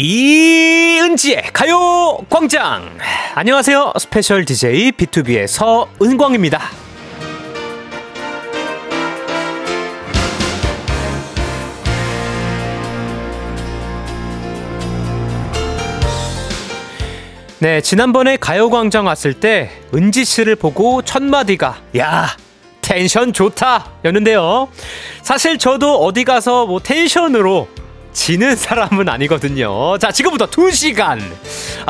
이은지의 0.00 1.42
가요 1.52 2.18
광장. 2.30 2.88
안녕하세요. 3.34 3.94
special 3.98 4.44
DJ 4.44 4.92
BTOB의 4.92 5.48
서은광입니다. 5.48 6.60
네, 17.58 17.80
지난번에 17.80 18.36
가요 18.36 18.70
광장 18.70 19.06
왔을 19.06 19.34
때 19.34 19.68
은지 19.92 20.24
씨를 20.24 20.54
보고 20.54 21.02
첫 21.02 21.24
마디가 21.24 21.76
야 21.96 22.28
텐션 22.82 23.32
좋다 23.32 23.94
였는데요. 24.04 24.68
사실 25.22 25.58
저도 25.58 25.96
어디 25.96 26.22
가서 26.22 26.66
뭐 26.66 26.78
tension으로 26.78 27.66
지는 28.18 28.56
사람은 28.56 29.08
아니거든요. 29.08 29.96
자, 29.98 30.10
지금부터 30.10 30.46
2시간 30.50 31.20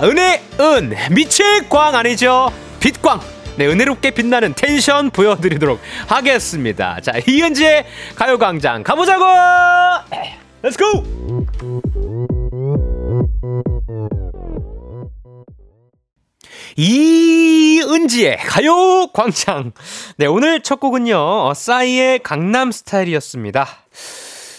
은혜 0.04 0.42
은 0.60 0.94
미칠 1.10 1.66
광 1.70 1.94
아니죠? 1.94 2.52
빛광 2.80 3.18
네, 3.56 3.66
은혜롭게 3.66 4.10
빛나는 4.10 4.52
텐션 4.52 5.10
보여드리도록 5.10 5.80
하겠습니다. 6.06 7.00
자, 7.00 7.12
이은지의 7.26 7.86
가요광장 8.14 8.82
가보자고! 8.82 9.24
Let's 10.62 11.15
go! 11.15 11.46
이은지의 16.76 18.36
가요 18.36 19.06
광장. 19.14 19.72
네, 20.18 20.26
오늘 20.26 20.60
첫 20.60 20.78
곡은요, 20.78 21.16
어, 21.16 21.54
싸이의 21.54 22.18
강남 22.20 22.70
스타일이었습니다. 22.70 23.66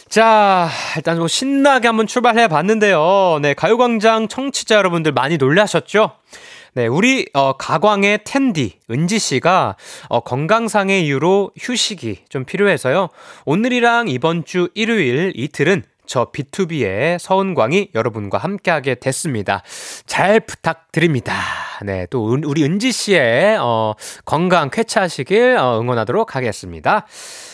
자, 0.09 0.69
일단 0.95 1.17
좀 1.17 1.27
신나게 1.27 1.87
한번 1.87 2.07
출발해 2.07 2.47
봤는데요. 2.47 3.37
네, 3.43 3.53
가요광장 3.53 4.27
청취자 4.27 4.75
여러분들 4.75 5.11
많이 5.11 5.37
놀라셨죠? 5.37 6.13
네, 6.73 6.87
우리 6.87 7.27
어, 7.33 7.53
가광의 7.53 8.21
텐디 8.25 8.79
은지 8.89 9.19
씨가 9.19 9.75
어, 10.07 10.19
건강상의 10.21 11.05
이유로 11.05 11.51
휴식이 11.59 12.23
좀 12.27 12.43
필요해서요. 12.43 13.09
오늘이랑 13.45 14.07
이번 14.07 14.45
주 14.45 14.69
일요일 14.73 15.31
이틀은 15.35 15.83
저 16.07 16.31
B2B의 16.31 17.19
서은광이 17.19 17.89
여러분과 17.93 18.39
함께하게 18.39 18.95
됐습니다. 18.95 19.61
잘 20.07 20.39
부탁드립니다. 20.39 21.35
네, 21.83 22.07
또 22.09 22.23
우리 22.23 22.63
은지 22.63 22.91
씨의 22.91 23.57
어, 23.59 23.93
건강 24.25 24.71
쾌차하시길 24.71 25.57
어, 25.57 25.79
응원하도록 25.79 26.35
하겠습니다. 26.35 27.05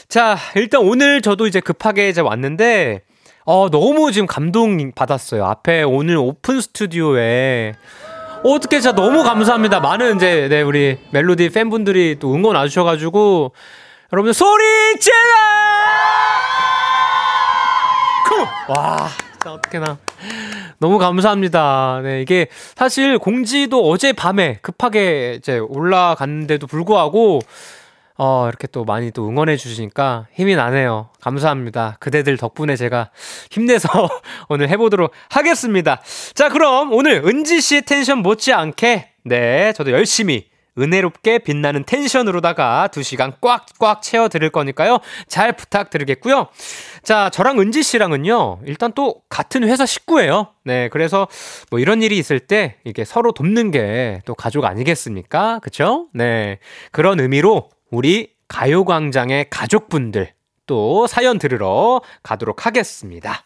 자, 0.08 0.38
일단 0.56 0.82
오늘 0.82 1.22
저도 1.22 1.48
이제 1.48 1.60
급하게 1.60 2.10
이제 2.10 2.22
왔는데 2.22 3.02
어, 3.46 3.70
너무 3.70 4.12
지금 4.12 4.28
감동 4.28 4.92
받았어요. 4.94 5.46
앞에 5.46 5.84
오늘 5.84 6.18
오픈 6.18 6.62
스튜디오에 6.62 7.74
어떻게 8.44 8.80
진짜 8.80 8.96
너무 8.96 9.24
감사합니다. 9.24 9.80
많은 9.80 10.18
이제 10.18 10.48
네, 10.50 10.62
우리 10.62 10.98
멜로디 11.12 11.50
팬분들이 11.50 12.18
또 12.20 12.34
응원 12.34 12.56
와주셔가지고 12.56 13.54
여러분들 14.14 14.34
소리 14.34 14.64
질러! 15.00 15.16
와, 18.68 19.10
진짜 19.32 19.54
어떻게나. 19.54 19.98
너무 20.80 20.98
감사합니다. 20.98 22.02
네, 22.04 22.22
이게 22.22 22.48
사실 22.76 23.18
공지도 23.18 23.90
어제 23.90 24.12
밤에 24.14 24.60
급하게 24.62 25.36
이제 25.38 25.58
올라갔는데도 25.58 26.68
불구하고 26.68 27.42
어, 28.18 28.48
이렇게 28.48 28.68
또 28.68 28.86
많이 28.86 29.12
또 29.12 29.28
응원해 29.28 29.58
주시니까 29.58 30.28
힘이 30.34 30.56
나네요. 30.56 31.10
감사합니다. 31.22 31.98
그대들 32.00 32.38
덕분에 32.38 32.76
제가 32.76 33.12
힘내서 33.52 33.90
오늘 34.48 34.70
해보도록 34.70 35.12
하겠습니다. 35.30 36.02
자, 36.34 36.50
그럼 36.50 36.94
오늘 36.94 37.24
은지 37.26 37.60
씨의 37.60 37.82
텐션 37.84 38.20
못지않게, 38.20 39.10
네, 39.26 39.74
저도 39.74 39.92
열심히 39.92 40.48
은혜롭게 40.78 41.40
빛나는 41.40 41.86
텐션으로다가 41.86 42.90
2시간 42.92 43.36
꽉꽉 43.40 44.02
채워 44.02 44.28
드릴 44.28 44.50
거니까요. 44.50 45.00
잘 45.28 45.54
부탁드리겠고요. 45.54 46.48
자, 47.02 47.30
저랑 47.30 47.62
은지 47.62 47.82
씨랑은요. 47.82 48.60
일단 48.66 48.92
또 48.94 49.22
같은 49.30 49.64
회사 49.64 49.86
식구예요. 49.86 50.48
네, 50.66 50.90
그래서 50.90 51.30
뭐 51.70 51.80
이런 51.80 52.04
일이 52.04 52.18
있을 52.18 52.42
때 52.42 52.76
이게 52.84 53.06
서로 53.06 53.32
돕는 53.32 53.72
게 53.72 54.20
또 54.26 54.36
가족 54.36 54.66
아니겠습니까? 54.66 55.60
그쵸? 55.60 56.08
네. 56.14 56.60
그런 56.92 57.22
의미로 57.22 57.70
우리 57.96 58.34
가요광장의 58.50 59.48
가족분들 59.50 60.34
또 60.68 61.08
사연 61.08 61.40
들으러 61.40 62.02
가도록 62.24 62.66
하겠습니다. 62.66 63.44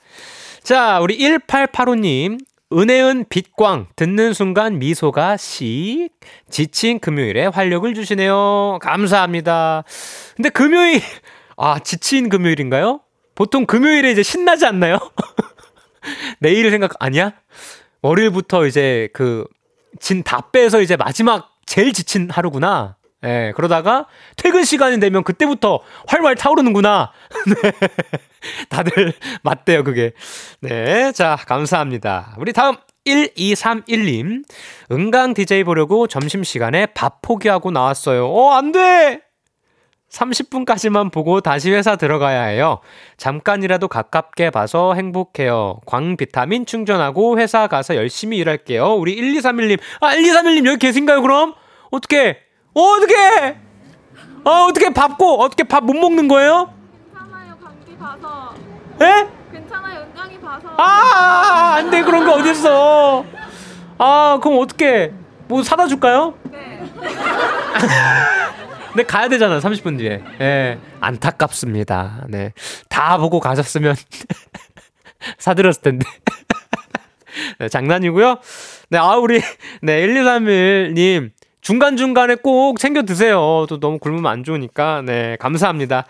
자, 0.64 1.00
우리 1.02 1.20
1885님, 1.20 2.40
은혜은 2.74 3.26
빛광 3.30 3.90
듣는 3.96 4.34
순간 4.34 4.80
미소가 4.80 5.38
씩 5.38 6.10
지친 6.50 7.00
금요일에 7.00 7.46
활력을 7.46 7.94
주시네요. 7.94 8.80
감사합니다. 8.82 9.84
근데 10.36 10.50
금요일 10.50 11.02
아 11.56 11.78
지친 11.80 12.30
금요일인가요? 12.30 13.02
보통 13.36 13.68
금요일에 13.68 14.12
이제 14.12 14.24
신나지 14.24 14.66
않나요? 14.66 14.98
내일 16.40 16.72
생각 16.72 16.94
아니야? 17.00 17.34
월요일부터 18.02 18.66
이제 18.66 19.10
그 19.14 19.46
진 20.00 20.24
다 20.24 20.50
빼서 20.52 20.82
이제 20.82 20.96
마지막 20.96 21.52
제일 21.66 21.94
지친 21.94 22.30
하루구나. 22.30 22.96
예, 23.26 23.52
그러다가 23.56 24.08
퇴근 24.38 24.64
시간이 24.64 25.00
되면 25.00 25.24
그때부터 25.24 25.82
활활 26.08 26.36
타오르는구나. 26.36 27.12
네. 27.62 27.72
다들 28.70 29.14
맞대요, 29.44 29.84
그게. 29.84 30.14
네. 30.62 31.12
자, 31.12 31.38
감사합니다. 31.48 32.36
우리 32.38 32.54
다음 32.54 32.78
1231님. 33.06 34.44
은강 34.92 35.34
DJ 35.34 35.64
보려고 35.66 36.08
점심시간에 36.08 36.88
밥 36.88 37.22
포기하고 37.22 37.72
나왔어요. 37.72 38.28
어, 38.28 38.54
안 38.54 38.72
돼! 38.72 39.22
30분까지만 40.10 41.12
보고 41.12 41.40
다시 41.42 41.72
회사 41.72 41.96
들어가야 41.96 42.46
해요. 42.46 42.80
잠깐이라도 43.18 43.88
가깝게 43.88 44.50
봐서 44.50 44.96
행복해요. 44.96 45.82
광 45.86 46.18
비타민 46.18 46.66
충전하고 46.66 47.38
회사 47.40 47.68
가서 47.68 47.96
열심히 47.96 48.38
일할게요. 48.38 48.96
우리 48.96 49.16
1231님. 49.18 49.80
아, 50.02 50.16
1231님 50.16 50.66
여기 50.66 50.78
계신가요, 50.78 51.22
그럼? 51.22 51.54
어떻게? 51.92 52.49
어, 52.74 52.82
어떻게? 52.82 53.58
어, 54.44 54.52
어떻게 54.70 54.94
밥고 54.94 55.42
어떻게 55.42 55.64
밥 55.64 55.84
못 55.84 55.94
먹는 55.94 56.28
거예요? 56.28 56.74
괜찮아요 57.14 57.58
감기 57.62 57.98
봐서 57.98 58.54
예? 59.02 59.28
괜찮아요 59.52 60.02
은강이 60.02 60.40
봐서 60.40 60.70
아, 60.78 61.74
안 61.78 61.90
돼. 61.90 62.02
그런 62.04 62.26
거 62.26 62.34
어딨어. 62.34 63.26
아, 63.98 64.40
그럼 64.42 64.60
어떻게? 64.60 65.12
뭐 65.48 65.64
사다 65.64 65.88
줄까요? 65.88 66.36
네 66.52 66.80
근데 68.90 69.04
가야 69.08 69.28
되잖아, 69.30 69.60
30분 69.60 69.98
뒤에. 69.98 70.22
예. 70.42 70.80
안타깝습니다. 71.02 72.26
네. 72.30 72.54
다 72.88 73.18
보고 73.18 73.40
가셨으면 73.40 73.96
사드렸을 75.38 75.82
텐데. 75.82 76.06
네, 77.60 77.68
장난이고요. 77.70 78.38
네, 78.90 78.98
아, 78.98 79.16
우리, 79.16 79.42
네, 79.82 80.06
1231님. 80.08 81.32
중간중간에 81.62 82.36
꼭 82.36 82.80
챙겨 82.80 83.04
드세요. 83.04 83.66
또 83.68 83.80
너무 83.80 84.00
굶으면 84.00 84.32
안 84.32 84.44
좋으니까. 84.44 85.04
네, 85.06 85.38
감사합니다. 85.40 86.06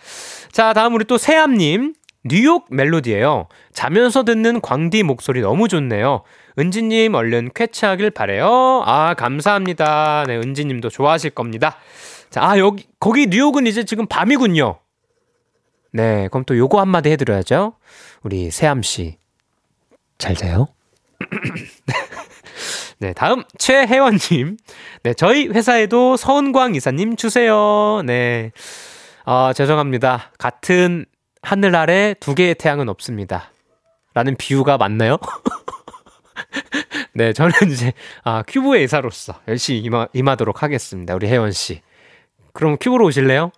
자, 0.52 0.74
다음 0.74 0.96
우리 0.96 1.06
또 1.06 1.18
세암님. 1.18 1.96
뉴욕 2.26 2.68
멜로디예요. 2.70 3.48
자면서 3.72 4.24
듣는 4.24 4.60
광디 4.60 5.04
목소리 5.04 5.40
너무 5.40 5.69
좋네요. 5.69 6.24
은지님 6.57 7.16
얼른 7.16 7.51
쾌차하길 7.56 8.12
바래요. 8.12 8.84
아 8.86 9.13
감사합니다. 9.13 10.25
네 10.28 10.36
은지님도 10.36 10.90
좋아하실 10.90 11.31
겁니다. 11.31 11.78
자, 12.30 12.44
아 12.44 12.60
여기 12.60 12.88
거기 13.00 13.28
뉴욕은 13.28 13.68
이제 13.68 13.86
지금 13.86 14.06
밤이군요. 14.06 14.80
네, 15.94 16.28
그럼 16.30 16.44
또 16.46 16.57
요거 16.57 16.80
한마디 16.81 17.10
해드려야죠. 17.10 17.74
우리 18.24 18.51
세암 18.51 18.84
씨. 18.84 19.18
잘 20.18 20.36
자요. 20.36 20.68
네, 23.00 23.13
다음 23.13 23.44
최혜원님. 23.57 24.57
네, 25.04 25.13
저희 25.13 25.48
회사에도 25.48 26.18
서은광 26.18 26.75
이사님 26.75 27.16
주세요. 27.16 28.01
네, 28.06 28.51
아 29.24 29.54
죄송합니다. 29.56 30.31
같은 30.38 31.06
하늘 31.42 31.78
아래 31.78 32.13
두 32.19 32.36
개의 32.36 32.56
태양은 32.56 32.90
없습니다. 32.90 33.51
라는 34.13 34.36
비유가 34.36 34.78
맞나요? 34.78 35.18
네, 37.13 37.31
저는 37.31 37.54
이제 37.72 37.94
아, 38.24 38.44
큐브의 38.46 38.84
이사로서 38.84 39.40
열심히 39.48 39.80
임하, 39.80 40.07
임하도록 40.13 40.62
하겠습니다. 40.62 41.16
우리 41.16 41.28
혜원 41.28 41.54
씨. 41.54 41.81
그럼 42.51 42.75
큐브로 42.80 43.06
오실래요? 43.06 43.51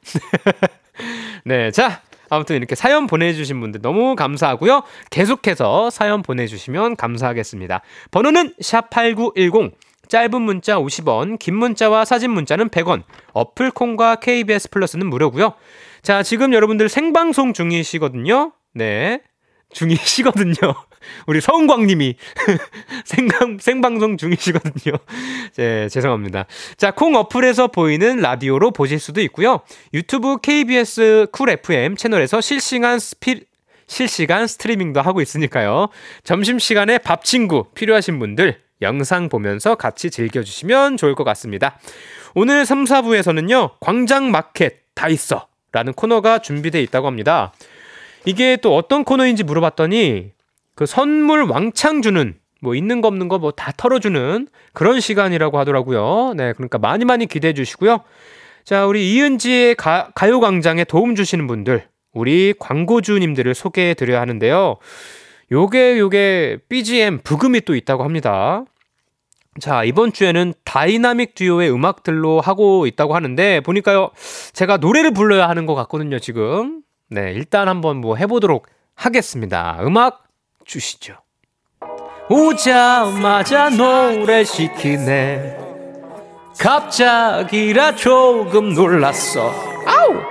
네, 1.46 1.72
자. 1.72 2.02
아무튼 2.32 2.56
이렇게 2.56 2.76
사연 2.76 3.08
보내주신 3.08 3.60
분들 3.60 3.82
너무 3.82 4.16
감사하고요. 4.16 4.84
계속해서 5.10 5.90
사연 5.90 6.22
보내주시면 6.22 6.96
감사하겠습니다. 6.96 7.82
번호는 8.10 8.54
샵8910, 8.62 9.74
짧은 10.08 10.42
문자 10.42 10.78
50원, 10.78 11.40
긴 11.40 11.58
문자와 11.58 12.06
사진 12.06 12.32
문자는 12.32 12.70
100원, 12.70 13.04
어플 13.34 13.72
콩과 13.72 14.16
KBS 14.16 14.70
플러스는 14.70 15.08
무료고요. 15.08 15.56
자, 16.02 16.24
지금 16.24 16.54
여러분들 16.54 16.88
생방송 16.88 17.52
중이시거든요. 17.52 18.54
네. 18.74 19.22
중이시거든요. 19.74 20.54
우리 21.28 21.42
서은광님이 21.42 22.16
생방, 23.06 23.58
생방송 23.60 24.18
중이시거든요. 24.18 24.98
네, 25.56 25.90
죄송합니다. 25.90 26.46
자, 26.78 26.92
콩 26.92 27.16
어플에서 27.16 27.68
보이는 27.68 28.18
라디오로 28.18 28.72
보실 28.72 29.00
수도 29.00 29.22
있고요. 29.22 29.62
유튜브 29.94 30.38
KBS 30.38 31.28
쿨 31.32 31.50
FM 31.50 31.96
채널에서 31.96 32.42
실시간 32.42 33.00
스피, 33.00 33.42
실시간 33.88 34.48
스트리밍도 34.48 35.02
하고 35.02 35.22
있으니까요. 35.22 35.90
점심시간에 36.24 36.98
밥 37.00 37.24
친구 37.24 37.66
필요하신 37.74 38.20
분들 38.20 38.60
영상 38.82 39.30
보면서 39.30 39.76
같이 39.76 40.10
즐겨주시면 40.10 40.98
좋을 40.98 41.16
것 41.16 41.24
같습니다. 41.24 41.80
오늘 42.34 42.66
3, 42.66 42.86
4부에서는요, 42.86 43.72
광장 43.80 44.32
마켓 44.32 44.82
다 44.96 45.10
있어. 45.10 45.48
라는 45.72 45.94
코너가 45.94 46.40
준비되어 46.40 46.82
있다고 46.82 47.08
합니다. 47.08 47.54
이게 48.26 48.58
또 48.58 48.76
어떤 48.76 49.04
코너인지 49.04 49.44
물어봤더니 49.44 50.32
그 50.76 50.86
선물 50.86 51.44
왕창 51.44 52.02
주는 52.02 52.36
뭐 52.62 52.76
있는 52.76 53.02
거 53.02 53.08
없는 53.08 53.28
거 53.28 53.38
뭐 53.40 53.52
다 53.52 53.72
털어주는 53.76 54.48
그런 54.74 55.00
시간이라고 55.00 55.58
하더라고요. 55.60 56.34
네, 56.36 56.54
그러니까 56.54 56.78
많이 56.78 57.06
많이 57.06 57.26
기대해 57.26 57.54
주시고요. 57.54 58.02
자, 58.64 58.86
우리 58.86 59.14
이은지의 59.14 59.76
가, 59.76 60.12
가요광장에 60.14 60.84
도움 60.84 61.16
주시는 61.16 61.48
분들, 61.48 61.88
우리 62.14 62.54
광고주님들을 62.60 63.54
소개해 63.56 63.96
드려야 63.96 64.22
하는데요. 64.22 64.78
요게, 65.52 65.98
요게 66.00 66.60
BGM 66.70 67.20
부금이 67.24 67.62
또 67.62 67.76
있다고 67.76 68.04
합니다. 68.04 68.64
자, 69.60 69.84
이번 69.84 70.14
주에는 70.14 70.54
다이나믹 70.64 71.36
듀오의 71.36 71.74
음악들로 71.74 72.40
하고 72.40 72.86
있다고 72.86 73.16
하는데, 73.16 73.60
보니까요, 73.62 74.12
제가 74.54 74.78
노래를 74.78 75.12
불러야 75.12 75.50
하는 75.50 75.66
것 75.66 75.76
같거든요, 75.76 76.20
지금. 76.20 76.84
네, 77.10 77.34
일단 77.34 77.68
한번 77.68 77.98
뭐 77.98 78.16
해보도록 78.16 78.68
하겠습니다. 78.96 79.80
음악 79.82 80.21
주시죠. 80.66 81.16
오자마자 82.30 83.70
노래 83.70 84.44
시키네. 84.44 85.58
갑자기라 86.60 87.96
조금 87.96 88.74
놀랐어. 88.74 89.54
아우! 89.86 90.22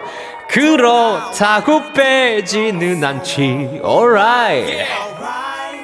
그렇다고 0.49 1.93
빼지는 1.93 3.03
않지. 3.05 3.81
Alright. 3.85 4.87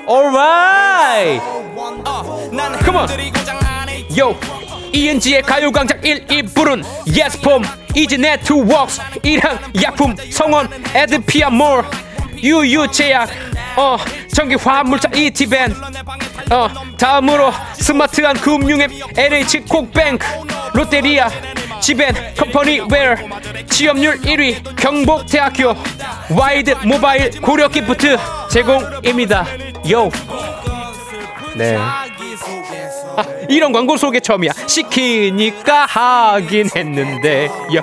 Alright. 0.09 1.43
Come 2.85 2.97
on. 2.97 3.09
Yo. 4.17 4.35
이은지의 4.93 5.43
가요광장 5.43 6.01
1, 6.03 6.27
2부는 6.27 6.83
예스폼 7.15 7.63
이지 7.95 8.17
네트웍스 8.17 9.03
일양 9.25 9.59
약품 9.83 10.17
성원 10.31 10.69
애드피아 10.95 11.51
몰 11.51 11.85
유유제약 12.43 13.29
어 13.77 13.97
전기 14.33 14.55
화물차 14.55 15.11
이티벤 15.15 15.75
어 16.51 16.69
다음으로 16.99 17.53
스마트한 17.75 18.37
금융앱 18.37 18.91
NH 19.17 19.61
콕뱅크 19.69 20.27
롯데리아 20.75 21.29
지벤 21.81 22.15
컴퍼니 22.37 22.81
웨어 22.91 23.17
취업률 23.69 24.19
1위 24.21 24.77
경복대학교 24.77 25.75
와이드 26.31 26.77
모바일 26.85 27.31
고려 27.41 27.69
기프트 27.69 28.17
제공입니다 28.51 29.47
yo 29.91 30.11
네. 31.57 31.77
아, 33.17 33.25
이런 33.49 33.73
광고 33.73 33.97
속에 33.97 34.21
처음이야. 34.21 34.53
시키니까 34.67 35.87
하긴 35.87 36.69
했는데, 36.77 37.47
yo. 37.75 37.83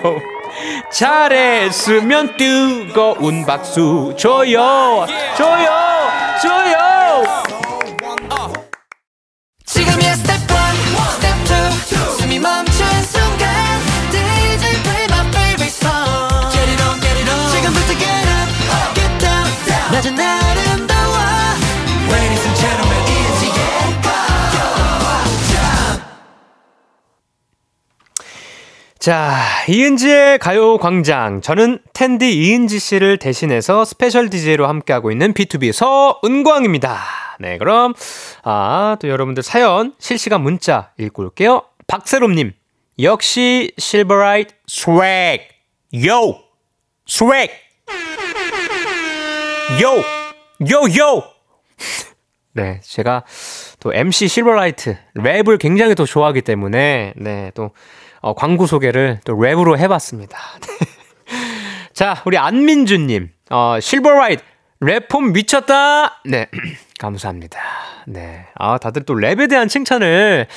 잘했으면 0.92 2.38
뜨거운 2.38 3.46
박수 3.46 4.14
줘요. 4.18 5.06
줘요. 5.38 5.70
줘요. 6.42 7.44
지금이야 9.66 10.16
스텝 10.16 10.40
1, 10.40 10.58
스텝 11.12 11.46
2 11.48 12.18
숨이 12.22 12.40
멈춘 12.40 12.86
순간 13.04 13.50
DJ 14.12 14.82
play 14.84 15.06
my 15.10 15.28
favorite 15.30 15.74
song 15.74 16.52
Get 16.52 16.70
it 16.70 16.82
on, 16.84 17.00
get 17.00 17.20
it 17.20 17.30
on 17.30 17.50
지금부터 17.52 17.94
get 17.98 18.28
up, 18.30 18.94
get 18.94 19.18
down 19.20 19.48
낮은 19.92 20.20
아 20.20 20.43
자, 29.04 29.36
이은지의 29.68 30.40
가요 30.40 30.78
광장. 30.78 31.42
저는 31.42 31.80
은디 31.92 32.38
이은지 32.38 32.80
씨를 32.80 33.18
대신해서 33.18 33.84
special 33.84 34.30
DJ로 34.30 34.66
함께하고 34.66 35.12
있는 35.12 35.34
BTOB 35.34 35.74
서은광입니다. 35.74 37.02
네, 37.42 37.58
그럼, 37.58 37.94
아, 38.44 38.96
또 39.02 39.10
여러분들 39.10 39.44
사연 39.44 39.94
실시간 40.00 40.42
문자 40.42 40.94
읽고 40.98 41.22
올게요. 41.22 41.64
박세롬님, 41.86 42.54
역시 43.02 43.74
실버라이트 43.78 44.54
swag. 44.68 45.42
Yo! 46.06 46.40
Swag! 47.06 47.50
Yo! 49.82 49.98
Yo, 50.72 50.78
yo! 50.98 51.24
네, 52.56 52.80
제가 52.82 53.26
또 53.82 53.94
MC 53.94 54.30
실버라이트 54.30 54.96
랩을 55.18 55.60
굉장히 55.60 55.94
또 55.94 56.06
좋아하기 56.06 56.44
때문에 56.44 57.16
네, 57.18 57.52
또 57.54 57.72
어, 58.24 58.34
광고 58.34 58.66
소개를 58.66 59.20
또 59.26 59.34
랩으로 59.36 59.78
해봤습니다. 59.78 60.38
자, 61.94 62.22
우리 62.26 62.38
안민주님, 62.38 63.30
어, 63.50 63.78
실버라이트 63.82 64.42
랩 64.82 65.12
폼 65.12 65.34
미쳤다. 65.34 66.22
네, 66.26 66.48
감사합니다. 67.00 67.60
네, 68.08 68.46
아 68.56 68.78
다들 68.78 69.04
또 69.04 69.14
랩에 69.14 69.50
대한 69.50 69.68
칭찬을 69.68 70.48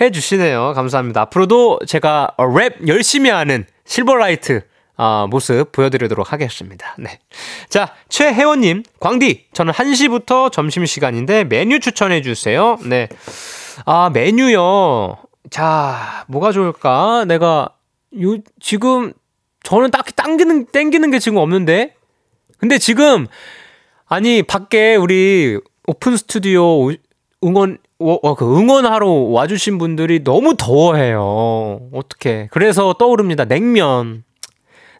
해주시네요. 0.00 0.72
감사합니다. 0.74 1.20
앞으로도 1.20 1.80
제가 1.86 2.32
어, 2.38 2.46
랩 2.58 2.88
열심히 2.88 3.28
하는 3.28 3.66
실버라이트 3.84 4.62
어, 4.96 5.26
모습 5.28 5.72
보여드리도록 5.72 6.32
하겠습니다. 6.32 6.94
네. 6.98 7.18
자, 7.68 7.94
최혜원님, 8.08 8.82
광디, 8.98 9.48
저는 9.52 9.74
1시부터 9.74 10.50
점심시간인데 10.50 11.44
메뉴 11.44 11.80
추천해주세요. 11.80 12.78
네. 12.86 13.08
아, 13.84 14.10
메뉴요. 14.12 15.18
자, 15.48 16.24
뭐가 16.28 16.52
좋을까? 16.52 17.24
내가, 17.26 17.70
요, 18.20 18.36
지금, 18.60 19.12
저는 19.62 19.90
딱히 19.90 20.12
당기는, 20.14 20.66
땡기는 20.66 21.10
게 21.10 21.18
지금 21.18 21.38
없는데? 21.38 21.94
근데 22.58 22.78
지금, 22.78 23.26
아니, 24.06 24.42
밖에 24.42 24.96
우리 24.96 25.58
오픈 25.86 26.16
스튜디오 26.16 26.90
응원, 27.42 27.78
어, 27.98 28.34
그 28.34 28.58
응원하러 28.58 29.06
와주신 29.08 29.78
분들이 29.78 30.22
너무 30.22 30.56
더워해요. 30.56 31.88
어떻게. 31.92 32.48
그래서 32.50 32.94
떠오릅니다. 32.94 33.44
냉면. 33.46 34.24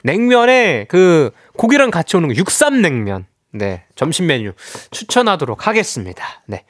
냉면에 0.02 0.86
그 0.88 1.30
고기랑 1.56 1.90
같이 1.90 2.16
오는 2.16 2.28
거 2.28 2.34
육삼냉면. 2.34 3.26
네. 3.52 3.84
점심 3.94 4.26
메뉴 4.26 4.52
추천하도록 4.90 5.66
하겠습니다. 5.66 6.24
네. 6.46 6.64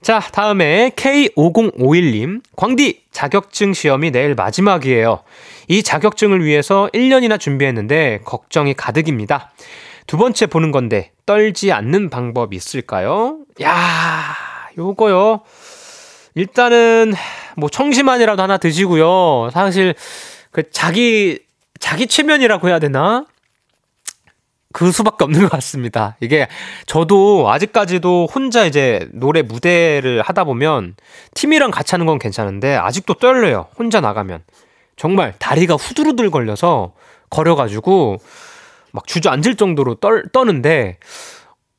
자, 0.00 0.20
다음에 0.20 0.90
K5051님. 0.90 2.42
광디 2.56 3.02
자격증 3.10 3.72
시험이 3.72 4.10
내일 4.10 4.34
마지막이에요. 4.34 5.20
이 5.66 5.82
자격증을 5.82 6.44
위해서 6.44 6.88
1년이나 6.94 7.38
준비했는데 7.38 8.20
걱정이 8.24 8.74
가득입니다. 8.74 9.50
두 10.06 10.16
번째 10.16 10.46
보는 10.46 10.70
건데 10.72 11.10
떨지 11.26 11.72
않는 11.72 12.10
방법 12.10 12.54
있을까요? 12.54 13.40
야, 13.60 14.34
요거요. 14.78 15.40
일단은 16.34 17.12
뭐 17.56 17.68
청심환이라도 17.68 18.42
하나 18.42 18.56
드시고요. 18.56 19.50
사실 19.52 19.94
그 20.52 20.70
자기 20.70 21.40
자기 21.80 22.06
최면이라고 22.06 22.68
해야 22.68 22.78
되나? 22.78 23.26
그 24.78 24.92
수밖에 24.92 25.24
없는 25.24 25.40
것 25.40 25.50
같습니다. 25.50 26.14
이게 26.20 26.46
저도 26.86 27.50
아직까지도 27.50 28.28
혼자 28.32 28.64
이제 28.64 29.08
노래 29.12 29.42
무대를 29.42 30.22
하다 30.22 30.44
보면 30.44 30.94
팀이랑 31.34 31.72
같이 31.72 31.94
하는 31.94 32.06
건 32.06 32.20
괜찮은데 32.20 32.76
아직도 32.76 33.14
떨려요. 33.14 33.66
혼자 33.76 34.00
나가면. 34.00 34.44
정말 34.94 35.34
다리가 35.40 35.74
후두루들 35.74 36.30
걸려서 36.30 36.92
걸어가지고 37.28 38.18
막 38.92 39.04
주저앉을 39.08 39.56
정도로 39.56 39.96
떨, 39.96 40.22
떠는데 40.32 40.98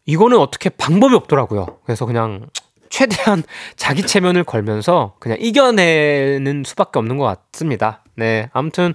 이거는 0.06 0.38
어떻게 0.38 0.70
방법이 0.70 1.16
없더라고요. 1.16 1.78
그래서 1.86 2.06
그냥 2.06 2.48
최대한 2.90 3.44
자기 3.78 4.02
체면을 4.02 4.44
걸면서 4.44 5.14
그냥 5.20 5.38
이겨내는 5.40 6.64
수밖에 6.66 7.00
없는 7.00 7.16
것 7.16 7.24
같습니다. 7.54 8.04
네. 8.18 8.50
아무튼 8.52 8.94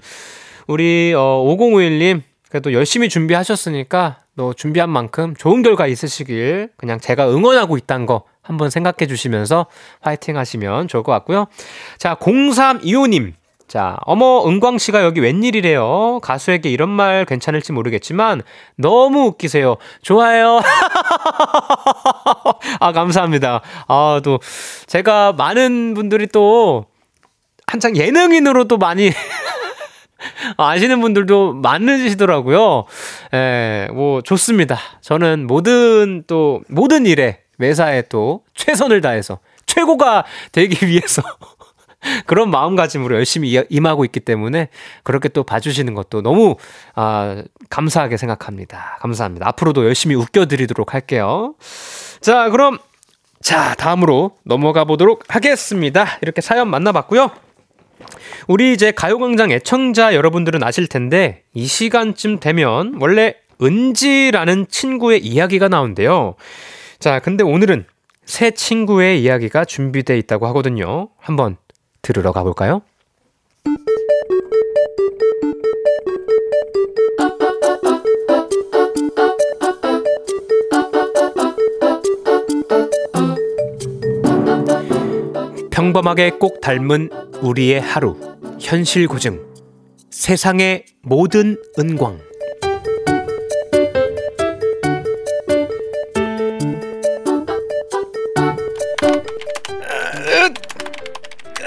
우리 0.66 1.14
어 1.16 1.42
5051님 1.42 2.33
그래도 2.54 2.72
열심히 2.72 3.08
준비하셨으니까 3.08 4.18
또 4.36 4.54
준비한 4.54 4.88
만큼 4.88 5.34
좋은 5.36 5.62
결과 5.62 5.88
있으시길 5.88 6.68
그냥 6.76 7.00
제가 7.00 7.28
응원하고 7.28 7.76
있다는 7.76 8.06
거 8.06 8.22
한번 8.42 8.70
생각해 8.70 9.08
주시면서 9.08 9.66
화이팅 10.02 10.36
하시면 10.36 10.86
좋을 10.86 11.02
것 11.02 11.10
같고요. 11.10 11.46
자, 11.98 12.14
0325님. 12.14 13.32
자, 13.66 13.96
어머, 14.02 14.46
은광 14.46 14.78
씨가 14.78 15.02
여기 15.02 15.18
웬일이래요? 15.18 16.20
가수에게 16.22 16.70
이런 16.70 16.90
말 16.90 17.24
괜찮을지 17.24 17.72
모르겠지만, 17.72 18.42
너무 18.76 19.24
웃기세요. 19.24 19.74
좋아요. 20.02 20.60
아, 22.78 22.92
감사합니다. 22.92 23.62
아, 23.88 24.20
또, 24.22 24.38
제가 24.86 25.32
많은 25.32 25.94
분들이 25.94 26.28
또, 26.28 26.86
한창 27.66 27.96
예능인으로 27.96 28.68
또 28.68 28.78
많이 28.78 29.10
아시는 30.56 31.00
분들도 31.00 31.54
많으시더라고요. 31.54 32.84
예, 33.34 33.88
뭐, 33.92 34.22
좋습니다. 34.22 34.78
저는 35.00 35.46
모든 35.46 36.24
또, 36.26 36.62
모든 36.68 37.06
일에, 37.06 37.40
매사에 37.58 38.02
또, 38.02 38.42
최선을 38.54 39.00
다해서, 39.00 39.38
최고가 39.66 40.24
되기 40.52 40.84
위해서, 40.86 41.22
그런 42.26 42.50
마음가짐으로 42.50 43.16
열심히 43.16 43.64
임하고 43.68 44.04
있기 44.04 44.20
때문에 44.20 44.68
그렇게 45.02 45.28
또 45.28 45.42
봐주시는 45.42 45.94
것도 45.94 46.22
너무 46.22 46.56
아, 46.94 47.42
감사하게 47.70 48.16
생각합니다. 48.16 48.98
감사합니다. 49.00 49.48
앞으로도 49.48 49.84
열심히 49.84 50.14
웃겨드리도록 50.14 50.94
할게요. 50.94 51.54
자, 52.20 52.50
그럼 52.50 52.78
자 53.40 53.74
다음으로 53.74 54.36
넘어가 54.44 54.84
보도록 54.84 55.24
하겠습니다. 55.28 56.06
이렇게 56.22 56.40
사연 56.40 56.68
만나봤고요. 56.68 57.30
우리 58.48 58.72
이제 58.72 58.90
가요광장 58.90 59.50
애청자 59.50 60.14
여러분들은 60.14 60.62
아실 60.62 60.86
텐데 60.86 61.42
이 61.54 61.66
시간쯤 61.66 62.40
되면 62.40 62.96
원래 63.00 63.36
은지라는 63.62 64.66
친구의 64.68 65.20
이야기가 65.24 65.68
나온대요. 65.68 66.34
자, 66.98 67.20
근데 67.20 67.44
오늘은 67.44 67.86
새 68.24 68.50
친구의 68.50 69.22
이야기가 69.22 69.64
준비되어 69.64 70.16
있다고 70.16 70.46
하거든요. 70.48 71.08
한번 71.18 71.56
들으러 72.02 72.32
가볼까요? 72.32 72.82
평범하게 85.84 86.30
꼭 86.40 86.62
닮은 86.62 87.10
우리의 87.42 87.78
하루 87.78 88.16
현실 88.58 89.06
고증 89.06 89.44
세상의 90.08 90.86
모든 91.02 91.58
은광 91.78 92.18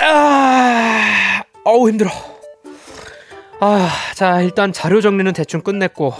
아, 0.02 1.44
어우 1.64 1.90
힘들어. 1.90 2.10
아, 3.60 3.90
자 4.16 4.42
일단 4.42 4.72
자료 4.72 5.02
정리는 5.02 5.32
대충 5.34 5.62
끝냈고, 5.62 6.14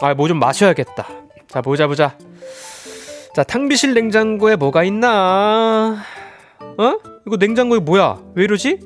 아 0.00 0.14
뭐 0.14 0.28
좀 0.28 0.38
마셔야겠다. 0.38 1.06
자 1.48 1.60
보자 1.62 1.86
보자. 1.86 2.16
자 3.34 3.42
탕비실 3.42 3.94
냉장고에 3.94 4.56
뭐가 4.56 4.84
있나? 4.84 6.02
어? 6.78 7.11
이거 7.26 7.36
냉장고에 7.36 7.78
뭐야? 7.80 8.18
왜 8.34 8.44
이러지? 8.44 8.78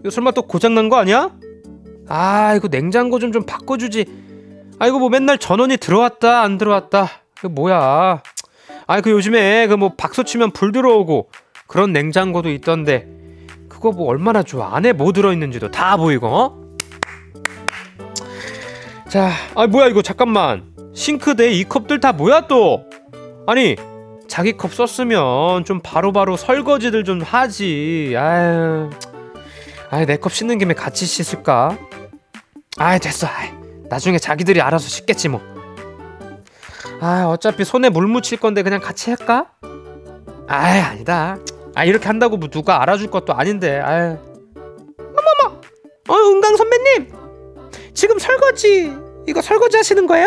이거 0.00 0.10
설마 0.10 0.32
또 0.32 0.42
고장 0.42 0.74
난 0.74 0.88
거 0.88 0.96
아니야? 0.96 1.30
아 2.08 2.54
이거 2.54 2.68
냉장고 2.68 3.18
좀 3.18 3.32
좀 3.32 3.44
바꿔주지. 3.44 4.04
아 4.78 4.86
이거 4.86 4.98
뭐 4.98 5.08
맨날 5.08 5.38
전원이 5.38 5.76
들어왔다 5.78 6.42
안 6.42 6.58
들어왔다. 6.58 7.08
이거 7.38 7.48
뭐야? 7.48 8.22
아 8.86 9.00
그 9.00 9.10
요즘에 9.10 9.66
그 9.68 9.76
뭐 9.76 9.92
박수 9.96 10.24
치면 10.24 10.50
불 10.52 10.72
들어오고 10.72 11.30
그런 11.66 11.92
냉장고도 11.92 12.50
있던데 12.50 13.06
그거 13.68 13.92
뭐 13.92 14.08
얼마나 14.08 14.42
좋아 14.42 14.76
안에 14.76 14.92
뭐 14.92 15.12
들어있는지도 15.12 15.70
다 15.70 15.96
보이고 15.96 16.26
어? 16.26 16.64
자, 19.08 19.30
아 19.54 19.66
뭐야 19.66 19.86
이거 19.88 20.02
잠깐만 20.02 20.74
싱크대에 20.94 21.52
이 21.52 21.64
컵들 21.64 22.00
다 22.00 22.12
뭐야 22.12 22.46
또 22.46 22.84
아니 23.46 23.76
자기 24.34 24.56
컵 24.56 24.74
썼으면 24.74 25.64
좀 25.64 25.78
바로 25.80 26.10
바로 26.10 26.36
설거지들 26.36 27.04
좀 27.04 27.20
하지. 27.22 28.12
아유. 28.18 28.90
아내 29.90 30.16
컵 30.16 30.32
씻는 30.32 30.58
김에 30.58 30.74
같이 30.74 31.06
씻을까? 31.06 31.78
아이 32.76 32.98
됐어. 32.98 33.28
아이, 33.28 33.52
나중에 33.88 34.18
자기들이 34.18 34.60
알아서 34.60 34.88
씻겠지 34.88 35.28
뭐 35.28 35.54
아 37.00 37.26
어차피 37.28 37.64
손에 37.64 37.90
물 37.90 38.08
묻힐 38.08 38.40
건데 38.40 38.64
그냥 38.64 38.80
같이 38.80 39.10
할까? 39.10 39.52
아이 40.48 40.80
아니다. 40.80 41.38
아 41.76 41.84
이렇게 41.84 42.06
한다고 42.06 42.36
뭐 42.36 42.48
누가 42.48 42.82
알아줄 42.82 43.12
것도 43.12 43.34
아닌데. 43.34 43.78
아유. 43.78 44.18
어머머! 44.98 45.60
어 46.08 46.14
은강 46.14 46.56
선배님! 46.56 47.12
지금 47.94 48.18
설거지 48.18 48.96
이거 49.28 49.40
설거지 49.40 49.76
하시는 49.76 50.08
거예요? 50.08 50.26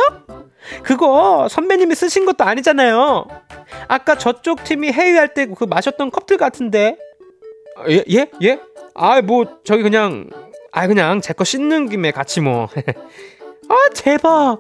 그거 0.84 1.48
선배님이 1.50 1.96
쓰신 1.96 2.26
것도 2.26 2.44
아니잖아요 2.44 3.26
아까 3.88 4.18
저쪽 4.18 4.64
팀이 4.64 4.92
회의할 4.92 5.34
때 5.34 5.46
그 5.48 5.64
마셨던 5.66 6.12
컵들 6.12 6.38
같은데 6.38 6.98
예? 7.90 8.04
예? 8.12 8.28
예? 8.44 8.60
아 8.96 9.22
뭐 9.22 9.60
저기 9.64 9.84
그냥 9.84 10.30
아 10.72 10.88
그냥 10.88 11.22
제 11.22 11.34
거 11.34 11.44
씻는 11.44 11.90
김에 11.90 12.12
같이 12.12 12.42
뭐 12.42 12.68
아 13.70 13.76
대박 13.96 14.60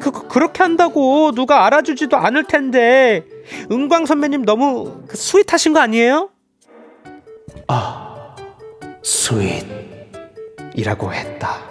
그, 0.00 0.10
그, 0.10 0.28
그렇게 0.28 0.62
한다고 0.62 1.32
누가 1.32 1.66
알아주지도 1.66 2.16
않을 2.16 2.44
텐데 2.44 3.24
은광 3.70 4.06
선배님 4.06 4.44
너무 4.44 5.02
그 5.08 5.16
스윗하신 5.16 5.72
거 5.74 5.80
아니에요? 5.80 6.30
아 7.66 8.34
sweet이라고 9.02 11.12
했다 11.12 11.67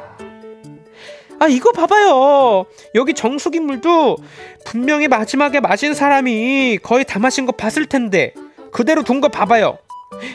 아 1.39 1.47
이거 1.47 1.71
봐봐요. 1.71 2.65
여기 2.95 3.13
정수기 3.13 3.59
물도 3.59 4.17
분명히 4.65 5.07
마지막에 5.07 5.59
마신 5.59 5.93
사람이 5.93 6.79
거의 6.81 7.05
다 7.05 7.19
마신 7.19 7.45
거 7.45 7.51
봤을 7.51 7.85
텐데 7.85 8.33
그대로 8.71 9.03
둔 9.03 9.21
거 9.21 9.27
봐봐요. 9.29 9.77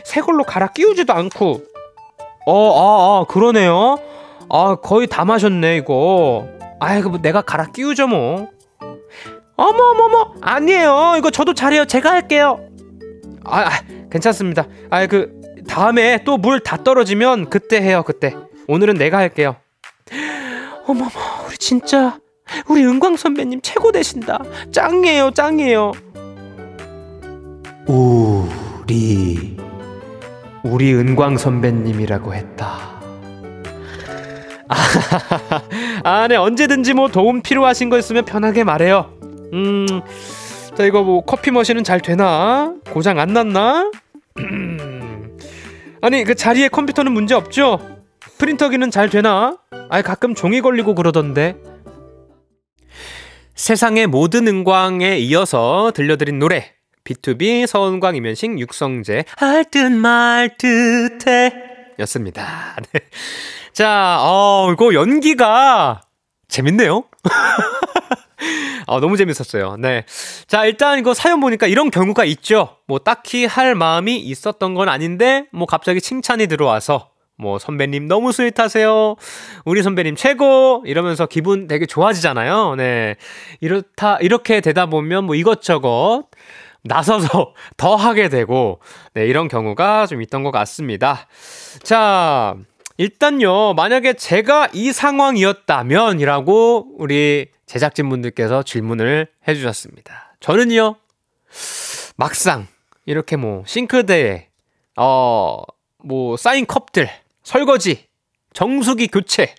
새 0.04 0.21
걸로 0.21 0.44
갈아 0.44 0.68
끼우지도 0.68 1.12
않고. 1.12 1.62
어아 2.47 3.21
아, 3.21 3.25
그러네요. 3.28 3.99
아 4.50 4.76
거의 4.76 5.06
다 5.06 5.25
마셨네 5.25 5.76
이거. 5.78 6.47
아이고 6.80 7.11
뭐 7.11 7.18
내가 7.21 7.42
갈아 7.42 7.66
끼우죠 7.66 8.06
뭐. 8.06 8.49
어머 9.56 9.82
어머 9.90 10.04
어머 10.04 10.35
아니에요. 10.40 11.14
이거 11.18 11.30
저도 11.30 11.54
잘해요. 11.54 11.85
제가 11.85 12.11
할게요. 12.12 12.61
아, 13.44 13.61
아 13.66 13.71
괜찮습니다. 14.11 14.66
아 14.90 15.06
그 15.06 15.40
다음에 15.68 16.23
또 16.25 16.37
물 16.38 16.61
다 16.61 16.76
떨어지면 16.76 17.49
그때 17.50 17.80
해요 17.80 18.02
그때. 18.04 18.35
오늘은 18.68 18.94
내가 18.94 19.18
할게요 19.18 19.56
어머머 20.87 21.11
우리 21.47 21.57
진짜 21.59 22.19
우리 22.69 22.85
은광 22.85 23.17
선배님 23.17 23.61
최고 23.62 23.93
되신다 23.93 24.43
짱이에요 24.73 25.31
짱이에요 25.31 25.93
우리 27.87 29.57
우리 30.65 30.95
은광 30.95 31.37
선배님이라고 31.37 32.35
했다 32.35 32.93
아, 36.05 36.27
네, 36.29 36.37
언제든지 36.37 36.95
뭐 36.95 37.09
도움 37.09 37.43
필요하신 37.43 37.91
거 37.91 37.99
있으면 37.99 38.25
편하게 38.25 38.65
말해요. 38.65 39.12
음, 39.53 39.87
자, 40.75 40.85
이거 40.85 41.03
뭐 41.03 41.23
커피 41.25 41.51
머신은 41.51 41.85
잘 41.85 42.01
되나? 42.01 42.73
고장 42.91 43.19
안 43.19 43.35
났나? 43.35 43.91
아니, 46.01 46.25
그 46.25 46.35
자리에 46.35 46.69
컴퓨터는 46.69 47.12
문제 47.12 47.35
없죠? 47.35 47.81
프린터기는 48.38 48.91
잘 48.91 49.09
되나? 49.11 49.57
아니, 49.91 50.02
가끔 50.02 50.35
종이 50.35 50.61
걸리고 50.61 50.95
그러던데. 50.95 51.57
세상의 53.55 54.07
모든 54.07 54.49
은광에 54.49 55.19
이어서 55.19 55.93
들려드린 55.95 56.38
노래. 56.38 56.73
B2B 57.05 57.67
서은광 57.67 58.14
이면식 58.17 58.59
육성재 58.61 59.25
할 59.37 59.64
듯 59.64 59.91
말 59.91 60.57
듯해 60.57 61.52
였습니다. 61.99 62.76
네. 62.93 63.00
자, 63.73 64.19
어, 64.21 64.71
이거 64.73 64.95
연기가 64.95 66.00
재밌네요. 66.49 67.05
아, 68.87 68.99
너무 69.00 69.17
재밌었어요. 69.17 69.76
네. 69.79 70.05
자, 70.47 70.64
일단 70.64 70.99
이거 70.99 71.12
사연 71.12 71.41
보니까 71.41 71.67
이런 71.67 71.91
경우가 71.91 72.25
있죠. 72.26 72.76
뭐 72.87 72.99
딱히 73.00 73.47
할 73.47 73.75
마음이 73.75 74.17
있었던 74.19 74.75
건 74.75 74.88
아닌데, 74.88 75.47
뭐 75.52 75.67
갑자기 75.67 76.00
칭찬이 76.00 76.47
들어와서, 76.47 77.11
뭐 77.37 77.59
선배님 77.59 78.09
너무 78.09 78.33
스윗하세요. 78.33 79.17
우리 79.65 79.83
선배님 79.83 80.17
최고! 80.17 80.83
이러면서 80.87 81.27
기분 81.27 81.67
되게 81.67 81.87
좋아지잖아요. 81.87 82.77
네. 82.77 83.17
이렇다, 83.61 84.19
이렇게 84.19 84.61
되다 84.61 84.87
보면 84.87 85.25
뭐 85.25 85.35
이것저것 85.35 86.25
나서서 86.85 87.55
더 87.77 87.97
하게 87.97 88.29
되고, 88.29 88.81
네, 89.15 89.27
이런 89.27 89.49
경우가 89.49 90.07
좀 90.07 90.23
있던 90.23 90.43
것 90.43 90.51
같습니다. 90.51 91.27
자, 91.83 92.55
일단요, 92.97 93.75
만약에 93.75 94.15
제가 94.15 94.69
이 94.73 94.93
상황이었다면이라고 94.93 96.97
우리 96.99 97.49
제작진분들께서 97.67 98.62
질문을 98.62 99.29
해 99.49 99.55
주셨습니다. 99.55 100.37
저는요, 100.41 100.97
막상 102.17 102.67
이렇게 103.07 103.37
뭐 103.37 103.62
싱크대에 103.67 104.49
어, 104.97 105.62
뭐 106.05 106.37
쌓인 106.37 106.67
컵들 106.67 107.09
설거지, 107.43 108.07
정수기 108.53 109.09
교체, 109.09 109.55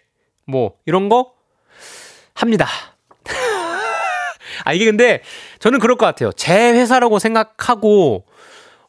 뭐, 0.46 0.76
이런 0.86 1.10
거 1.10 1.34
합니다. 2.34 2.68
아, 4.66 4.74
이게 4.74 4.86
근데 4.86 5.22
저는 5.60 5.80
그럴 5.80 5.98
것 5.98 6.06
같아요. 6.06 6.32
제 6.34 6.54
회사라고 6.74 7.20
생각하고, 7.20 8.26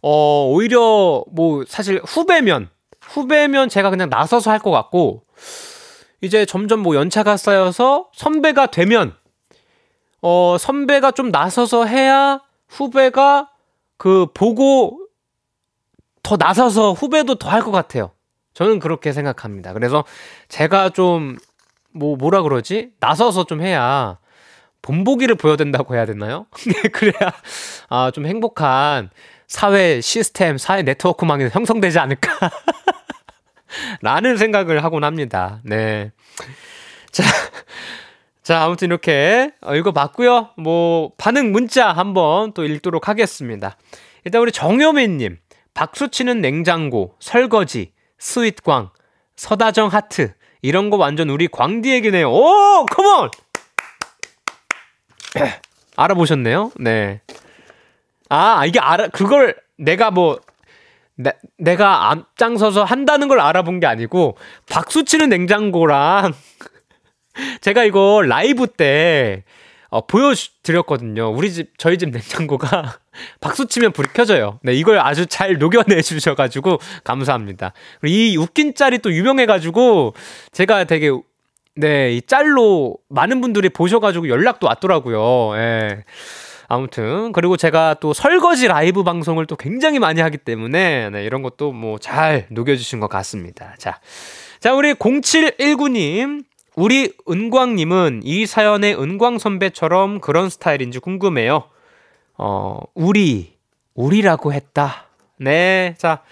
어, 0.02 0.48
오히려 0.50 1.24
뭐 1.32 1.64
사실 1.66 2.00
후배면, 2.04 2.70
후배면 3.02 3.68
제가 3.68 3.90
그냥 3.90 4.08
나서서 4.10 4.50
할 4.50 4.58
것 4.58 4.70
같고, 4.70 5.24
이제 6.20 6.46
점점 6.46 6.80
뭐 6.80 6.94
연차가 6.94 7.36
쌓여서 7.36 8.08
선배가 8.14 8.66
되면, 8.66 9.14
어, 10.22 10.56
선배가 10.58 11.10
좀 11.10 11.30
나서서 11.30 11.84
해야 11.84 12.40
후배가 12.68 13.50
그 13.98 14.26
보고 14.34 14.98
더 16.22 16.36
나서서 16.38 16.92
후배도 16.94 17.34
더 17.36 17.50
할 17.50 17.62
것 17.62 17.70
같아요. 17.72 18.10
저는 18.54 18.78
그렇게 18.78 19.12
생각합니다. 19.12 19.72
그래서 19.72 20.04
제가 20.48 20.90
좀, 20.90 21.36
뭐, 21.92 22.16
뭐라 22.16 22.42
그러지? 22.42 22.90
나서서 23.00 23.44
좀 23.44 23.60
해야 23.60 24.18
본보기를 24.82 25.34
보여야 25.36 25.56
된다고 25.56 25.94
해야 25.94 26.06
되나요? 26.06 26.46
네, 26.66 26.88
그래야, 26.88 27.32
아, 27.88 28.10
좀 28.12 28.26
행복한 28.26 29.10
사회 29.46 30.00
시스템, 30.00 30.58
사회 30.58 30.82
네트워크망이 30.82 31.48
형성되지 31.48 31.98
않을까. 31.98 32.50
라는 34.02 34.36
생각을 34.36 34.84
하곤 34.84 35.04
합니다. 35.04 35.60
네. 35.64 36.12
자, 37.10 37.24
자, 38.42 38.62
아무튼 38.62 38.88
이렇게 38.88 39.50
읽어봤고요. 39.62 40.50
뭐, 40.58 41.12
반응 41.16 41.50
문자 41.50 41.92
한번 41.92 42.52
또 42.52 42.64
읽도록 42.64 43.08
하겠습니다. 43.08 43.76
일단 44.24 44.42
우리 44.42 44.52
정효민님, 44.52 45.38
박수 45.72 46.08
치는 46.08 46.40
냉장고, 46.40 47.16
설거지, 47.20 47.93
스윗광, 48.24 48.88
서다정 49.36 49.88
하트, 49.88 50.32
이런 50.62 50.88
거 50.88 50.96
완전 50.96 51.28
우리 51.28 51.46
광디에게네요. 51.46 52.30
오, 52.30 52.86
컴온! 52.86 53.30
알아보셨네요? 55.94 56.72
네. 56.80 57.20
아, 58.30 58.64
이게 58.64 58.80
알아, 58.80 59.08
그걸 59.08 59.54
내가 59.76 60.10
뭐, 60.10 60.40
내, 61.16 61.34
내가 61.58 62.10
앞장서서 62.12 62.82
한다는 62.84 63.28
걸 63.28 63.40
알아본 63.40 63.80
게 63.80 63.86
아니고, 63.86 64.38
박수 64.70 65.04
치는 65.04 65.28
냉장고랑, 65.28 66.32
제가 67.60 67.84
이거 67.84 68.22
라이브 68.26 68.68
때, 68.68 69.44
어, 69.94 70.04
보여드렸거든요. 70.08 71.30
우리 71.30 71.52
집, 71.52 71.78
저희 71.78 71.98
집 71.98 72.10
냉장고가 72.10 72.98
박수 73.40 73.66
치면 73.66 73.92
불이 73.92 74.08
켜져요. 74.12 74.58
네, 74.64 74.74
이걸 74.74 74.98
아주 74.98 75.24
잘 75.24 75.56
녹여내 75.58 76.02
주셔가지고 76.02 76.80
감사합니다. 77.04 77.72
이 78.02 78.36
웃긴 78.36 78.74
짤이 78.74 78.98
또 78.98 79.12
유명해가지고 79.12 80.14
제가 80.50 80.82
되게 80.82 81.12
네, 81.76 82.12
이 82.12 82.22
짤로 82.22 82.96
많은 83.08 83.40
분들이 83.40 83.68
보셔가지고 83.68 84.28
연락도 84.28 84.66
왔더라고요. 84.66 85.56
예. 85.60 86.04
아무튼 86.66 87.30
그리고 87.30 87.56
제가 87.56 87.94
또 88.00 88.12
설거지 88.12 88.66
라이브 88.66 89.04
방송을 89.04 89.46
또 89.46 89.54
굉장히 89.54 90.00
많이 90.00 90.20
하기 90.20 90.38
때문에 90.38 91.10
네, 91.10 91.24
이런 91.24 91.42
것도 91.42 91.70
뭐 91.70 91.98
잘 92.00 92.46
녹여주신 92.50 92.98
것 92.98 93.06
같습니다. 93.06 93.76
자, 93.78 94.00
자 94.58 94.74
우리 94.74 94.94
0719님 94.94 96.42
우리 96.76 97.12
은광님은 97.28 98.22
이 98.24 98.46
사연의 98.46 99.00
은광 99.00 99.38
선배처럼 99.38 100.20
그런 100.20 100.50
스타일인지 100.50 100.98
궁금해요. 100.98 101.64
어, 102.36 102.80
우리, 102.94 103.56
우리라고 103.94 104.52
했다. 104.52 105.06
네, 105.38 105.94
자, 105.98 106.22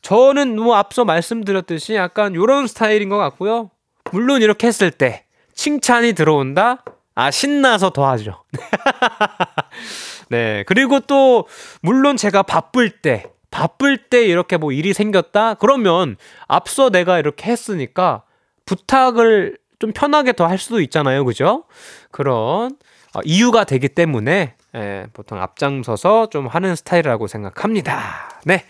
저는 0.00 0.58
뭐 0.58 0.76
앞서 0.76 1.04
말씀드렸듯이 1.04 1.94
약간 1.94 2.34
요런 2.34 2.66
스타일인 2.66 3.08
것 3.08 3.18
같고요. 3.18 3.70
물론 4.12 4.40
이렇게 4.40 4.66
했을 4.66 4.90
때 4.90 5.24
칭찬이 5.54 6.12
들어온다? 6.12 6.84
아, 7.14 7.30
신나서 7.30 7.90
더 7.90 8.08
하죠. 8.10 8.44
네. 10.28 10.64
그리고 10.66 11.00
또, 11.00 11.46
물론 11.80 12.16
제가 12.16 12.42
바쁠 12.42 13.00
때, 13.00 13.24
바쁠 13.50 14.08
때 14.08 14.24
이렇게 14.24 14.56
뭐 14.58 14.70
일이 14.70 14.92
생겼다? 14.92 15.54
그러면 15.54 16.16
앞서 16.46 16.90
내가 16.90 17.18
이렇게 17.18 17.50
했으니까 17.50 18.22
부탁을 18.66 19.56
좀 19.78 19.92
편하게 19.92 20.32
더 20.32 20.46
할 20.46 20.58
수도 20.58 20.80
있잖아요. 20.80 21.24
그죠? 21.24 21.64
그런 22.10 22.76
어, 23.14 23.20
이유가 23.24 23.64
되기 23.64 23.88
때문에 23.88 24.54
예, 24.74 25.06
보통 25.12 25.40
앞장서서 25.40 26.28
좀 26.30 26.46
하는 26.46 26.76
스타일이라고 26.76 27.26
생각합니다. 27.26 28.40
네. 28.44 28.64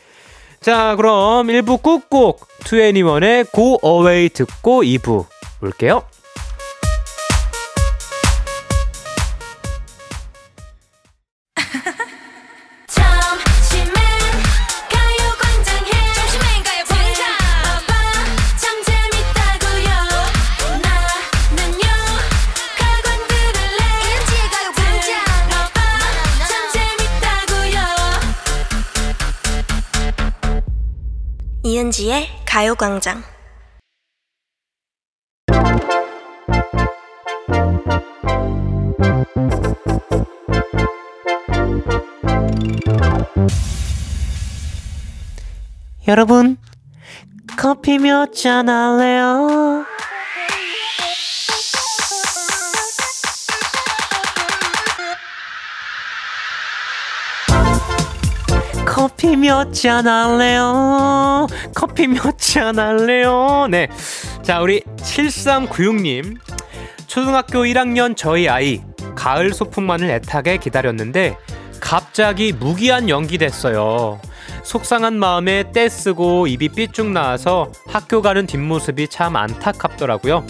자, 0.60 0.94
그럼 0.96 1.48
1부 1.48 1.82
꾹꾹 1.82 2.36
2NE1의 2.60 3.52
Go 3.52 3.78
Away 3.84 4.28
듣고 4.30 4.82
2부 4.82 5.26
올게요. 5.62 6.02
가요광장 32.56 33.22
여러분, 46.08 46.56
커피 47.58 47.98
몇 47.98 48.32
잔 48.32 48.70
할래요? 48.70 49.84
커피 58.96 59.36
몇 59.36 59.74
잔 59.74 60.06
할래요? 60.06 61.46
커피 61.74 62.06
몇 62.06 62.38
잔 62.38 62.78
할래요? 62.78 63.66
네. 63.70 63.88
자, 64.42 64.62
우리 64.62 64.80
7396님. 64.96 66.38
초등학교 67.06 67.64
1학년 67.64 68.16
저희 68.16 68.48
아이. 68.48 68.80
가을 69.14 69.52
소풍만을 69.52 70.08
애타게 70.08 70.56
기다렸는데, 70.56 71.36
갑자기 71.78 72.54
무기한 72.54 73.10
연기됐어요. 73.10 74.18
속상한 74.62 75.18
마음에 75.18 75.70
떼쓰고 75.72 76.46
입이 76.46 76.70
삐쭉 76.70 77.10
나와서 77.10 77.70
학교 77.86 78.22
가는 78.22 78.46
뒷모습이 78.46 79.08
참 79.08 79.36
안타깝더라고요. 79.36 80.42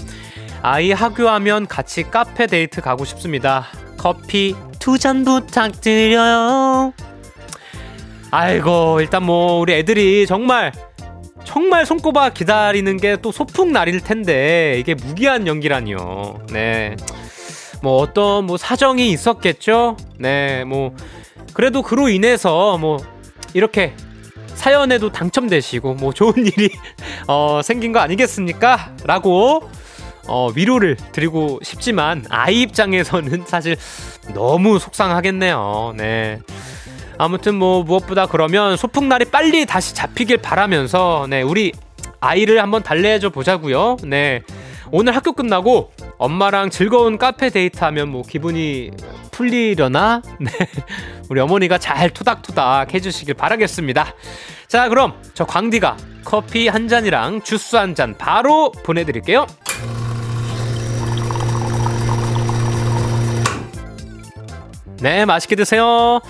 아이 0.63 0.93
학교하면 0.93 1.67
같이 1.67 2.05
카페 2.05 2.47
데이트 2.47 2.81
가고 2.81 3.05
싶습니다. 3.05 3.67
커피 3.99 4.55
두 4.79 4.99
잔 4.99 5.25
부탁드려요. 5.25 6.93
아이고 8.31 9.01
일단 9.01 9.23
뭐 9.25 9.61
우리 9.61 9.73
애들이 9.75 10.27
정말 10.27 10.73
정말 11.45 11.87
손꼽아 11.87 12.31
기다리는 12.31 12.97
게 12.97 13.17
또 13.23 13.33
소풍 13.33 13.73
날일 13.73 14.01
텐데 14.01 14.77
이게 14.79 14.95
무기한 14.95 15.47
연기라니요. 15.47 16.47
네. 16.53 16.97
뭐 17.83 17.99
어떤 17.99 18.45
뭐 18.47 18.57
사정이 18.57 19.11
있었겠죠. 19.11 19.97
네. 20.19 20.65
뭐 20.65 20.95
그래도 21.55 21.83
그로 21.83 22.09
인해서 22.09 22.77
뭐 22.79 22.99
이렇게 23.55 23.95
사연에도 24.55 25.13
당첨되시고 25.13 25.95
뭐 25.95 26.13
좋은 26.13 26.35
일이 26.45 26.71
어, 27.29 27.61
생긴 27.63 27.93
거 27.93 28.01
아니겠습니까? 28.01 28.97
라고 29.05 29.63
어, 30.29 30.51
위로를 30.55 30.97
드리고 31.13 31.61
싶지만 31.63 32.25
아이 32.29 32.63
입장에서는 32.63 33.45
사실 33.47 33.77
너무 34.35 34.79
속상하겠네요. 34.79 35.95
네. 35.97 36.41
아무튼 37.19 37.55
뭐 37.55 37.83
무엇보다 37.83 38.27
그러면 38.27 38.77
소풍날이 38.77 39.27
빨리 39.27 39.65
다시 39.67 39.95
잡히길 39.95 40.39
바라면서 40.39 41.27
네, 41.29 41.43
우리 41.43 41.73
아이를 42.21 42.61
한번 42.63 42.83
달래줘 42.83 43.31
보자고요. 43.31 43.97
네. 44.05 44.43
오늘 44.93 45.17
학교 45.17 45.33
끝나고 45.33 45.93
엄마랑 46.19 46.71
즐거운 46.71 47.19
카페 47.19 47.51
데이트하면 47.51 48.09
뭐 48.09 48.23
기분이 48.23 48.91
풀리려나? 49.33 50.23
네. 50.41 50.51
우리 51.29 51.41
어머니가 51.41 51.79
잘 51.79 52.11
토닥토닥 52.11 52.95
해주시길 52.95 53.35
바라겠습니다. 53.35 54.15
자, 54.69 54.89
그럼 54.89 55.15
저 55.35 55.45
광디가 55.45 55.97
커피 56.25 56.69
한 56.69 56.89
잔이랑 56.89 57.43
주스 57.43 57.77
한 57.77 57.95
잔 57.95 58.17
바로 58.17 58.71
보내드릴게요. 58.85 59.47
네, 65.01 65.25
맛있게 65.27 65.57
드세요. 65.57 66.21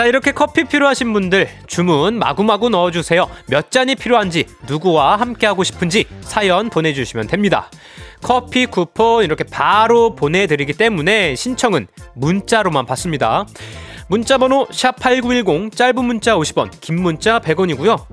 자, 0.00 0.04
자, 0.04 0.06
이렇게 0.06 0.32
커피 0.32 0.64
필요하신 0.64 1.12
분들 1.12 1.46
주문 1.66 2.18
마구마구 2.18 2.70
넣어주세요. 2.70 3.28
몇 3.48 3.70
잔이 3.70 3.96
필요한지, 3.96 4.46
누구와 4.66 5.16
함께하고 5.16 5.62
싶은지 5.62 6.06
사연 6.22 6.70
보내주시면 6.70 7.26
됩니다. 7.26 7.70
커피 8.22 8.64
쿠폰 8.64 9.24
이렇게 9.24 9.44
바로 9.44 10.14
보내드리기 10.14 10.72
때문에 10.72 11.34
신청은 11.34 11.86
문자로만 12.14 12.86
받습니다. 12.86 13.44
문자 14.08 14.38
번호 14.38 14.66
샵8910 14.68 15.76
짧은 15.76 16.02
문자 16.02 16.34
50원 16.34 16.70
긴 16.80 17.02
문자 17.02 17.38
100원이고요 17.38 18.06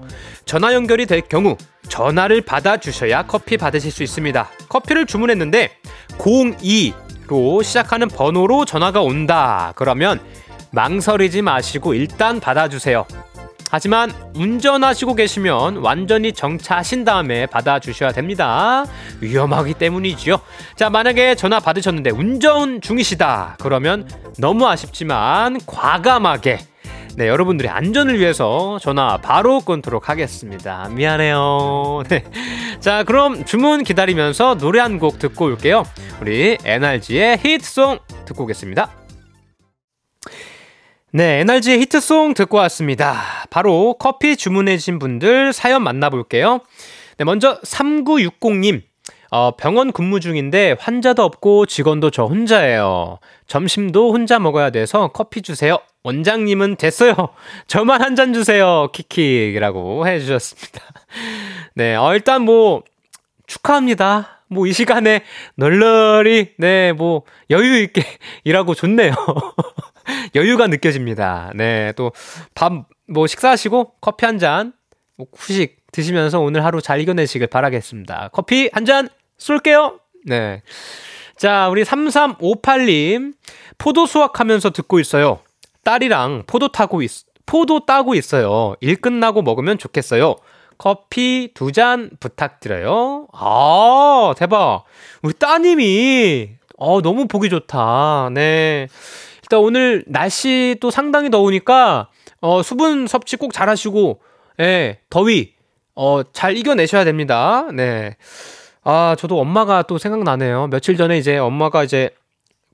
전화 0.44 0.74
연결이 0.74 1.06
될 1.06 1.22
경우 1.22 1.56
전화를 1.88 2.42
받아 2.42 2.78
주셔야 2.78 3.24
커피 3.24 3.58
받으실 3.58 3.92
수 3.92 4.04
있습니다 4.04 4.48
커피를 4.70 5.08
주문했는데 5.08 5.72
02로 6.20 7.64
시작하는 7.64 8.10
번호로 8.10 8.66
전화가 8.66 9.02
온다 9.02 9.74
그러면 9.76 10.20
망설이지 10.72 11.42
마시고 11.42 11.94
일단 11.94 12.40
받아주세요 12.40 13.06
하지만 13.70 14.14
운전하시고 14.36 15.16
계시면 15.16 15.78
완전히 15.78 16.32
정차하신 16.32 17.04
다음에 17.04 17.48
받아주셔야 17.48 18.14
됩니다. 18.14 18.86
위험하기 19.20 19.74
때문이지요. 19.74 20.40
자, 20.78 20.90
만약에 20.90 21.36
전화 21.36 21.60
받으셨는데 21.60 22.12
운전 22.12 22.80
중이시다. 22.80 23.58
그러면 23.60 24.08
너무 24.40 24.66
아쉽지만 24.68 25.60
과감하게 25.66 26.60
네, 27.18 27.28
여러분들의 27.28 27.70
안전을 27.70 28.18
위해서 28.20 28.80
전화 28.82 29.18
바로 29.18 29.60
끊도록 29.60 30.08
하겠습니다. 30.08 30.88
미안해요. 30.92 32.04
네. 32.08 32.24
자, 32.80 33.04
그럼 33.04 33.44
주문 33.44 33.84
기다리면서 33.84 34.56
노래 34.56 34.80
한 34.80 34.98
곡 35.00 35.20
듣고 35.20 35.44
올게요. 35.44 35.84
우리 36.22 36.58
NRG의 36.64 37.40
히트송 37.44 38.00
듣고 38.26 38.44
오겠습니다. 38.46 38.92
네, 41.14 41.40
NRG의 41.40 41.80
히트송 41.82 42.34
듣고 42.34 42.58
왔습니다. 42.58 43.46
바로 43.50 43.96
커피 43.98 44.36
주문해주신 44.36 45.00
분들 45.00 45.54
사연 45.54 45.84
만나볼게요. 45.84 46.60
네, 47.18 47.24
먼저 47.26 47.60
3960님. 47.62 48.82
어, 49.30 49.56
병원 49.58 49.92
근무 49.92 50.20
중인데 50.22 50.76
환자도 50.80 51.22
없고 51.24 51.66
직원도 51.66 52.12
저 52.12 52.24
혼자예요. 52.26 53.20
점심도 53.46 54.14
혼자 54.14 54.40
먹어야 54.40 54.70
돼서 54.70 55.10
커피 55.10 55.42
주세요. 55.42 55.80
원장님은 56.04 56.78
됐어요. 56.78 57.14
저만 57.68 58.02
한 58.02 58.16
잔 58.16 58.34
주세요. 58.34 58.90
키키라고 58.94 60.08
해주셨습니다. 60.08 60.82
네, 61.76 61.96
어, 61.96 62.14
일단 62.14 62.44
뭐 62.44 62.84
축하합니다. 63.48 64.44
뭐 64.50 64.66
이 64.66 64.72
시간에 64.72 65.24
널널히 65.56 66.54
네, 66.58 66.94
뭐 66.94 67.24
여유 67.50 67.82
있게 67.82 68.04
일하고 68.46 68.76
좋네요. 68.76 69.12
여유가 70.36 70.68
느껴집니다. 70.68 71.52
네, 71.56 71.94
또 71.94 72.12
밥 72.56 72.86
뭐 73.10 73.26
식사하시고 73.26 73.94
커피 74.02 74.26
한 74.26 74.38
잔, 74.38 74.74
뭐 75.16 75.28
후식 75.34 75.78
드시면서 75.94 76.42
오늘 76.42 76.66
하루 76.66 76.82
잘 76.82 77.00
이겨내시길 77.00 77.48
바라겠습니다. 77.48 78.30
커피 78.34 78.70
한 78.74 78.84
잔 78.86 79.08
쏠게요. 79.38 80.00
네. 80.26 80.62
자, 81.38 81.70
우리 81.70 81.84
3358님. 81.84 83.34
포도 83.78 84.06
수확하면서 84.06 84.72
듣고 84.72 85.00
있어요. 85.00 85.40
딸이랑 85.86 86.44
포도 86.48 86.68
타고 86.70 87.02
있, 87.02 87.12
포도 87.46 87.86
따고 87.86 88.14
있어요. 88.16 88.76
일 88.82 88.96
끝나고 88.98 89.42
먹으면 89.42 89.78
좋겠어요. 89.78 90.36
커피 90.78 91.52
두 91.54 91.72
잔 91.72 92.10
부탁드려요. 92.20 93.28
아, 93.34 94.34
대박. 94.38 94.84
우리 95.22 95.34
따님이, 95.34 96.50
어, 96.78 97.02
너무 97.02 97.28
보기 97.28 97.50
좋다. 97.50 98.32
네. 98.34 98.88
일단 99.48 99.62
오늘 99.62 100.04
날씨 100.08 100.76
또 100.82 100.92
상당히 100.92 101.30
더우니까, 101.30 102.10
어, 102.42 102.62
수분 102.64 103.08
섭취 103.08 103.38
꼭 103.38 103.54
잘 103.54 103.70
하시고, 103.70 104.20
예, 104.60 105.00
더위, 105.10 105.54
어, 105.96 106.22
잘 106.34 106.58
이겨내셔야 106.58 107.06
됩니다. 107.06 107.66
네. 107.74 108.18
아, 108.84 109.16
저도 109.18 109.40
엄마가 109.40 109.84
또 109.84 109.98
생각나네요. 109.98 110.68
며칠 110.68 110.98
전에 110.98 111.18
이제 111.18 111.38
엄마가 111.38 111.86
이제 111.86 112.10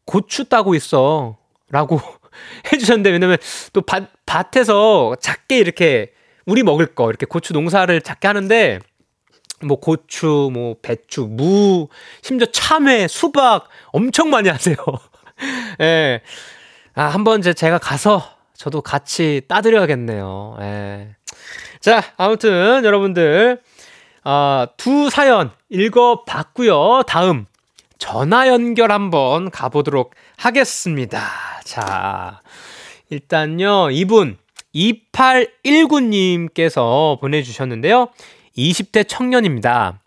고추 0.05 0.45
따고 0.49 0.73
있어. 0.73 1.37
라고 1.69 1.99
해주셨는데, 2.73 3.11
왜냐면 3.11 3.37
또 3.73 3.81
밭, 3.81 4.09
밭에서 4.25 5.15
작게 5.21 5.59
이렇게 5.59 6.11
우리 6.47 6.63
먹을 6.63 6.87
거, 6.87 7.09
이렇게 7.09 7.27
고추 7.27 7.53
농사를 7.53 8.01
작게 8.01 8.27
하는데, 8.27 8.79
뭐 9.63 9.79
고추, 9.79 10.49
뭐 10.51 10.75
배추, 10.81 11.27
무, 11.29 11.87
심지어 12.23 12.47
참외, 12.51 13.07
수박 13.07 13.69
엄청 13.91 14.31
많이 14.31 14.49
하세요. 14.49 14.75
예. 15.81 16.21
아, 16.95 17.05
한번 17.05 17.39
이제 17.39 17.53
제가 17.53 17.79
가서 17.79 18.21
저도 18.55 18.81
같이 18.81 19.41
따드려야겠네요. 19.47 20.57
예. 20.61 21.15
자, 21.79 22.03
아무튼 22.17 22.85
여러분들 22.85 23.59
아, 24.23 24.67
두 24.77 25.09
사연 25.09 25.49
읽어봤고요. 25.69 27.01
다음 27.07 27.47
전화 27.97 28.47
연결 28.47 28.91
한번 28.91 29.49
가보도록 29.49 30.13
하겠습니다. 30.37 31.23
자, 31.63 32.41
일단요, 33.09 33.89
이분 33.91 34.37
2819님께서 34.75 37.19
보내주셨는데요. 37.19 38.09
20대 38.57 39.07
청년입니다. 39.07 39.99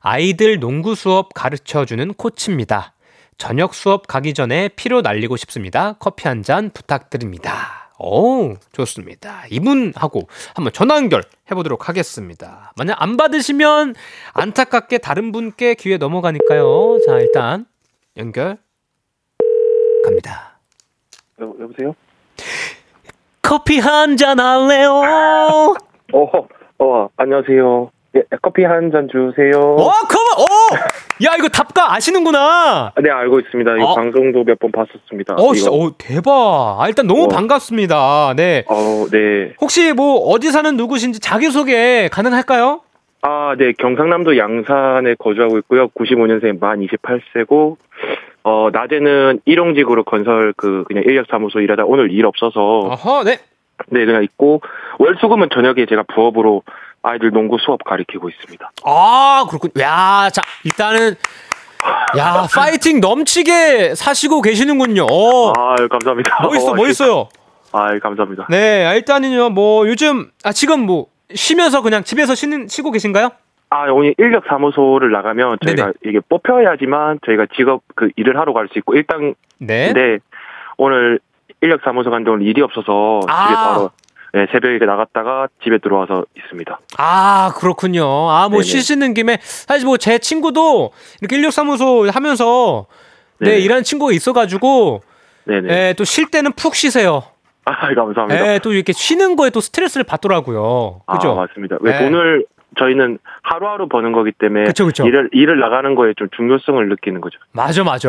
아이들 0.00 0.58
농구 0.60 0.94
수업 0.94 1.34
가르쳐 1.34 1.84
주는 1.84 2.14
코치입니다. 2.14 2.93
저녁 3.38 3.74
수업 3.74 4.06
가기 4.06 4.34
전에 4.34 4.68
피로 4.68 5.00
날리고 5.00 5.36
싶습니다. 5.36 5.94
커피 5.98 6.28
한 6.28 6.42
잔 6.42 6.70
부탁드립니다. 6.70 7.90
오, 7.98 8.54
좋습니다. 8.72 9.44
이분하고 9.50 10.28
한번 10.54 10.72
전화 10.72 10.96
연결 10.96 11.22
해보도록 11.50 11.88
하겠습니다. 11.88 12.72
만약 12.76 13.00
안 13.00 13.16
받으시면 13.16 13.94
안타깝게 14.34 14.98
다른 14.98 15.32
분께 15.32 15.74
기회 15.74 15.96
넘어가니까요. 15.96 16.98
자, 17.06 17.18
일단 17.20 17.66
연결 18.16 18.58
갑니다. 20.04 20.58
여, 21.40 21.54
여보세요? 21.60 21.94
커피 23.42 23.78
한 23.78 24.16
잔 24.16 24.40
할래요? 24.40 24.90
어, 26.12 26.48
어, 26.78 27.08
안녕하세요. 27.16 27.90
예, 28.16 28.22
커피 28.42 28.64
한 28.64 28.90
잔 28.92 29.08
주세요. 29.10 29.58
어, 29.58 29.76
컴온! 29.76 30.38
어! 30.38 30.76
야, 31.24 31.34
이거 31.36 31.48
답가 31.48 31.94
아시는구나. 31.94 32.92
네, 33.02 33.10
알고 33.10 33.40
있습니다. 33.40 33.76
이 33.78 33.82
어. 33.82 33.94
방송도 33.94 34.44
몇 34.44 34.58
번 34.58 34.70
봤었습니다. 34.70 35.34
어, 35.34 35.52
진짜. 35.54 35.70
어, 35.70 35.90
대박. 35.98 36.76
아, 36.80 36.86
일단 36.88 37.06
너무 37.06 37.24
어. 37.24 37.28
반갑습니다. 37.28 38.34
네. 38.36 38.64
어, 38.68 39.06
네. 39.10 39.54
혹시 39.60 39.92
뭐 39.92 40.18
어디 40.28 40.50
사는 40.50 40.76
누구신지 40.76 41.18
자기소개 41.20 42.08
가능할까요? 42.12 42.82
아, 43.22 43.56
네. 43.58 43.72
경상남도 43.78 44.36
양산에 44.36 45.14
거주하고 45.18 45.58
있고요. 45.58 45.88
95년생 45.88 46.60
만 46.60 46.80
28세고, 46.86 47.76
어, 48.44 48.68
낮에는 48.72 49.40
일용직으로 49.46 50.04
건설 50.04 50.52
그, 50.56 50.84
그냥 50.86 51.02
인력사무소 51.04 51.60
일하다 51.60 51.84
오늘 51.86 52.12
일 52.12 52.26
없어서, 52.26 52.60
어허, 52.60 53.24
네. 53.24 53.38
네, 53.88 54.04
그냥 54.04 54.22
있고, 54.24 54.60
월수금은 54.98 55.48
저녁에 55.52 55.86
제가 55.86 56.04
부업으로 56.14 56.62
아이들 57.04 57.30
농구 57.30 57.58
수업 57.58 57.84
가르치고 57.84 58.30
있습니다. 58.30 58.70
아, 58.84 59.44
그렇군. 59.48 59.70
야, 59.78 60.30
자, 60.32 60.40
일단은 60.64 61.14
야, 62.16 62.46
파이팅 62.52 63.00
넘치게 63.00 63.94
사시고 63.94 64.40
계시는군요. 64.40 65.04
어. 65.10 65.50
아, 65.50 65.76
감사합니다. 65.88 66.38
멋있어, 66.42 66.70
어, 66.70 66.74
멋있어요. 66.74 67.28
아, 67.72 67.98
감사합니다. 67.98 68.46
네, 68.48 68.90
일단은요, 68.96 69.50
뭐, 69.50 69.86
요즘, 69.86 70.30
아, 70.44 70.52
지금 70.52 70.86
뭐, 70.86 71.06
쉬면서 71.34 71.82
그냥 71.82 72.04
집에서 72.04 72.34
쉬는, 72.34 72.68
쉬고 72.68 72.90
계신가요? 72.90 73.30
아, 73.68 73.86
오늘 73.90 74.14
인력 74.18 74.44
사무소를 74.48 75.10
나가면 75.12 75.58
저희가 75.64 75.82
네네. 75.86 75.92
이게 76.06 76.20
뽑혀야지만 76.28 77.18
저희가 77.26 77.46
직업 77.56 77.82
그 77.94 78.08
일을 78.16 78.38
하러 78.38 78.52
갈 78.52 78.68
수 78.72 78.78
있고 78.78 78.94
일단 78.94 79.34
네. 79.58 79.86
근데 79.92 80.18
오늘 80.76 81.18
인력 81.60 81.80
사무소 81.82 82.08
간데 82.10 82.30
오늘 82.30 82.46
일이 82.46 82.62
없어서 82.62 83.20
아. 83.26 83.46
집에 83.48 83.54
바로 83.56 83.90
네, 84.34 84.46
새벽에 84.50 84.84
나갔다가 84.84 85.46
집에 85.62 85.78
들어와서 85.78 86.24
있습니다. 86.36 86.80
아, 86.98 87.52
그렇군요. 87.56 88.04
아, 88.30 88.48
뭐, 88.48 88.60
네네. 88.60 88.62
쉬시는 88.64 89.14
김에, 89.14 89.38
사실 89.40 89.86
뭐, 89.86 89.96
제 89.96 90.18
친구도 90.18 90.90
이렇게 91.20 91.36
인력 91.36 91.52
사무소 91.52 92.08
하면서, 92.10 92.86
네, 93.38 93.50
네네. 93.50 93.60
일하는 93.60 93.84
친구가 93.84 94.12
있어 94.12 94.32
가지고, 94.32 95.02
네네. 95.44 95.68
네, 95.68 95.92
또 95.92 96.02
쉴 96.04 96.32
때는 96.32 96.50
푹 96.52 96.74
쉬세요. 96.74 97.22
아, 97.64 97.72
감사합니다. 97.94 98.26
네, 98.26 98.58
또 98.58 98.72
이렇게 98.72 98.92
쉬는 98.92 99.36
거에 99.36 99.50
또 99.50 99.60
스트레스를 99.60 100.02
받더라고요. 100.04 101.02
그죠? 101.06 101.30
아, 101.32 101.34
맞습니다. 101.46 101.76
왜 101.80 101.92
네. 101.92 101.98
돈을 102.04 102.44
저희는 102.76 103.18
하루하루 103.42 103.86
버는 103.88 104.10
거기 104.12 104.32
때문에 104.32 104.64
그쵸, 104.64 104.84
그쵸. 104.86 105.06
일을 105.06 105.30
일을 105.32 105.60
나가는 105.60 105.94
거에 105.94 106.12
좀 106.16 106.26
중요성을 106.36 106.88
느끼는 106.88 107.20
거죠. 107.20 107.38
맞아, 107.52 107.84
맞아. 107.84 108.08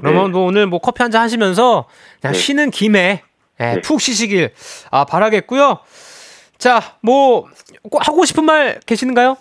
그러면 0.00 0.24
네. 0.24 0.28
뭐 0.30 0.46
오늘 0.46 0.66
뭐 0.66 0.78
커피 0.78 1.02
한 1.02 1.10
잔 1.10 1.22
하시면서 1.22 1.84
그냥 2.22 2.32
네. 2.32 2.38
쉬는 2.38 2.70
김에 2.70 3.22
예, 3.60 3.74
네. 3.74 3.80
푹 3.80 4.00
쉬시길 4.00 4.50
아, 4.90 5.04
바라겠고요. 5.04 5.78
자, 6.58 6.80
뭐꼭 7.02 8.06
하고 8.06 8.24
싶은 8.24 8.44
말 8.44 8.80
계시는가요? 8.86 9.36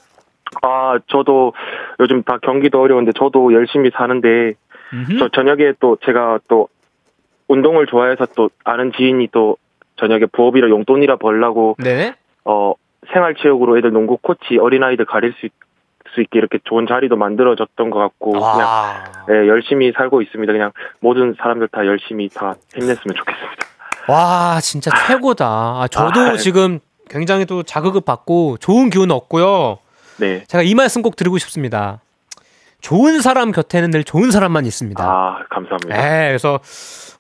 아, 0.61 0.99
저도 1.07 1.53
요즘 1.99 2.23
다 2.23 2.37
경기도 2.41 2.81
어려운데 2.81 3.11
저도 3.17 3.53
열심히 3.53 3.89
사는데 3.93 4.53
음흠. 4.93 5.19
저 5.19 5.29
저녁에 5.29 5.73
또 5.79 5.97
제가 6.05 6.39
또 6.47 6.69
운동을 7.47 7.87
좋아해서 7.87 8.25
또 8.35 8.49
아는 8.63 8.91
지인이 8.93 9.29
또 9.31 9.57
저녁에 9.97 10.25
부업이라 10.31 10.69
용돈이라 10.69 11.17
벌라고 11.17 11.75
네. 11.79 12.13
어 12.45 12.73
생활체육으로 13.11 13.77
애들 13.77 13.91
농구 13.91 14.17
코치 14.17 14.57
어린아이들 14.59 15.05
가릴 15.05 15.33
수, 15.33 15.45
있, 15.45 15.51
수 16.13 16.21
있게 16.21 16.39
이렇게 16.39 16.59
좋은 16.63 16.87
자리도 16.87 17.15
만들어졌던 17.15 17.89
것 17.89 17.99
같고 17.99 18.31
그냥 18.31 18.59
와. 18.59 19.03
예, 19.29 19.47
열심히 19.47 19.91
살고 19.91 20.21
있습니다. 20.21 20.51
그냥 20.53 20.71
모든 20.99 21.35
사람들 21.37 21.69
다 21.69 21.85
열심히 21.85 22.29
다 22.29 22.55
힘냈으면 22.73 23.15
좋겠습니다. 23.15 23.67
와, 24.07 24.59
진짜 24.61 24.91
최고다. 25.07 25.45
아, 25.45 25.87
저도 25.89 26.19
아, 26.21 26.37
지금 26.37 26.79
굉장히 27.09 27.45
또 27.45 27.63
자극을 27.63 28.01
받고 28.01 28.57
좋은 28.59 28.89
기운 28.89 29.11
얻고요. 29.11 29.79
네. 30.17 30.43
제가 30.47 30.61
이 30.63 30.73
말씀 30.75 31.01
꼭 31.01 31.15
드리고 31.15 31.37
싶습니다. 31.37 32.01
좋은 32.81 33.21
사람 33.21 33.51
곁에는 33.51 33.91
늘 33.91 34.03
좋은 34.03 34.31
사람만 34.31 34.65
있습니다. 34.65 35.03
아 35.03 35.39
감사합니다. 35.49 35.95
네, 35.95 36.27
그래서 36.27 36.59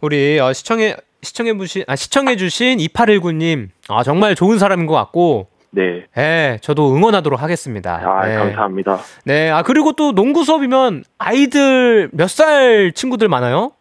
우리 0.01 0.39
어, 0.39 0.53
시청해 0.53 0.95
시청해 1.23 1.57
주신 1.57 1.83
아 1.87 1.95
시청해 1.95 2.35
주신 2.37 2.77
2819님 2.77 3.69
아 3.89 4.03
정말 4.03 4.35
좋은 4.35 4.59
사람인 4.59 4.85
것 4.85 4.93
같고 4.93 5.47
네. 5.71 6.05
예, 6.17 6.59
저도 6.61 6.93
응원하도록 6.95 7.41
하겠습니다. 7.41 7.95
아 8.03 8.27
네. 8.27 8.35
감사합니다. 8.35 8.99
네, 9.25 9.49
아 9.49 9.63
그리고 9.63 9.93
또 9.93 10.13
농구 10.13 10.43
수업이면 10.43 11.03
아이들 11.17 12.09
몇 12.13 12.27
살 12.29 12.91
친구들 12.93 13.27
많아요? 13.27 13.71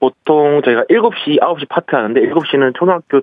보통 0.00 0.62
저희가 0.64 0.84
7시, 0.90 1.40
9시 1.40 1.68
파트 1.68 1.94
하는데 1.94 2.20
7시는 2.20 2.74
초등학교 2.76 3.20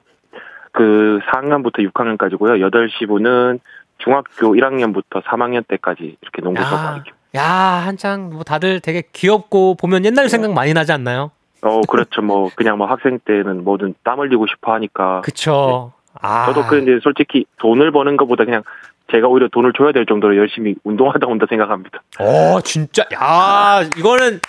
그 0.72 1.20
4학년부터 1.32 1.88
6학년까지고요. 1.92 2.60
8시 2.72 3.08
분은 3.08 3.60
중학교 3.98 4.56
1학년부터 4.56 5.22
3학년 5.24 5.68
때까지 5.68 6.18
이렇게 6.22 6.42
농구 6.42 6.62
수업 6.64 6.74
야, 6.74 6.84
가르쳐. 6.92 7.12
야 7.36 7.44
한창 7.46 8.30
뭐 8.32 8.44
다들 8.44 8.80
되게 8.80 9.04
귀엽고 9.14 9.76
보면 9.76 10.06
옛날 10.06 10.28
생각 10.30 10.54
많이 10.54 10.74
나지 10.74 10.92
않나요? 10.92 11.32
어 11.62 11.82
그렇죠. 11.82 12.22
뭐 12.22 12.50
그냥 12.56 12.78
뭐 12.78 12.88
학생 12.88 13.20
때는 13.20 13.64
뭐든 13.64 13.94
땀 14.04 14.20
흘리고 14.20 14.48
싶어 14.48 14.74
하니까 14.74 15.22
그쵸. 15.22 15.94
아, 16.20 16.48
저도 16.48 16.68
근데 16.68 17.00
솔직히 17.02 17.46
돈을 17.60 17.92
버는 17.92 18.18
것보다 18.18 18.44
그냥 18.46 18.64
제가 19.12 19.28
오히려 19.28 19.48
돈을 19.50 19.74
줘야 19.78 19.92
될 19.92 20.06
정도로 20.06 20.36
열심히 20.38 20.76
운동하다 20.84 21.28
온다 21.28 21.46
생각합니다. 21.48 22.02
어 22.20 22.60
진짜 22.62 23.04
야 23.14 23.82
이거는 23.98 24.40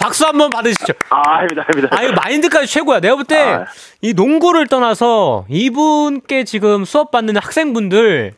박수 0.00 0.24
한번 0.26 0.50
받으시죠. 0.50 0.92
아, 1.10 1.36
아닙니다, 1.38 1.64
아닙니다. 1.68 1.96
아, 1.96 2.02
이 2.02 2.12
마인드까지 2.12 2.66
최고야. 2.66 3.00
내가 3.00 3.16
볼때 3.16 3.38
아. 3.38 3.66
이 4.00 4.14
농구를 4.14 4.66
떠나서 4.66 5.44
이분께 5.48 6.44
지금 6.44 6.84
수업 6.84 7.10
받는 7.10 7.36
학생분들 7.36 8.34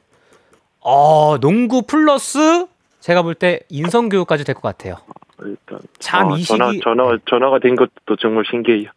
어, 0.81 1.39
농구 1.41 1.83
플러스 1.83 2.67
제가 3.01 3.23
볼 3.23 3.35
때 3.35 3.61
인성 3.69 4.09
교육까지 4.09 4.45
될 4.45 4.55
것 4.55 4.63
같아요. 4.63 4.97
일단 5.45 5.81
참, 5.99 6.31
어, 6.33 6.37
이 6.37 6.45
전화 6.45 6.71
시기- 6.71 6.81
전화 6.85 7.17
전화가 7.29 7.59
된 7.59 7.75
것도 7.75 8.17
정말 8.21 8.45
신기해요. 8.49 8.91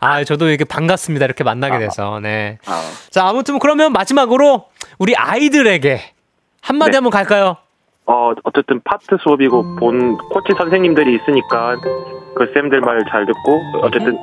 아, 0.00 0.24
저도 0.24 0.48
이렇게 0.48 0.64
반갑습니다. 0.64 1.24
이렇게 1.24 1.42
만나게 1.44 1.78
돼서. 1.78 2.20
네. 2.20 2.58
아, 2.66 2.82
자, 3.10 3.26
아무튼 3.28 3.58
그러면 3.58 3.92
마지막으로 3.92 4.66
우리 4.98 5.14
아이들에게 5.16 6.02
한마디 6.60 6.90
네. 6.92 6.96
한번 6.98 7.10
갈까요? 7.10 7.56
어 8.06 8.32
어쨌든 8.44 8.80
파트 8.84 9.16
수업이고 9.22 9.76
본 9.76 10.16
코치 10.18 10.52
선생님들이 10.56 11.14
있으니까 11.16 11.76
그 12.36 12.50
쌤들 12.52 12.80
말 12.80 13.02
잘 13.10 13.24
듣고 13.26 13.60
어쨌든 13.82 14.18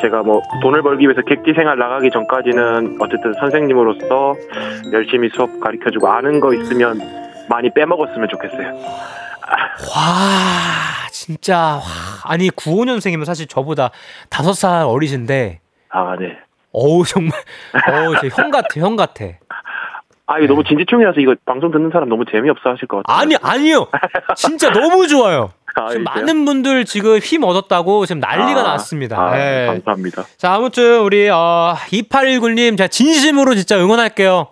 제가 0.00 0.22
뭐 0.22 0.40
돈을 0.62 0.82
벌기 0.82 1.04
위해서 1.04 1.20
객지 1.22 1.52
생활 1.54 1.78
나가기 1.78 2.10
전까지는 2.10 2.98
어쨌든 3.00 3.34
선생님으로서 3.34 4.34
열심히 4.92 5.28
수업 5.34 5.60
가르쳐주고 5.60 6.08
아는 6.08 6.40
거 6.40 6.54
있으면 6.54 6.98
많이 7.50 7.68
빼먹었으면 7.74 8.28
좋겠어요. 8.30 8.68
와, 9.94 11.08
진짜. 11.10 11.58
와. 11.58 11.82
아니, 12.24 12.48
95년생이면 12.50 13.24
사실 13.26 13.46
저보다 13.46 13.90
다섯 14.30 14.54
살 14.54 14.84
어리신데, 14.84 15.60
아 15.90 16.16
네. 16.18 16.38
어우, 16.72 17.04
정말, 17.04 17.32
어우, 17.92 18.14
저 18.16 18.28
형 18.42 18.50
같아, 18.50 18.80
형 18.80 18.96
같아. 18.96 19.24
아 20.26 20.38
이거 20.38 20.46
너무 20.48 20.64
진지충이라서 20.64 21.20
이거 21.20 21.34
방송 21.44 21.70
듣는 21.70 21.90
사람 21.92 22.08
너무 22.08 22.24
재미없어 22.30 22.70
하실 22.70 22.88
것 22.88 23.02
같아요. 23.02 23.18
아니, 23.20 23.36
아니요. 23.42 23.88
진짜 24.36 24.70
너무 24.72 25.06
좋아요. 25.06 25.50
아, 25.76 25.88
지금? 25.90 26.04
많은 26.04 26.44
분들 26.44 26.84
지금 26.84 27.18
힘 27.18 27.42
얻었다고 27.44 28.06
지금 28.06 28.20
난리가 28.20 28.60
아, 28.60 28.62
났습니다. 28.62 29.20
아, 29.20 29.38
예. 29.38 29.66
감사합니다. 29.66 30.24
자, 30.38 30.54
아무튼 30.54 31.00
우리 31.00 31.28
어 31.28 31.74
2819님 31.90 32.78
제가 32.78 32.88
진심으로 32.88 33.54
진짜 33.54 33.76
응원할게요. 33.78 34.48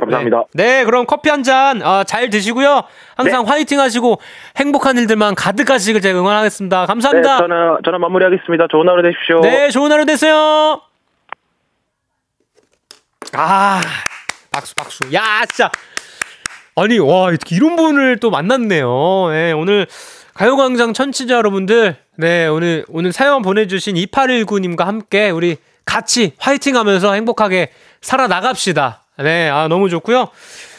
감사합니다. 0.00 0.44
네, 0.54 0.78
네, 0.78 0.84
그럼 0.86 1.04
커피 1.06 1.28
한 1.28 1.42
잔 1.44 1.80
잘 2.06 2.30
드시고요. 2.30 2.82
항상 3.16 3.44
네. 3.44 3.50
화이팅 3.50 3.78
하시고 3.80 4.18
행복한 4.56 4.96
일들만 4.96 5.34
가득하시길 5.34 6.00
제가 6.00 6.18
응원하겠습니다. 6.18 6.80
네, 6.80 6.86
감사합니다. 6.86 7.36
저는 7.38 7.78
저는 7.84 8.00
마무리하겠습니다. 8.00 8.66
좋은 8.70 8.88
하루 8.88 9.02
되십시오. 9.02 9.40
네, 9.42 9.68
좋은 9.68 9.92
하루 9.92 10.06
되세요. 10.06 10.80
아, 13.34 13.80
박수, 14.50 14.74
박수. 14.74 15.00
야, 15.12 15.44
진짜. 15.46 15.70
아니, 16.76 16.98
와, 16.98 17.30
이런 17.50 17.76
분을 17.76 18.18
또 18.18 18.30
만났네요. 18.30 19.28
네, 19.30 19.52
오늘 19.52 19.86
가요광장 20.34 20.92
천치자 20.92 21.34
여러분들, 21.34 21.96
네, 22.16 22.46
오늘, 22.46 22.84
오늘 22.88 23.12
사연 23.12 23.42
보내주신 23.42 23.96
2819님과 23.96 24.84
함께 24.84 25.30
우리 25.30 25.56
같이 25.84 26.32
화이팅 26.38 26.76
하면서 26.76 27.12
행복하게 27.12 27.72
살아나갑시다. 28.00 29.04
네, 29.18 29.48
아, 29.50 29.68
너무 29.68 29.88
좋고요. 29.88 30.28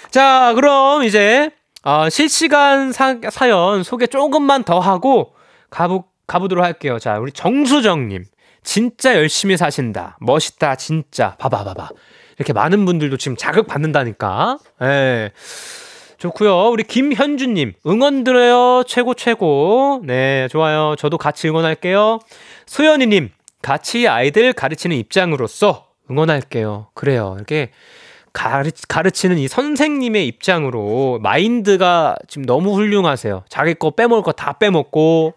자, 0.09 0.53
그럼 0.55 1.03
이제, 1.03 1.51
어, 1.83 2.09
실시간 2.09 2.91
사, 2.91 3.15
사연 3.29 3.83
소개 3.83 4.07
조금만 4.07 4.63
더 4.63 4.79
하고 4.79 5.33
가보, 5.69 6.05
가보도록 6.27 6.63
할게요. 6.63 6.99
자, 6.99 7.17
우리 7.19 7.31
정수정님. 7.31 8.25
진짜 8.63 9.15
열심히 9.15 9.57
사신다. 9.57 10.17
멋있다, 10.21 10.75
진짜. 10.75 11.35
봐봐, 11.37 11.63
봐봐. 11.63 11.89
이렇게 12.41 12.53
많은 12.53 12.85
분들도 12.85 13.17
지금 13.17 13.37
자극 13.37 13.67
받는다니까. 13.67 14.57
예. 14.81 15.31
좋고요. 16.17 16.69
우리 16.69 16.83
김현주님 16.83 17.73
응원 17.85 18.23
드려요. 18.23 18.83
최고 18.87 19.13
최고. 19.13 20.01
네, 20.03 20.47
좋아요. 20.49 20.95
저도 20.97 21.17
같이 21.19 21.47
응원할게요. 21.47 22.19
소연이 22.65 23.05
님 23.05 23.29
같이 23.61 24.07
아이들 24.07 24.53
가르치는 24.53 24.95
입장으로서 24.97 25.87
응원할게요. 26.09 26.87
그래요. 26.95 27.35
이렇게 27.37 27.69
가르, 28.33 28.71
가르치는 28.87 29.37
이 29.37 29.47
선생님의 29.47 30.25
입장으로 30.25 31.19
마인드가 31.21 32.15
지금 32.27 32.45
너무 32.45 32.73
훌륭하세요. 32.75 33.43
자기 33.49 33.75
거 33.75 33.91
빼먹을 33.91 34.23
거 34.23 34.31
다 34.31 34.53
빼먹고 34.53 35.33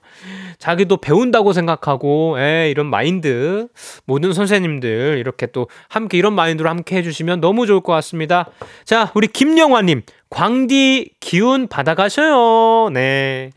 자기도 0.58 0.96
배운다고 0.98 1.52
생각하고 1.52 2.36
예, 2.38 2.70
이런 2.70 2.86
마인드 2.86 3.68
모든 4.04 4.32
선생님들 4.32 5.16
이렇게 5.18 5.46
또 5.46 5.68
함께 5.88 6.18
이런 6.18 6.34
마인드로 6.34 6.68
함께 6.68 6.96
해주시면 6.96 7.40
너무 7.40 7.66
좋을 7.66 7.80
것 7.80 7.92
같습니다. 7.94 8.50
자 8.84 9.10
우리 9.14 9.26
김영화님 9.26 10.02
광디 10.30 11.14
기운 11.20 11.68
받아가셔요. 11.68 12.90
네 12.90 13.50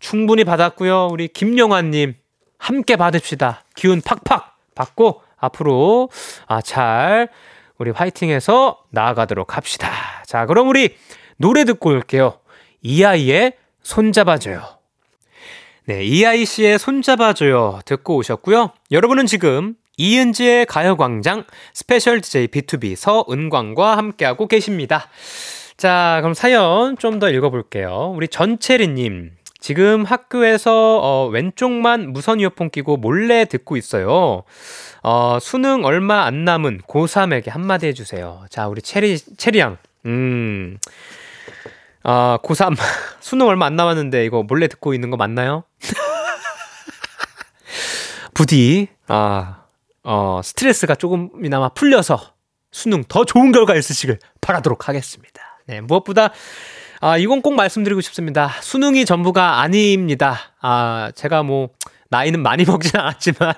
충분히 0.00 0.44
받았고요. 0.44 1.08
우리 1.10 1.28
김영화님 1.28 2.14
함께 2.58 2.96
받읍시다. 2.96 3.64
기운 3.74 4.00
팍팍 4.00 4.56
받고 4.74 5.22
앞으로 5.36 6.08
아, 6.46 6.60
잘 6.60 7.28
우리 7.78 7.90
화이팅해서 7.90 8.78
나아가도록 8.90 9.56
합시다. 9.56 9.90
자 10.26 10.46
그럼 10.46 10.68
우리 10.68 10.96
노래 11.36 11.64
듣고 11.64 11.90
올게요. 11.90 12.38
이 12.82 13.02
아이의 13.04 13.54
손잡아줘요. 13.82 14.62
네, 15.86 16.02
이아이 16.04 16.46
씨의 16.46 16.78
손잡아줘요 16.78 17.80
듣고 17.84 18.16
오셨고요. 18.16 18.70
여러분은 18.90 19.26
지금 19.26 19.74
이은지의 19.96 20.66
가요광장 20.66 21.44
special 21.74 22.20
DJ 22.20 22.48
BTOB 22.48 22.96
서은광과 22.96 23.96
함께하고 23.96 24.48
계십니다. 24.48 25.08
자, 25.76 26.18
그럼 26.22 26.34
사연 26.34 26.96
좀 26.96 27.18
더 27.18 27.28
읽어볼게요. 27.30 28.12
우리 28.16 28.28
전채리님. 28.28 29.32
지금 29.60 30.04
학교에서 30.04 31.00
어, 31.02 31.28
왼쪽만 31.28 32.12
무선 32.12 32.38
이어폰 32.40 32.70
끼고 32.70 32.96
몰래 32.98 33.44
듣고 33.46 33.76
있어요. 33.76 34.42
어, 35.02 35.38
수능 35.40 35.84
얼마 35.84 36.24
안 36.24 36.44
남은 36.44 36.82
고3에게 36.88 37.50
한마디 37.50 37.86
해주세요. 37.86 38.44
자, 38.50 38.68
우리 38.68 38.82
체리, 38.82 39.18
체리양. 39.18 39.78
음. 40.06 40.78
아, 42.04 42.38
고3 42.42 42.76
수능 43.20 43.48
얼마 43.48 43.66
안 43.66 43.76
남았는데 43.76 44.24
이거 44.26 44.42
몰래 44.42 44.68
듣고 44.68 44.94
있는 44.94 45.10
거 45.10 45.16
맞나요? 45.16 45.64
부디 48.34 48.88
아, 49.08 49.62
어, 50.02 50.40
스트레스가 50.44 50.94
조금이나마 50.94 51.70
풀려서 51.70 52.34
수능 52.70 53.04
더 53.04 53.24
좋은 53.24 53.52
결과 53.52 53.74
있으시길 53.74 54.18
바라도록 54.40 54.88
하겠습니다. 54.88 55.40
네, 55.66 55.80
무엇보다 55.80 56.30
아, 57.00 57.16
이건 57.16 57.40
꼭 57.40 57.54
말씀드리고 57.54 58.00
싶습니다. 58.02 58.50
수능이 58.60 59.06
전부가 59.06 59.60
아닙니다. 59.60 60.38
아, 60.60 61.10
제가 61.14 61.42
뭐 61.42 61.70
나이는 62.10 62.42
많이 62.42 62.64
먹진 62.66 63.00
않았지만 63.00 63.54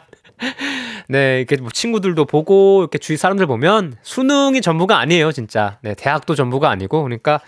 네, 1.09 1.39
이렇게 1.39 1.57
뭐 1.57 1.71
친구들도 1.71 2.27
보고 2.27 2.83
이렇게 2.83 2.99
주위 2.99 3.17
사람들 3.17 3.47
보면 3.47 3.97
수능이 4.03 4.61
전부가 4.61 4.99
아니에요, 4.99 5.33
진짜. 5.33 5.79
네, 5.83 5.95
대학도 5.95 6.35
전부가 6.35 6.69
아니고 6.71 7.03
그러니까 7.03 7.41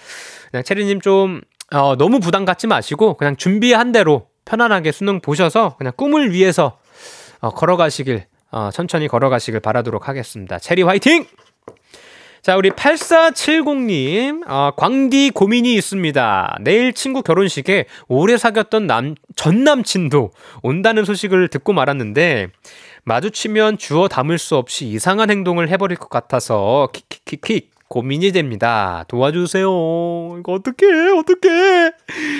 그냥 0.50 0.64
체리님 0.64 1.00
좀 1.00 1.40
어, 1.72 1.96
너무 1.96 2.20
부담 2.20 2.44
갖지 2.44 2.66
마시고 2.66 3.14
그냥 3.14 3.37
준비한 3.37 3.92
대로 3.92 4.28
편안하게 4.44 4.92
수능 4.92 5.20
보셔서 5.20 5.76
그냥 5.76 5.92
꿈을 5.96 6.32
위해서 6.32 6.78
어, 7.40 7.50
걸어가시길 7.50 8.24
어, 8.50 8.70
천천히 8.72 9.08
걸어가시길 9.08 9.61
바라도록 9.61 10.08
하겠습니다. 10.08 10.58
체리 10.58 10.82
화이팅! 10.82 11.26
자, 12.40 12.56
우리 12.56 12.70
8470님, 12.70 14.48
어, 14.48 14.70
광디 14.76 15.32
고민이 15.34 15.74
있습니다. 15.74 16.58
내일 16.62 16.92
친구 16.94 17.22
결혼식에 17.22 17.87
오래 18.06 18.38
사귀었던 18.38 18.87
남, 18.87 19.16
전 19.34 19.64
남친도 19.64 20.30
온다는 20.62 21.04
소식을 21.04 21.48
듣고 21.48 21.72
말았는데, 21.72 22.48
마주치면 23.04 23.76
주워 23.78 24.08
담을 24.08 24.38
수 24.38 24.56
없이 24.56 24.87
이상한 24.87 25.30
행동을 25.30 25.68
해버릴 25.68 25.98
것 25.98 26.08
같아서, 26.08 26.88
킥킥킥킥, 26.92 27.70
고민이 27.88 28.33
됩니다. 28.33 29.05
도와주세요. 29.09 29.66
이거 30.40 30.53
어떡해, 30.53 31.11
어떡해. 31.18 31.92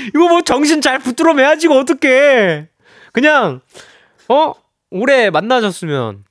이거 0.09 0.29
뭐 0.29 0.43
정신 0.43 0.81
잘 0.81 0.99
붙들어 0.99 1.35
매야지, 1.35 1.67
이거 1.67 1.79
어떡해. 1.79 2.69
그냥, 3.13 3.61
어? 4.29 4.53
오래 4.91 5.31
만나셨으면, 5.31 6.25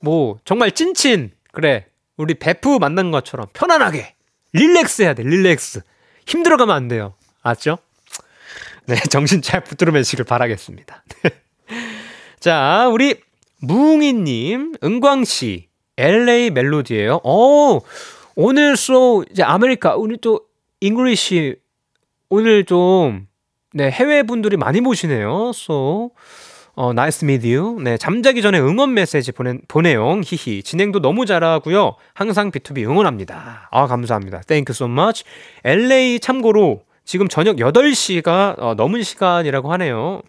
뭐, 0.00 0.38
정말 0.44 0.70
찐친, 0.72 1.32
그래. 1.52 1.86
우리 2.16 2.34
베프 2.34 2.78
만난 2.78 3.10
것처럼 3.10 3.46
편안하게 3.52 4.14
릴렉스 4.52 5.02
해야 5.02 5.14
돼 5.14 5.22
릴렉스 5.22 5.82
힘들어가면 6.26 6.74
안 6.74 6.88
돼요 6.88 7.14
알았죠? 7.42 7.78
네 8.86 8.96
정신 9.10 9.42
잘 9.42 9.62
붙들어 9.62 9.92
매시길 9.92 10.24
바라겠습니다 10.24 11.04
자 12.40 12.88
우리 12.88 13.20
무웅이님 13.60 14.76
은광씨 14.82 15.68
LA 15.96 16.50
멜로디예요 16.50 17.20
어 17.22 17.80
오늘 18.36 18.76
so 18.76 19.24
이제 19.30 19.42
아메리카 19.42 19.96
오늘 19.96 20.18
또 20.18 20.42
English 20.80 21.56
오늘 22.28 22.64
좀 22.66 23.26
네, 23.72 23.90
해외 23.90 24.22
분들이 24.22 24.58
많이 24.58 24.82
보시네요. 24.82 25.52
so 25.54 26.10
어, 26.74 26.90
nice 26.90 27.26
meet 27.26 27.56
you. 27.56 27.80
네, 27.82 27.96
잠자기 27.96 28.42
전에 28.42 28.60
응원 28.60 28.92
메시지 28.92 29.32
보내, 29.32 29.56
보내용, 29.66 30.20
히히. 30.22 30.62
진행도 30.62 31.00
너무 31.00 31.24
잘하고요. 31.24 31.96
항상 32.12 32.50
BTOB 32.50 32.84
응원합니다. 32.84 33.68
아, 33.70 33.86
감사합니다. 33.86 34.42
Thank 34.42 34.70
you 34.70 34.74
so 34.74 34.86
much. 34.86 35.24
LA 35.64 36.20
참고로 36.20 36.82
지금 37.06 37.28
저녁 37.28 37.56
8시가 37.56 38.56
어, 38.58 38.74
넘은 38.74 39.02
시간이라고 39.02 39.72
하네요. 39.72 40.20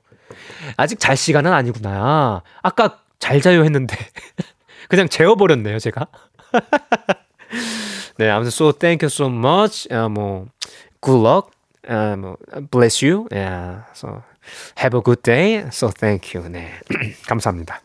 아직 0.78 1.02
잘 1.02 1.18
시간은 1.18 1.52
아니구나. 1.52 2.44
아까 2.62 3.00
잘 3.20 3.42
자요 3.42 3.66
했는데. 3.66 3.98
그냥 4.88 5.10
재워버렸네요, 5.10 5.80
제가. 5.80 6.08
네, 8.18 8.30
아무튼 8.30 8.48
so 8.48 8.72
thank 8.72 9.06
you 9.06 9.10
so 9.10 9.30
much. 9.30 9.88
아, 9.94 10.10
뭐, 10.10 10.48
good 11.02 11.22
luck. 11.22 11.52
아, 11.88 12.16
뭐, 12.16 12.38
bless 12.72 13.06
you. 13.06 13.28
Yeah, 13.32 13.84
so 13.94 14.24
have 14.80 14.98
a 14.98 15.02
good 15.04 15.22
day. 15.22 15.66
So 15.70 15.90
thank 15.90 16.36
you. 16.36 16.50
네, 16.50 16.72
감사합니다. 17.28 17.80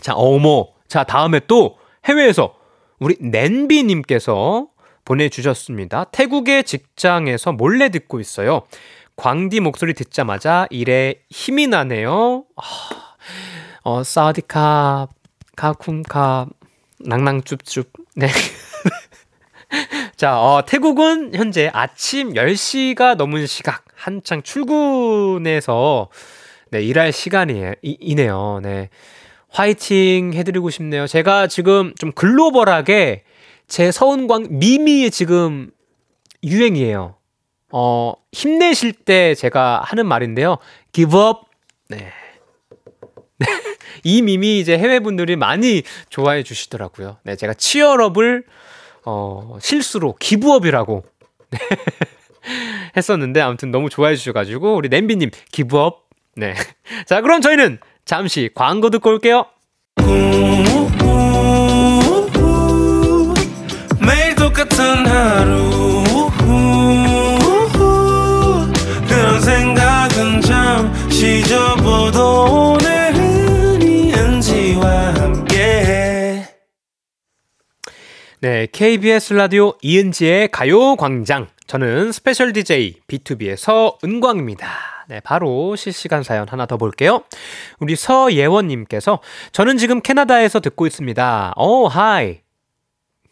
자, 0.00 0.14
어머. 0.14 0.68
자, 0.88 1.04
다음에 1.04 1.40
또 1.46 1.78
해외에서 2.04 2.54
우리 2.98 3.16
낸비 3.20 3.84
님께서 3.84 4.68
보내주셨습니다. 5.04 6.04
태국의 6.04 6.64
직장에서 6.64 7.52
몰래 7.52 7.88
듣고 7.88 8.20
있어요. 8.20 8.62
광디 9.16 9.60
목소리 9.60 9.94
듣자마자 9.94 10.66
일에 10.70 11.22
힘이 11.30 11.66
나네요. 11.66 12.44
아, 12.56 12.62
어, 13.82 14.02
사디캅, 14.04 15.08
카쿰캅, 15.56 16.48
낭낭쭈쭈. 17.00 17.84
네. 18.16 18.28
자, 20.16 20.40
어, 20.40 20.64
태국은 20.64 21.34
현재 21.34 21.70
아침 21.72 22.34
10시가 22.34 23.16
넘은 23.16 23.46
시각, 23.46 23.84
한창 23.94 24.42
출근해서, 24.42 26.08
네, 26.70 26.82
일할 26.82 27.12
시간이에요, 27.12 27.74
이, 27.82 27.96
이네요. 28.00 28.60
네. 28.62 28.90
화이팅 29.48 30.32
해드리고 30.34 30.70
싶네요. 30.70 31.06
제가 31.06 31.46
지금 31.46 31.94
좀 31.98 32.12
글로벌하게 32.12 33.24
제 33.68 33.90
서운광 33.90 34.48
미미 34.50 35.10
지금 35.10 35.70
유행이에요. 36.44 37.16
어, 37.72 38.12
힘내실 38.32 38.92
때 38.92 39.34
제가 39.34 39.82
하는 39.84 40.06
말인데요. 40.06 40.58
give 40.92 41.18
up. 41.18 41.40
네. 41.88 42.12
네. 43.38 43.46
이 44.04 44.22
밈이 44.22 44.60
이제 44.60 44.78
해외 44.78 45.00
분들이 45.00 45.36
많이 45.36 45.82
좋아해 46.10 46.42
주시더라고요. 46.42 47.18
네, 47.24 47.36
제가 47.36 47.54
치얼업을 47.54 48.44
어, 49.06 49.56
실수로 49.60 50.16
기부업이라고 50.18 51.04
네. 51.50 51.58
했었는데 52.96 53.40
아무튼 53.40 53.70
너무 53.70 53.88
좋아해 53.88 54.16
주셔가지고 54.16 54.74
우리 54.76 54.88
냄비님 54.88 55.30
기부업. 55.52 56.06
네. 56.34 56.54
자, 57.06 57.20
그럼 57.20 57.40
저희는 57.40 57.78
잠시 58.04 58.50
광고 58.54 58.90
듣고 58.90 59.10
올게요. 59.10 59.46
매일 64.00 64.34
똑같은 64.36 65.06
하루 65.06 66.04
그런 69.08 69.40
생각은 69.40 70.40
잠시 70.40 71.42
접어도 71.44 72.76
네, 78.46 78.68
KBS 78.70 79.32
라디오 79.32 79.72
이은지의 79.82 80.52
가요 80.52 80.94
광장. 80.94 81.48
저는 81.66 82.12
스페셜 82.12 82.52
DJ 82.52 83.00
BTOB의 83.08 83.56
서은광입니다. 83.56 84.68
네, 85.08 85.18
바로 85.18 85.74
실시간 85.74 86.22
사연 86.22 86.48
하나 86.48 86.64
더 86.64 86.76
볼게요. 86.76 87.24
우리 87.80 87.96
서예원님께서 87.96 89.18
저는 89.50 89.78
지금 89.78 90.00
캐나다에서 90.00 90.60
듣고 90.60 90.86
있습니다. 90.86 91.54
오, 91.56 91.88
hi. 91.88 92.38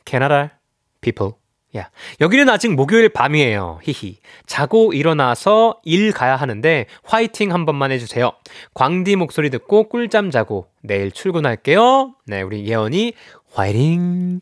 캐나다 0.04 0.58
people. 1.00 1.34
야, 1.76 1.90
여기는 2.20 2.48
아직 2.48 2.74
목요일 2.74 3.08
밤이에요. 3.08 3.78
히히. 3.84 4.18
자고 4.46 4.92
일어나서 4.92 5.78
일 5.84 6.10
가야 6.10 6.34
하는데 6.34 6.86
화이팅 7.04 7.52
한 7.52 7.66
번만 7.66 7.92
해주세요. 7.92 8.32
광디 8.74 9.14
목소리 9.14 9.50
듣고 9.50 9.88
꿀잠 9.88 10.32
자고 10.32 10.66
내일 10.82 11.12
출근할게요. 11.12 12.16
네, 12.26 12.42
우리 12.42 12.66
예원이 12.66 13.12
화이팅. 13.52 14.40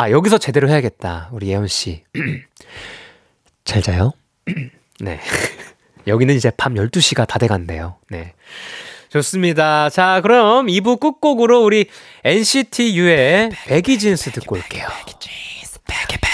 아, 0.00 0.12
여기서 0.12 0.38
제대로 0.38 0.68
해야겠다. 0.68 1.28
우리 1.32 1.48
예원 1.48 1.66
씨. 1.66 2.04
잘 3.64 3.82
자요? 3.82 4.12
네. 5.00 5.18
여기는 6.06 6.36
이제 6.36 6.52
밤 6.56 6.74
12시가 6.74 7.26
다 7.26 7.40
돼간대요. 7.40 7.96
네. 8.08 8.34
좋습니다. 9.08 9.90
자, 9.90 10.20
그럼 10.20 10.68
2부 10.68 11.00
끝곡으로 11.00 11.64
우리 11.64 11.86
NCT 12.22 12.96
U의 12.96 13.50
백이진스 13.66 14.30
듣고 14.30 14.54
올게요. 14.54 14.86
너의 14.86 16.27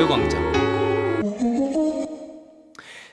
가요광장. 0.00 0.52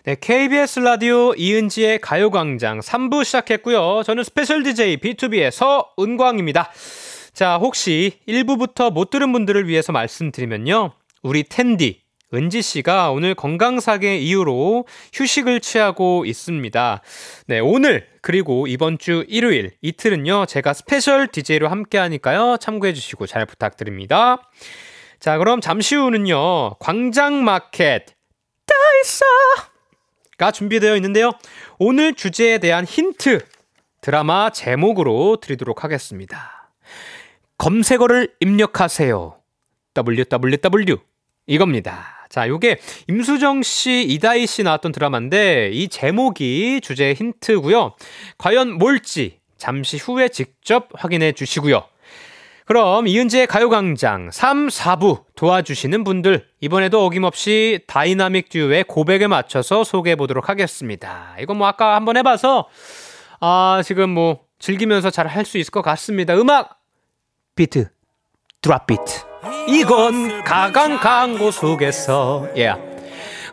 네, 0.05 0.15
KBS 0.21 0.79
라디오 0.79 1.33
이은지의 1.33 1.99
가요광장 1.99 2.79
3부 2.79 3.25
시작했고요. 3.25 4.03
저는 4.05 4.23
스페셜 4.23 4.63
DJ 4.63 4.97
BTOB의 4.97 5.51
서은광입니다. 5.51 6.71
자, 7.33 7.57
혹시 7.57 8.19
1부부터 8.25 8.93
못 8.93 9.09
들은 9.09 9.33
분들을 9.33 9.67
위해서 9.67 9.91
말씀드리면요. 9.91 10.93
우리 11.23 11.43
텐디, 11.43 12.03
은지 12.33 12.61
씨가 12.61 13.11
오늘 13.11 13.35
건강상의 13.35 14.25
이유로 14.25 14.85
휴식을 15.11 15.59
취하고 15.59 16.23
있습니다. 16.25 17.01
네, 17.47 17.59
오늘 17.59 18.07
그리고 18.21 18.65
이번 18.67 18.97
주 18.97 19.25
일요일 19.27 19.71
이틀은요. 19.81 20.45
제가 20.45 20.73
스페셜 20.73 21.27
DJ로 21.27 21.67
함께 21.67 21.97
하니까요. 21.97 22.55
참고해 22.61 22.93
주시고 22.93 23.27
잘 23.27 23.45
부탁드립니다. 23.45 24.41
자, 25.19 25.37
그럼 25.37 25.61
잠시 25.61 25.95
후는요. 25.95 26.75
광장마켓 26.79 28.05
다 28.05 28.73
있어. 29.03 29.25
가 30.37 30.51
준비되어 30.51 30.95
있는데요. 30.97 31.31
오늘 31.79 32.13
주제에 32.13 32.59
대한 32.59 32.85
힌트 32.85 33.39
드라마 34.01 34.51
제목으로 34.51 35.37
드리도록 35.41 35.83
하겠습니다. 35.83 36.69
검색어를 37.57 38.35
입력하세요. 38.39 39.39
www 39.95 40.97
이겁니다. 41.47 42.27
자, 42.29 42.47
요게 42.47 42.79
임수정 43.07 43.63
씨, 43.63 44.03
이다희 44.03 44.45
씨 44.45 44.61
나왔던 44.61 44.91
드라마인데 44.91 45.71
이 45.73 45.87
제목이 45.87 46.81
주제 46.83 47.13
힌트고요. 47.13 47.95
과연 48.37 48.73
뭘지 48.73 49.39
잠시 49.57 49.97
후에 49.97 50.27
직접 50.27 50.89
확인해 50.93 51.31
주시고요. 51.31 51.83
그럼 52.67 53.07
이은지의 53.07 53.47
가요광장 53.47 54.29
3, 54.31 54.67
4부 54.67 55.23
도와주시는 55.35 56.03
분들 56.03 56.45
이번에도 56.59 57.05
어김없이 57.05 57.79
다이나믹 57.87 58.49
듀오의 58.49 58.83
고백에 58.83 59.27
맞춰서 59.27 59.85
소개해 59.85 60.17
보도록 60.17 60.49
하겠습니다. 60.49 61.33
이거 61.39 61.53
뭐 61.53 61.65
아까 61.67 61.95
한번 61.95 62.17
해봐서 62.17 62.67
아 63.39 63.81
지금 63.85 64.09
뭐 64.09 64.41
즐기면서 64.59 65.11
잘 65.11 65.27
할 65.27 65.45
수 65.45 65.57
있을 65.57 65.71
것 65.71 65.81
같습니다. 65.81 66.35
음악 66.35 66.79
비트 67.55 67.87
drop 68.61 68.85
beat. 68.85 69.01
이건 69.69 70.43
가강 70.43 70.97
광고 70.97 71.51
속에서 71.51 72.47
예. 72.57 72.73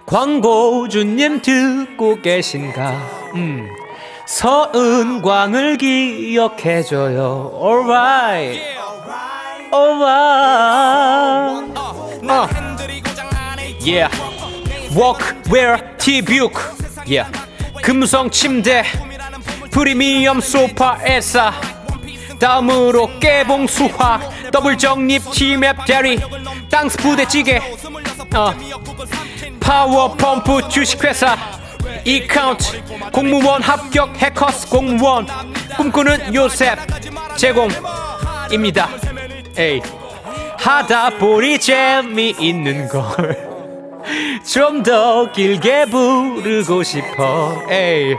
광고주님 0.06 1.40
듣고 1.40 2.20
계신가? 2.20 2.90
음. 3.36 3.68
서은광을 4.26 5.76
기억해줘요. 5.76 7.52
Alright 7.62 8.73
어. 12.28 12.48
yeah. 13.84 14.08
Workwear 14.94 15.96
T-Buke 15.98 16.60
yeah. 17.06 17.30
금성 17.82 18.30
침대 18.30 18.84
프리미엄 19.72 20.40
소파에서 20.40 21.50
다음으로 22.38 23.18
깨봉 23.18 23.66
수학 23.66 24.20
더블 24.52 24.78
정립 24.78 25.32
치맵 25.32 25.84
대리. 25.86 26.20
땅스 26.70 26.96
부대찌개. 26.98 27.60
어. 28.36 28.54
파워 29.58 30.14
펌프 30.14 30.68
주식회사. 30.68 31.36
이카운트 32.04 32.80
공무원 33.12 33.60
합격 33.62 34.16
해커스 34.18 34.68
공무원. 34.68 35.26
꿈꾸는 35.76 36.32
요셉 36.34 36.78
제공입니다 37.36 39.13
에이 39.56 39.80
하다 40.58 41.10
보니 41.18 41.58
재미있는 41.58 42.88
걸. 42.88 43.54
좀 44.44 44.82
더 44.82 45.32
길게 45.32 45.86
부르고 45.86 46.82
싶어. 46.82 47.62
에이 47.70 48.16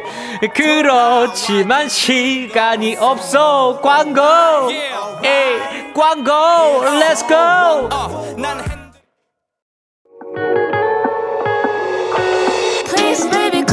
그렇지만 0.55 1.87
시간이 1.89 2.95
없어. 2.95 3.79
광고. 3.81 4.21
에이 5.23 5.93
광고. 5.93 6.31
Please 12.89 13.29
baby 13.29 13.63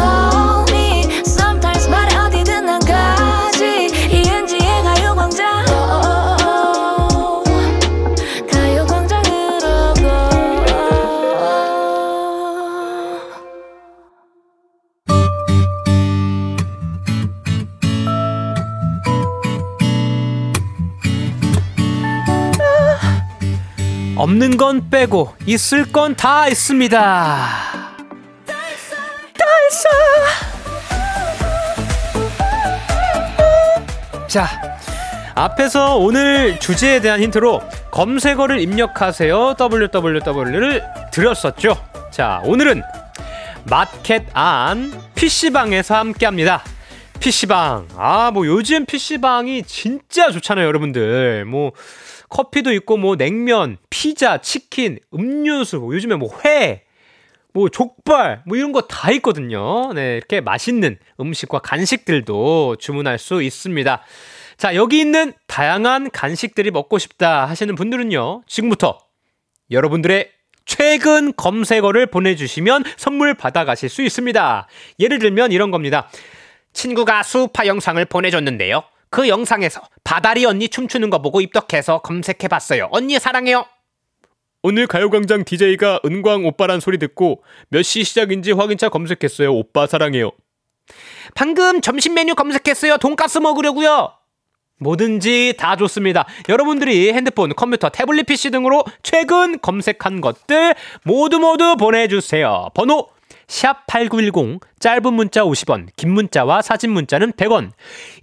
없는 24.22 24.56
건 24.56 24.88
빼고 24.88 25.34
있을 25.46 25.90
건 25.90 26.14
다 26.14 26.46
있습니다. 26.46 26.96
다 28.46 28.54
있어. 28.78 29.88
자, 34.28 34.46
앞에서 35.34 35.96
오늘 35.96 36.60
주제에 36.60 37.00
대한 37.00 37.20
힌트로 37.20 37.62
검색어를 37.90 38.60
입력하세요. 38.60 39.56
www를 39.58 40.84
드렸었죠. 41.10 41.76
자, 42.12 42.40
오늘은 42.44 42.80
마켓 43.64 44.26
안 44.34 44.92
PC방에서 45.16 45.96
함께 45.96 46.26
합니다. 46.26 46.62
PC방. 47.18 47.88
아, 47.96 48.30
뭐 48.32 48.46
요즘 48.46 48.86
PC방이 48.86 49.64
진짜 49.64 50.30
좋잖아요, 50.30 50.64
여러분들. 50.64 51.44
뭐 51.44 51.72
커피도 52.32 52.72
있고 52.72 52.96
뭐 52.96 53.16
냉면, 53.16 53.76
피자, 53.90 54.38
치킨, 54.38 54.98
음료수, 55.12 55.78
뭐 55.78 55.94
요즘에 55.94 56.14
뭐 56.16 56.30
회, 56.44 56.84
뭐 57.52 57.68
족발, 57.68 58.42
뭐 58.46 58.56
이런 58.56 58.72
거 58.72 58.80
다 58.88 59.10
있거든요. 59.12 59.92
네, 59.92 60.16
이렇게 60.16 60.40
맛있는 60.40 60.96
음식과 61.20 61.58
간식들도 61.58 62.76
주문할 62.76 63.18
수 63.18 63.42
있습니다. 63.42 64.02
자, 64.56 64.74
여기 64.74 64.98
있는 64.98 65.34
다양한 65.46 66.10
간식들이 66.10 66.70
먹고 66.70 66.98
싶다 66.98 67.44
하시는 67.46 67.74
분들은요. 67.74 68.44
지금부터 68.46 68.98
여러분들의 69.70 70.30
최근 70.64 71.34
검색어를 71.36 72.06
보내주시면 72.06 72.84
선물 72.96 73.34
받아가실 73.34 73.90
수 73.90 74.02
있습니다. 74.02 74.68
예를 75.00 75.18
들면 75.18 75.52
이런 75.52 75.70
겁니다. 75.70 76.08
친구가 76.72 77.24
수파 77.24 77.66
영상을 77.66 78.02
보내줬는데요. 78.06 78.84
그 79.12 79.28
영상에서 79.28 79.82
바다리 80.04 80.46
언니 80.46 80.68
춤추는 80.68 81.10
거 81.10 81.20
보고 81.20 81.40
입덕해서 81.42 81.98
검색해봤어요. 82.00 82.88
언니 82.92 83.18
사랑해요. 83.18 83.66
오늘 84.62 84.86
가요광장 84.86 85.44
DJ가 85.44 86.00
은광 86.04 86.46
오빠란 86.46 86.80
소리 86.80 86.98
듣고 86.98 87.44
몇 87.68 87.82
시 87.82 88.04
시작인지 88.04 88.52
확인차 88.52 88.88
검색했어요. 88.88 89.52
오빠 89.52 89.86
사랑해요. 89.86 90.32
방금 91.34 91.82
점심 91.82 92.14
메뉴 92.14 92.34
검색했어요. 92.34 92.96
돈가스 92.96 93.38
먹으려고요. 93.38 94.12
뭐든지 94.78 95.54
다 95.58 95.76
좋습니다. 95.76 96.26
여러분들이 96.48 97.12
핸드폰, 97.12 97.54
컴퓨터, 97.54 97.90
태블릿 97.90 98.24
PC 98.26 98.50
등으로 98.50 98.82
최근 99.02 99.60
검색한 99.60 100.22
것들 100.22 100.74
모두 101.04 101.38
모두 101.38 101.76
보내주세요. 101.76 102.70
번호 102.74 103.08
샵8910 103.52 104.60
짧은 104.80 105.12
문자 105.12 105.42
50원, 105.42 105.88
긴 105.96 106.12
문자와 106.12 106.62
사진 106.62 106.90
문자는 106.90 107.32
100원. 107.32 107.70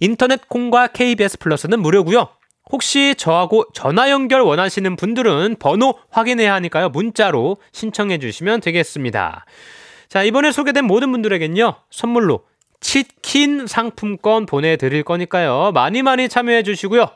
인터넷 0.00 0.48
콩과 0.48 0.88
KBS 0.88 1.38
플러스는 1.38 1.80
무료고요. 1.80 2.28
혹시 2.72 3.14
저하고 3.16 3.64
전화 3.72 4.10
연결 4.10 4.42
원하시는 4.42 4.96
분들은 4.96 5.56
번호 5.58 5.94
확인해야 6.10 6.52
하니까요. 6.54 6.88
문자로 6.90 7.58
신청해 7.72 8.18
주시면 8.18 8.60
되겠습니다. 8.60 9.44
자, 10.08 10.22
이번에 10.24 10.50
소개된 10.50 10.84
모든 10.84 11.12
분들에겐요. 11.12 11.76
선물로 11.90 12.44
치킨 12.80 13.66
상품권 13.66 14.46
보내 14.46 14.76
드릴 14.76 15.04
거니까요. 15.04 15.70
많이 15.72 16.02
많이 16.02 16.28
참여해 16.28 16.64
주시고요. 16.64 17.08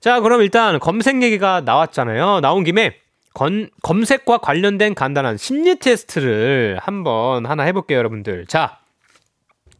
자, 0.00 0.20
그럼 0.20 0.42
일단 0.42 0.78
검색 0.78 1.22
얘기가 1.22 1.62
나왔잖아요. 1.62 2.40
나온 2.40 2.64
김에 2.64 3.03
건, 3.34 3.68
검색과 3.82 4.38
관련된 4.38 4.94
간단한 4.94 5.36
심리 5.36 5.76
테스트를 5.76 6.78
한번 6.80 7.44
하나 7.46 7.64
해볼게요, 7.64 7.98
여러분들. 7.98 8.46
자, 8.46 8.78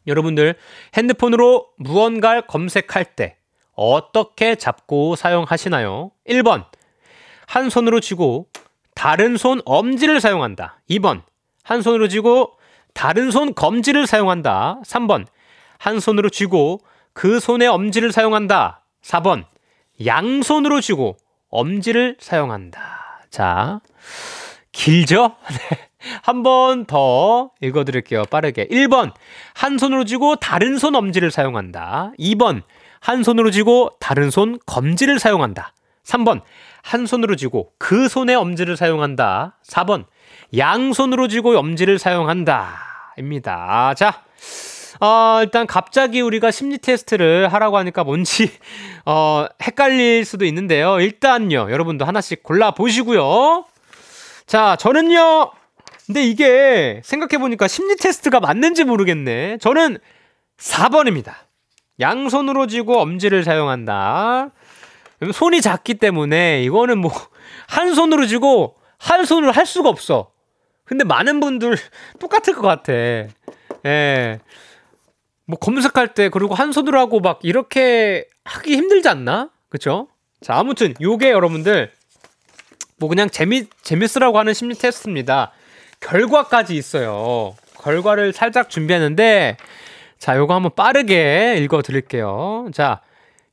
여러분들 0.07 0.57
핸드폰으로 0.97 1.69
무언가를 1.79 2.43
검색할 2.43 3.05
때 3.17 3.37
어떻게 3.75 4.57
잡고 4.57 5.17
사용하시나요? 5.17 6.11
1번, 6.29 6.65
한 7.47 7.71
손으로 7.71 8.01
쥐고 8.01 8.49
다른 8.95 9.37
손 9.37 9.61
엄지를 9.65 10.21
사용한다. 10.21 10.81
2번, 10.91 11.23
한 11.63 11.81
손으로 11.81 12.09
쥐고 12.09 12.59
다른 12.93 13.31
손 13.31 13.55
검지를 13.55 14.07
사용한다. 14.07 14.81
3번, 14.85 15.27
한 15.79 16.01
손으로 16.01 16.29
쥐고 16.29 16.81
그 17.13 17.41
손의 17.41 17.69
엄지를 17.69 18.13
사용한다. 18.13 18.83
4번, 19.03 19.45
양손으로 20.05 20.81
쥐고 20.81 21.17
엄지를 21.49 22.17
사용한다. 22.19 23.04
자, 23.35 23.81
길죠? 24.71 25.35
네. 25.51 25.89
한번 26.23 26.85
더 26.85 27.51
읽어드릴게요. 27.61 28.23
빠르게. 28.31 28.69
1번, 28.69 29.13
한 29.55 29.77
손으로 29.77 30.05
쥐고 30.05 30.37
다른 30.37 30.79
손 30.79 30.95
엄지를 30.95 31.33
사용한다. 31.33 32.13
2번, 32.17 32.63
한 33.01 33.25
손으로 33.25 33.51
쥐고 33.51 33.97
다른 33.99 34.31
손 34.31 34.61
검지를 34.67 35.19
사용한다. 35.19 35.73
3번, 36.05 36.43
한 36.85 37.07
손으로 37.07 37.35
쥐고 37.35 37.73
그 37.77 38.07
손의 38.07 38.37
엄지를 38.37 38.77
사용한다. 38.77 39.59
4번, 39.67 40.05
양손으로 40.57 41.27
쥐고 41.27 41.59
엄지를 41.59 41.99
사용한다. 41.99 43.15
입니다. 43.19 43.95
자, 43.95 44.23
어, 45.01 45.39
일단 45.43 45.67
갑자기 45.67 46.21
우리가 46.21 46.51
심리 46.51 46.79
테스트를 46.79 47.53
하라고 47.53 47.79
하니까 47.79 48.05
뭔지, 48.05 48.51
어, 49.07 49.47
헷갈릴 49.63 50.25
수도 50.25 50.45
있는데요. 50.45 51.01
일단요, 51.01 51.69
여러분도 51.71 52.05
하나씩 52.05 52.43
골라 52.43 52.71
보시고요. 52.73 53.65
자, 54.47 54.77
저는요, 54.77 55.51
근데 56.07 56.23
이게 56.23 57.01
생각해 57.05 57.39
보니까 57.39 57.67
심리 57.67 57.97
테스트가 57.97 58.41
맞는지 58.41 58.85
모르겠네. 58.85 59.59
저는 59.59 59.99
4번입니다. 60.59 61.35
양손으로 62.01 62.67
쥐고 62.67 63.01
엄지를 63.01 63.45
사용한다. 63.45 64.51
손이 65.33 65.63
작기 65.63 65.95
때문에 65.95 66.63
이거는 66.65 66.99
뭐, 66.99 67.11
한 67.69 67.95
손으로 67.95 68.27
쥐고 68.27 68.77
한 68.99 69.25
손으로 69.25 69.53
할 69.53 69.67
수가 69.67 69.89
없어. 69.89 70.31
근데 70.85 71.05
많은 71.05 71.41
분들 71.41 71.77
똑같을 72.21 72.55
것 72.55 72.63
같아. 72.63 72.93
예. 73.87 74.41
뭐 75.47 75.59
검색할 75.59 76.15
때 76.15 76.29
그리고 76.29 76.55
한 76.55 76.73
손으로 76.73 76.99
하고 76.99 77.21
막 77.21 77.41
이렇게 77.43 78.27
하기 78.45 78.77
힘들지 78.77 79.09
않나? 79.09 79.51
그쵸? 79.69 80.09
자, 80.41 80.57
아무튼 80.57 80.95
요게 81.01 81.31
여러분들 81.31 81.93
뭐 82.99 83.09
그냥 83.09 83.29
재미 83.29 83.67
재밌으라고 83.83 84.39
하는 84.39 84.55
심리 84.55 84.75
테스트입니다. 84.75 85.53
결과까지 86.01 86.75
있어요. 86.75 87.55
결과를 87.83 88.33
살짝 88.33 88.71
준비했는데 88.71 89.57
자, 90.19 90.37
요거 90.37 90.55
한번 90.55 90.73
빠르게 90.75 91.57
읽어 91.59 91.83
드릴게요. 91.83 92.69
자, 92.73 93.01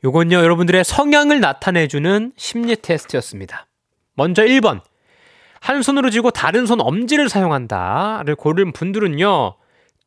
요건요. 0.04 0.38
여러분들의 0.38 0.84
성향을 0.84 1.42
나타내 1.42 1.88
주는 1.88 2.32
심리 2.38 2.76
테스트였습니다. 2.76 3.68
먼저 4.16 4.44
1번. 4.44 4.82
한 5.60 5.84
손으로 5.84 6.10
쥐고 6.10 6.32
다른 6.32 6.66
손 6.66 6.82
엄지를 6.82 7.30
사용한다를 7.30 8.36
고른 8.36 8.72
분들은요. 8.72 9.56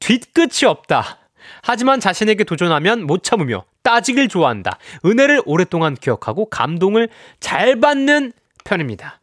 뒤끝이 0.01 0.67
없다. 0.67 1.19
하지만 1.63 2.01
자신에게 2.01 2.45
도전하면 2.45 3.07
못 3.07 3.23
참으며 3.23 3.65
따지길 3.83 4.29
좋아한다. 4.29 4.79
은혜를 5.05 5.43
오랫동안 5.47 5.95
기억하고 5.95 6.47
감동을 6.51 7.09
잘 7.41 7.81
받는 7.81 8.33
편입니다. 8.65 9.21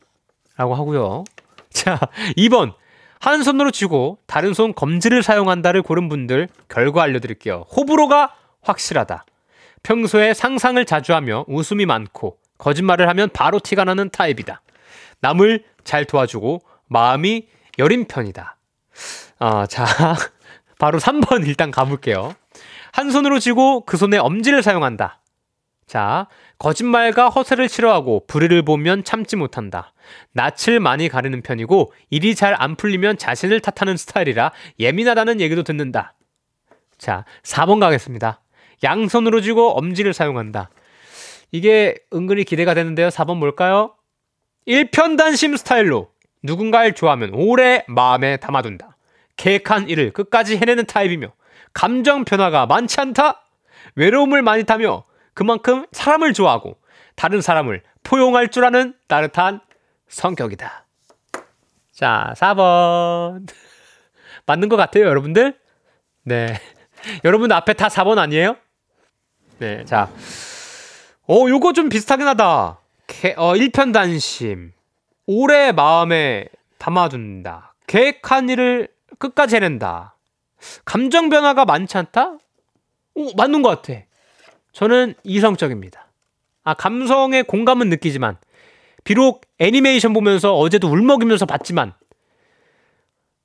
라고 0.57 0.75
하고요. 0.75 1.23
자, 1.71 1.99
2번. 2.37 2.73
한 3.19 3.43
손으로 3.43 3.69
쥐고 3.69 4.17
다른 4.25 4.53
손 4.53 4.73
검지를 4.73 5.21
사용한다를 5.21 5.83
고른 5.83 6.09
분들 6.09 6.47
결과 6.67 7.03
알려드릴게요. 7.03 7.65
호불호가 7.75 8.33
확실하다. 8.61 9.25
평소에 9.83 10.33
상상을 10.33 10.83
자주 10.85 11.13
하며 11.13 11.45
웃음이 11.47 11.85
많고 11.85 12.37
거짓말을 12.57 13.07
하면 13.09 13.29
바로 13.31 13.59
티가 13.59 13.83
나는 13.83 14.09
타입이다. 14.09 14.61
남을 15.21 15.63
잘 15.83 16.05
도와주고 16.05 16.61
마음이 16.87 17.47
여린 17.79 18.05
편이다. 18.05 18.57
아, 19.39 19.65
자, 19.65 19.85
바로 20.81 20.97
3번 20.97 21.45
일단 21.45 21.69
가볼게요. 21.69 22.33
한 22.91 23.11
손으로 23.11 23.37
쥐고 23.37 23.85
그 23.85 23.97
손에 23.97 24.17
엄지를 24.17 24.63
사용한다. 24.63 25.21
자, 25.85 26.27
거짓말과 26.57 27.29
허세를 27.29 27.69
싫어하고 27.69 28.25
불의를 28.25 28.63
보면 28.63 29.03
참지 29.03 29.35
못한다. 29.35 29.93
낯을 30.33 30.79
많이 30.79 31.07
가리는 31.07 31.39
편이고 31.43 31.93
일이 32.09 32.33
잘 32.33 32.55
안 32.59 32.75
풀리면 32.75 33.19
자신을 33.19 33.59
탓하는 33.59 33.95
스타일이라 33.95 34.53
예민하다는 34.79 35.39
얘기도 35.39 35.61
듣는다. 35.61 36.15
자, 36.97 37.25
4번 37.43 37.79
가겠습니다. 37.79 38.41
양손으로 38.83 39.41
쥐고 39.41 39.77
엄지를 39.77 40.13
사용한다. 40.13 40.71
이게 41.51 41.95
은근히 42.11 42.43
기대가 42.43 42.73
되는데요. 42.73 43.09
4번 43.09 43.37
뭘까요? 43.37 43.93
일편단심 44.65 45.57
스타일로 45.57 46.09
누군가를 46.41 46.93
좋아하면 46.93 47.35
오래 47.35 47.83
마음에 47.87 48.37
담아둔다. 48.37 48.97
계획한 49.37 49.89
일을 49.89 50.11
끝까지 50.11 50.57
해내는 50.57 50.85
타입이며 50.85 51.31
감정 51.73 52.25
변화가 52.25 52.65
많지 52.65 52.99
않다. 52.99 53.43
외로움을 53.95 54.41
많이 54.41 54.63
타며 54.63 55.05
그만큼 55.33 55.85
사람을 55.91 56.33
좋아하고 56.33 56.77
다른 57.15 57.41
사람을 57.41 57.83
포용할 58.03 58.49
줄 58.49 58.65
아는 58.65 58.93
따뜻한 59.07 59.61
성격이다. 60.07 60.85
자, 61.93 62.33
4번. 62.35 63.47
맞는 64.45 64.69
것 64.69 64.75
같아요, 64.75 65.05
여러분들? 65.05 65.57
네. 66.23 66.59
여러분 67.23 67.51
앞에 67.51 67.73
다 67.73 67.87
4번 67.87 68.17
아니에요? 68.17 68.55
네, 69.59 69.85
자. 69.85 70.09
어, 71.27 71.45
요거 71.47 71.73
좀 71.73 71.89
비슷하긴 71.89 72.27
하다. 72.27 72.79
개, 73.07 73.35
어, 73.37 73.55
일편단심. 73.55 74.73
오래 75.27 75.71
마음에 75.71 76.47
담아둔다. 76.77 77.75
계획한 77.87 78.49
일을 78.49 78.89
끝까지 79.21 79.55
해낸다. 79.55 80.15
감정 80.83 81.29
변화가 81.29 81.63
많지 81.65 81.97
않다? 81.97 82.37
오, 83.15 83.33
맞는 83.35 83.61
것 83.61 83.69
같아. 83.81 83.99
저는 84.73 85.13
이성적입니다. 85.23 86.07
아, 86.63 86.73
감성에 86.73 87.41
공감은 87.43 87.89
느끼지만, 87.89 88.37
비록 89.03 89.41
애니메이션 89.59 90.13
보면서 90.13 90.55
어제도 90.55 90.87
울먹이면서 90.89 91.45
봤지만, 91.45 91.93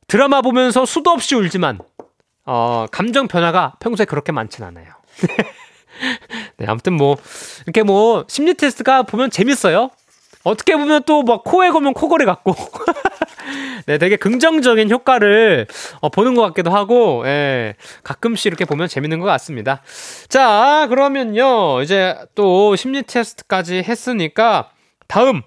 드라마 0.08 0.40
보면서 0.42 0.84
수도 0.84 1.10
없이 1.10 1.34
울지만, 1.34 1.78
어, 2.44 2.86
감정 2.92 3.26
변화가 3.28 3.76
평소에 3.80 4.06
그렇게 4.06 4.32
많진 4.32 4.64
않아요. 4.64 4.86
네, 6.58 6.66
아무튼 6.68 6.92
뭐, 6.94 7.16
이렇게 7.64 7.82
뭐, 7.82 8.24
심리 8.28 8.54
테스트가 8.54 9.02
보면 9.04 9.30
재밌어요. 9.30 9.90
어떻게 10.44 10.76
보면 10.76 11.02
또 11.04 11.22
막 11.22 11.42
코에 11.42 11.70
걸면 11.70 11.94
코걸이 11.94 12.24
같고. 12.24 12.54
네, 13.86 13.98
되게 13.98 14.16
긍정적인 14.16 14.90
효과를 14.90 15.66
어, 16.00 16.08
보는 16.08 16.34
것 16.34 16.42
같기도 16.42 16.70
하고, 16.70 17.22
예, 17.26 17.74
가끔씩 18.02 18.46
이렇게 18.46 18.64
보면 18.64 18.88
재밌는 18.88 19.20
것 19.20 19.26
같습니다. 19.26 19.82
자, 20.28 20.86
그러면요, 20.88 21.82
이제 21.82 22.16
또 22.34 22.76
심리 22.76 23.02
테스트까지 23.02 23.84
했으니까, 23.86 24.70
다음, 25.06 25.42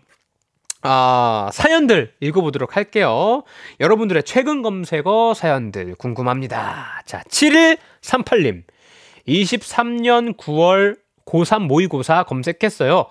아, 0.81 1.49
사연들 1.51 2.13
읽어보도록 2.21 2.77
할게요. 2.77 3.43
여러분들의 3.79 4.23
최근 4.23 4.61
검색어 4.61 5.33
사연들 5.33 5.95
궁금합니다. 5.95 7.03
자, 7.05 7.21
7138님. 7.29 8.63
23년 9.27 10.37
9월 10.37 10.97
고3 11.25 11.67
모의고사 11.67 12.23
검색했어요. 12.23 13.05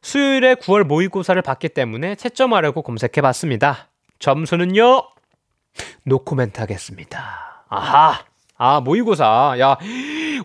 수요일에 0.00 0.54
9월 0.56 0.84
모의고사를 0.84 1.40
봤기 1.42 1.68
때문에 1.70 2.16
채점하려고 2.16 2.82
검색해봤습니다. 2.82 3.91
점수는요? 4.32 5.02
노코멘트 6.04 6.60
하겠습니다. 6.60 7.64
아하. 7.68 8.20
아, 8.56 8.80
모의고사. 8.80 9.56
야, 9.58 9.76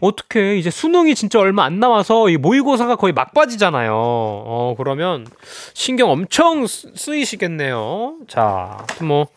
어떻게 0.01 0.57
이제 0.57 0.71
수능이 0.71 1.13
진짜 1.13 1.39
얼마 1.39 1.63
안 1.65 1.79
남아서 1.79 2.29
이 2.29 2.37
모의고사가 2.37 2.95
거의 2.95 3.13
막바지잖아요. 3.13 3.93
어, 3.93 4.73
그러면 4.77 5.27
신경 5.75 6.09
엄청 6.09 6.65
쓰- 6.65 6.91
쓰이시겠네요. 6.95 8.15
자, 8.27 8.83
뭐 9.03 9.27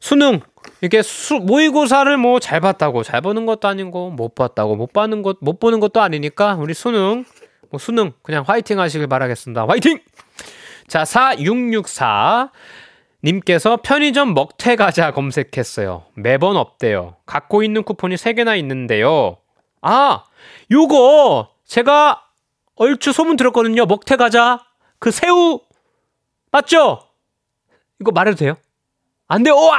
수능 0.00 0.40
이게 0.82 1.02
수, 1.02 1.34
모의고사를 1.36 2.16
뭐 2.16 2.40
잘 2.40 2.60
봤다고 2.60 3.04
잘 3.04 3.20
보는 3.20 3.46
것도 3.46 3.68
아니고 3.68 4.10
못 4.10 4.34
봤다고 4.34 4.74
못 4.74 4.92
보는 4.92 5.22
것 5.22 5.36
못 5.40 5.60
보는 5.60 5.78
것도 5.78 6.00
아니니까 6.00 6.54
우리 6.56 6.74
수능 6.74 7.24
뭐 7.70 7.78
수능 7.78 8.12
그냥 8.22 8.42
화이팅 8.44 8.80
하시길 8.80 9.06
바라겠습니다. 9.06 9.66
화이팅! 9.68 10.00
자, 10.88 11.04
4664 11.04 12.50
님께서 13.22 13.78
편의점 13.82 14.34
먹태 14.34 14.76
과자 14.76 15.10
검색했어요. 15.12 16.04
매번 16.14 16.56
없대요. 16.56 17.16
갖고 17.26 17.62
있는 17.62 17.82
쿠폰이 17.82 18.14
3개나 18.16 18.58
있는데요. 18.60 19.36
아, 19.82 20.24
요거 20.70 21.50
제가 21.66 22.24
얼추 22.76 23.12
소문 23.12 23.36
들었거든요. 23.36 23.84
먹태 23.86 24.16
과자. 24.16 24.64
그 24.98 25.10
새우 25.10 25.60
맞죠? 26.50 27.00
이거 28.00 28.10
말해도 28.12 28.36
돼요? 28.38 28.56
안 29.28 29.42
돼요. 29.42 29.54
우와! 29.54 29.78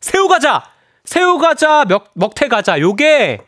새우 0.00 0.28
과자. 0.28 0.62
새우 1.04 1.38
과자 1.38 1.84
먹, 1.86 2.10
먹태 2.14 2.48
과자. 2.48 2.78
요게 2.78 3.40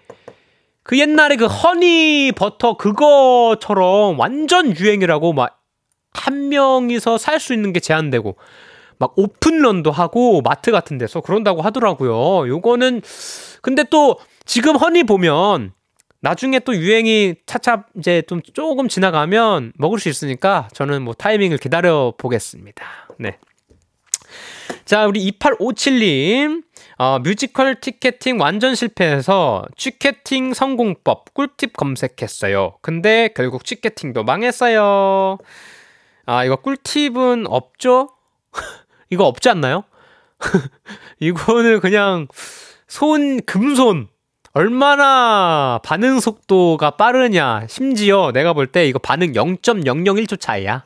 그 0.82 0.98
옛날에 0.98 1.36
그 1.36 1.46
허니 1.46 2.32
버터 2.32 2.76
그거처럼 2.78 4.18
완전 4.18 4.74
유행이라고 4.74 5.34
막 5.34 5.60
한 6.12 6.48
명이서 6.48 7.18
살 7.18 7.40
수 7.40 7.54
있는 7.54 7.72
게 7.72 7.80
제한되고 7.80 8.36
막 9.00 9.14
오픈런도 9.16 9.90
하고 9.90 10.42
마트 10.42 10.70
같은 10.70 10.98
데서 10.98 11.20
그런다고 11.22 11.62
하더라고요. 11.62 12.46
요거는 12.48 13.00
근데 13.62 13.82
또 13.90 14.20
지금 14.44 14.76
허니 14.76 15.04
보면 15.04 15.72
나중에 16.20 16.58
또 16.60 16.76
유행이 16.76 17.36
차차 17.46 17.86
이제 17.98 18.22
좀 18.28 18.42
조금 18.42 18.88
지나가면 18.88 19.72
먹을 19.76 19.98
수 19.98 20.10
있으니까 20.10 20.68
저는 20.74 21.02
뭐 21.02 21.14
타이밍을 21.14 21.56
기다려 21.56 22.12
보겠습니다. 22.18 22.84
네. 23.18 23.38
자, 24.84 25.06
우리 25.06 25.30
2857님. 25.32 26.62
어, 26.98 27.18
뮤지컬 27.20 27.80
티켓팅 27.80 28.38
완전 28.38 28.74
실패해서 28.74 29.64
취캐팅 29.78 30.52
성공법 30.52 31.32
꿀팁 31.32 31.72
검색했어요. 31.74 32.76
근데 32.82 33.30
결국 33.34 33.64
취캐팅도 33.64 34.24
망했어요. 34.24 35.38
아, 36.26 36.44
이거 36.44 36.56
꿀팁은 36.56 37.46
없죠? 37.46 38.10
이거 39.10 39.24
없지 39.26 39.48
않나요? 39.48 39.84
이거는 41.20 41.80
그냥 41.80 42.28
손, 42.88 43.40
금손. 43.42 44.08
얼마나 44.52 45.78
반응 45.84 46.18
속도가 46.18 46.92
빠르냐. 46.92 47.66
심지어 47.68 48.32
내가 48.32 48.52
볼 48.52 48.66
때 48.66 48.86
이거 48.86 48.98
반응 48.98 49.32
0.001초 49.32 50.40
차이야. 50.40 50.82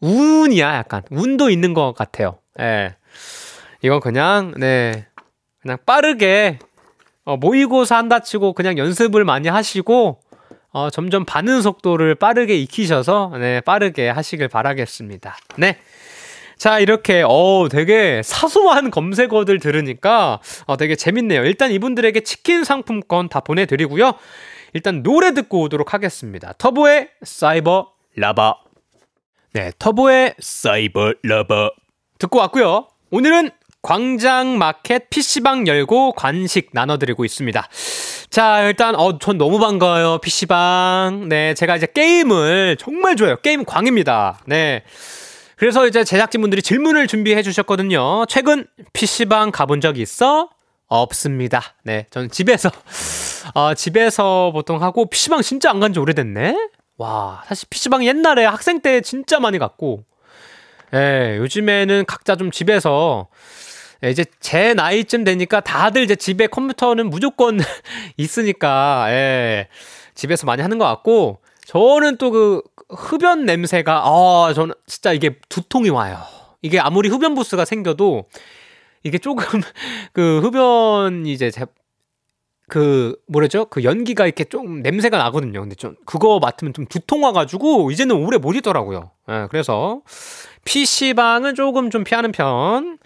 운이야, 0.00 0.74
약간. 0.76 1.02
운도 1.10 1.50
있는 1.50 1.74
것 1.74 1.92
같아요. 1.96 2.38
예. 2.60 2.96
이건 3.82 4.00
그냥, 4.00 4.52
네. 4.56 5.06
그냥 5.62 5.78
빠르게, 5.86 6.58
어, 7.24 7.36
모의고사 7.36 7.96
한다 7.96 8.18
치고 8.20 8.52
그냥 8.54 8.78
연습을 8.78 9.24
많이 9.24 9.48
하시고, 9.48 10.20
어, 10.70 10.90
점점 10.90 11.24
반응 11.24 11.62
속도를 11.62 12.16
빠르게 12.16 12.56
익히셔서, 12.56 13.32
네, 13.38 13.60
빠르게 13.60 14.08
하시길 14.08 14.48
바라겠습니다. 14.48 15.36
네. 15.56 15.78
자, 16.58 16.80
이렇게, 16.80 17.22
어 17.24 17.68
되게 17.70 18.20
사소한 18.24 18.90
검색어들 18.90 19.60
들으니까, 19.60 20.40
어, 20.66 20.76
되게 20.76 20.96
재밌네요. 20.96 21.44
일단 21.44 21.70
이분들에게 21.70 22.20
치킨 22.20 22.64
상품권 22.64 23.28
다 23.28 23.40
보내드리고요. 23.40 24.14
일단 24.72 25.02
노래 25.02 25.32
듣고 25.32 25.62
오도록 25.62 25.94
하겠습니다. 25.94 26.52
터보의 26.58 27.10
사이버 27.22 27.92
라바. 28.16 28.56
네, 29.52 29.72
터보의 29.78 30.34
사이버 30.40 31.14
라바. 31.22 31.70
듣고 32.18 32.38
왔고요. 32.40 32.88
오늘은 33.10 33.50
광장 33.80 34.58
마켓 34.58 35.08
PC방 35.08 35.68
열고 35.68 36.12
관식 36.12 36.70
나눠드리고 36.72 37.24
있습니다. 37.24 37.68
자, 38.30 38.62
일단, 38.62 38.96
어, 38.96 39.18
전 39.18 39.38
너무 39.38 39.60
반가워요. 39.60 40.18
PC방. 40.18 41.28
네, 41.28 41.54
제가 41.54 41.76
이제 41.76 41.86
게임을 41.86 42.76
정말 42.80 43.14
좋아해요. 43.14 43.36
게임 43.36 43.64
광입니다. 43.64 44.40
네. 44.46 44.82
그래서 45.58 45.86
이제 45.86 46.04
제작진분들이 46.04 46.62
질문을 46.62 47.06
준비해 47.08 47.42
주셨거든요. 47.42 48.26
최근 48.26 48.66
PC방 48.92 49.50
가본 49.50 49.80
적 49.80 49.98
있어? 49.98 50.48
없습니다. 50.86 51.60
네, 51.82 52.06
저는 52.10 52.30
집에서, 52.30 52.70
어, 53.54 53.74
집에서 53.74 54.52
보통 54.52 54.82
하고, 54.82 55.06
PC방 55.06 55.42
진짜 55.42 55.70
안 55.70 55.80
간 55.80 55.92
지 55.92 55.98
오래됐네? 55.98 56.56
와, 56.96 57.42
사실 57.46 57.66
PC방 57.70 58.04
옛날에 58.06 58.44
학생 58.46 58.80
때 58.80 59.00
진짜 59.00 59.38
많이 59.40 59.58
갔고, 59.58 60.04
예, 60.94 61.36
요즘에는 61.38 62.04
각자 62.06 62.36
좀 62.36 62.50
집에서, 62.50 63.26
예, 64.04 64.10
이제 64.10 64.24
제 64.40 64.72
나이쯤 64.74 65.24
되니까 65.24 65.60
다들 65.60 66.02
이제 66.04 66.14
집에 66.16 66.46
컴퓨터는 66.46 67.10
무조건 67.10 67.58
있으니까, 68.16 69.06
예, 69.10 69.68
집에서 70.14 70.46
많이 70.46 70.62
하는 70.62 70.78
것 70.78 70.84
같고, 70.86 71.40
저는 71.66 72.16
또 72.16 72.30
그 72.30 72.62
흡연 72.88 73.44
냄새가, 73.44 74.02
아, 74.04 74.52
저는 74.54 74.74
진짜 74.86 75.12
이게 75.12 75.38
두통이 75.48 75.90
와요. 75.90 76.18
이게 76.62 76.78
아무리 76.80 77.08
흡연 77.08 77.34
부스가 77.34 77.64
생겨도, 77.64 78.28
이게 79.02 79.18
조금 79.18 79.44
그 80.12 80.40
흡연 80.40 81.26
이제 81.26 81.50
제, 81.50 81.66
그 82.68 83.16
뭐랬죠? 83.26 83.64
그 83.66 83.82
연기가 83.82 84.26
이렇게 84.26 84.44
좀 84.44 84.82
냄새가 84.82 85.16
나거든요. 85.16 85.60
근데 85.60 85.74
좀 85.74 85.96
그거 86.04 86.38
맡으면 86.38 86.74
좀 86.74 86.86
두통 86.86 87.24
와가지고 87.24 87.90
이제는 87.90 88.16
오래 88.16 88.36
못 88.38 88.54
있더라고요. 88.56 89.10
예, 89.30 89.46
그래서 89.50 90.02
PC방은 90.64 91.54
조금 91.54 91.90
좀 91.90 92.04
피하는 92.04 92.30
편. 92.30 92.98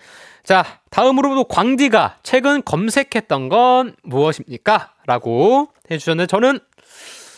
자, 0.43 0.65
다음으로도 0.91 1.45
광디가 1.45 2.19
최근 2.25 2.63
검색했던 2.65 3.49
건 3.49 3.95
무엇입니까? 4.03 4.93
라고 5.07 5.69
해주셨는데 5.91 6.27
저는 6.27 6.59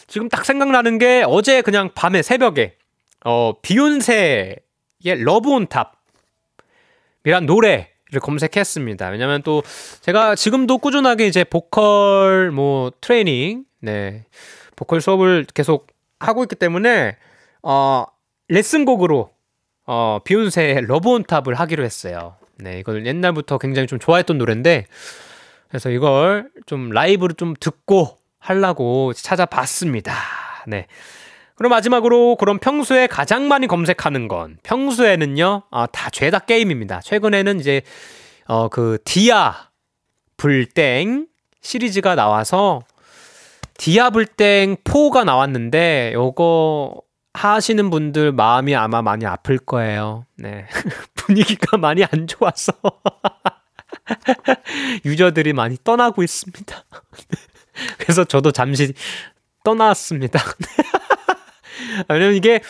지금 0.07 0.29
딱 0.29 0.45
생각나는 0.45 0.99
게 0.99 1.25
어제 1.27 1.63
그냥 1.63 1.91
밤에 1.95 2.23
새벽에 2.23 2.77
어 3.25 3.55
비욘세의 3.63 4.57
Love 5.03 5.51
On 5.51 5.67
Top 5.67 5.95
이란 7.25 7.47
노래 7.47 7.91
를 8.11 8.21
검색했습니다. 8.21 9.09
왜냐면 9.09 9.43
또 9.43 9.63
제가 10.03 10.35
지금도 10.37 10.79
꾸준하게 10.79 11.27
이제 11.27 11.43
보컬 11.43 12.53
뭐 12.53 12.93
트레이닝, 13.01 13.65
네. 13.81 14.25
보컬 14.77 15.01
수업을 15.01 15.47
계속 15.53 15.89
하고 16.21 16.45
있기 16.45 16.55
때문에 16.55 17.17
어 17.63 18.05
레슨곡으로 18.49 19.31
어 19.87 20.19
비욘세의 20.23 20.87
Love 20.87 21.11
On 21.11 21.25
Top을 21.25 21.55
하기로 21.55 21.83
했어요. 21.83 22.37
네, 22.59 22.79
이걸 22.79 23.05
옛날부터 23.07 23.59
굉장히 23.59 23.89
좀 23.89 23.99
좋아했던 23.99 24.39
노래인데 24.39 24.87
그래서 25.69 25.91
이걸 25.91 26.51
좀 26.67 26.91
라이브로 26.91 27.33
좀 27.35 27.55
듣고 27.59 28.19
하려고 28.45 29.13
찾아봤습니다. 29.15 30.15
네. 30.67 30.87
그럼 31.55 31.71
마지막으로 31.71 32.37
그럼 32.37 32.59
평소에 32.59 33.07
가장 33.07 33.49
많이 33.49 33.67
검색하는 33.67 34.29
건 34.29 34.59
평소에는요 34.63 35.63
아, 35.71 35.87
다 35.87 36.11
죄다 36.11 36.41
게임입니다. 36.41 37.01
최근에는 37.01 37.61
이제 37.61 37.83
어 38.47 38.69
그 38.69 38.99
디아 39.05 39.71
불땡 40.37 41.27
시리즈가 41.63 42.15
나와서 42.15 42.83
디아 43.79 44.11
불땡 44.11 44.77
4가 44.85 45.25
나왔는데 45.25 46.13
요거 46.15 47.01
하시는 47.33 47.89
분들 47.91 48.33
마음이 48.33 48.77
아마 48.77 49.01
많이 49.01 49.25
아플 49.25 49.57
거예요. 49.59 50.27
네. 50.37 50.67
분위기가 51.15 51.79
많이 51.79 52.05
안 52.05 52.27
좋아서 52.27 52.73
유저들이 55.07 55.55
많이 55.55 55.79
떠나고 55.83 56.23
있습니다. 56.23 56.85
그래서 57.99 58.25
저도 58.25 58.53
잠시 58.53 58.93
떠났습니다. 59.65 60.41
왜냐면 62.09 62.35
이게 62.35 62.61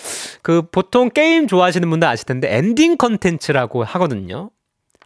그 0.43 0.63
보통 0.71 1.11
게임 1.11 1.47
좋아하시는 1.47 1.89
분들 1.89 2.07
아실 2.09 2.27
텐데 2.27 2.55
엔딩 2.57 2.97
컨텐츠라고 2.97 3.85
하거든요. 3.85 4.51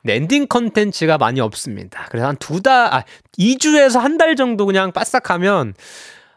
근데 0.02 0.14
엔딩 0.14 0.46
컨텐츠가 0.46 1.18
많이 1.18 1.40
없습니다. 1.40 2.06
그래서 2.10 2.28
한 2.28 2.36
두 2.36 2.60
달, 2.62 2.92
아, 2.92 3.02
2주에서 3.38 3.98
한 4.00 4.16
달 4.18 4.36
정도 4.36 4.64
그냥 4.66 4.92
빠싹하면, 4.92 5.74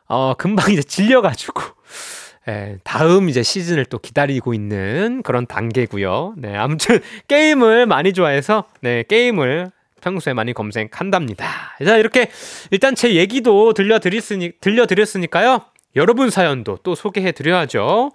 어, 0.07 0.34
금방 0.36 0.72
이제 0.72 0.82
질려가지고, 0.82 1.62
예, 2.49 2.78
다음 2.84 3.30
이제 3.30 3.43
시즌을 3.43 3.86
또 3.86 3.99
기다리고 3.99 4.53
있는 4.55 5.22
그런 5.24 5.45
단계고요. 5.45 6.34
네, 6.38 6.55
아무튼 6.57 6.99
게임을 7.28 7.86
많이 7.86 8.14
좋아해서, 8.14 8.66
네, 8.82 9.03
게임을 9.07 9.72
평소에 10.02 10.34
많이 10.34 10.54
검색한답니다. 10.54 11.78
자, 11.86 11.97
이렇게 11.97 12.30
일단 12.72 12.95
제 12.95 13.16
얘기도 13.16 13.74
들려드렸으니, 13.74 14.54
들려드렸으니까요. 14.60 15.66
여러분 15.95 16.30
사연도 16.30 16.78
또 16.84 16.95
소개해 16.95 17.32
드려야죠. 17.34 18.12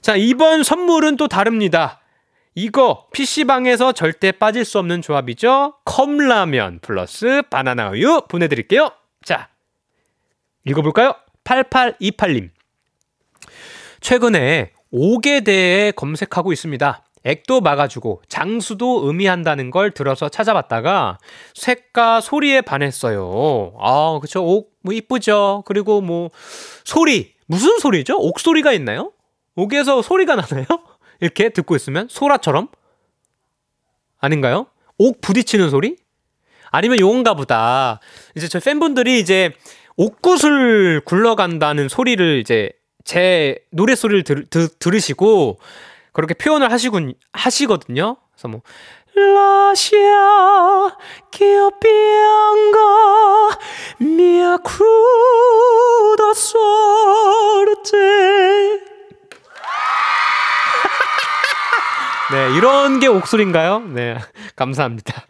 자, 0.00 0.16
이번 0.16 0.62
선물은 0.62 1.16
또 1.16 1.28
다릅니다. 1.28 2.00
이거 2.54 3.06
PC방에서 3.12 3.92
절대 3.92 4.32
빠질 4.32 4.64
수 4.64 4.78
없는 4.78 5.02
조합이죠. 5.02 5.74
컵라면 5.84 6.80
플러스 6.80 7.42
바나나 7.50 7.90
우유 7.90 8.22
보내드릴게요. 8.28 8.90
자, 9.22 9.48
읽어볼까요? 10.64 11.14
8828님. 11.44 12.50
최근에 14.00 14.72
옥에 14.90 15.40
대해 15.40 15.92
검색하고 15.92 16.52
있습니다. 16.52 17.04
액도 17.28 17.60
막아주고 17.60 18.22
장수도 18.28 19.06
의미한다는 19.06 19.70
걸 19.70 19.90
들어서 19.90 20.30
찾아봤다가 20.30 21.18
색과 21.54 22.22
소리에 22.22 22.62
반했어요. 22.62 23.74
아, 23.78 24.18
그쵸. 24.20 24.42
옥, 24.42 24.72
뭐 24.80 24.94
이쁘죠. 24.94 25.62
그리고 25.66 26.00
뭐 26.00 26.30
소리. 26.84 27.34
무슨 27.46 27.78
소리죠? 27.78 28.16
옥 28.18 28.40
소리가 28.40 28.72
있나요? 28.72 29.12
옥에서 29.56 30.00
소리가 30.00 30.36
나나요? 30.36 30.64
이렇게 31.20 31.50
듣고 31.50 31.76
있으면 31.76 32.08
소라처럼? 32.10 32.68
아닌가요? 34.18 34.66
옥 34.96 35.20
부딪히는 35.20 35.68
소리? 35.70 35.96
아니면 36.70 36.98
요건가 36.98 37.34
보다. 37.34 38.00
이제 38.36 38.48
저 38.48 38.58
팬분들이 38.60 39.20
이제 39.20 39.52
옥굿을 39.96 41.02
굴러간다는 41.04 41.88
소리를 41.88 42.38
이제 42.38 42.70
제 43.04 43.56
노래 43.70 43.94
소리를 43.94 44.22
들, 44.22 44.46
들, 44.46 44.68
들으시고 44.78 45.58
그렇게 46.12 46.34
표현을 46.34 46.72
하시군 46.72 47.14
하시거든요. 47.32 48.16
그래서 48.32 48.48
뭐 48.48 48.62
라시아 49.14 50.96
기어비앙가 51.30 52.78
미아크루다 53.98 54.84
소르테 56.34 57.98
네, 62.32 62.56
이런 62.56 63.00
게 63.00 63.06
옥소리인가요? 63.06 63.80
네, 63.80 64.18
감사합니다. 64.54 65.24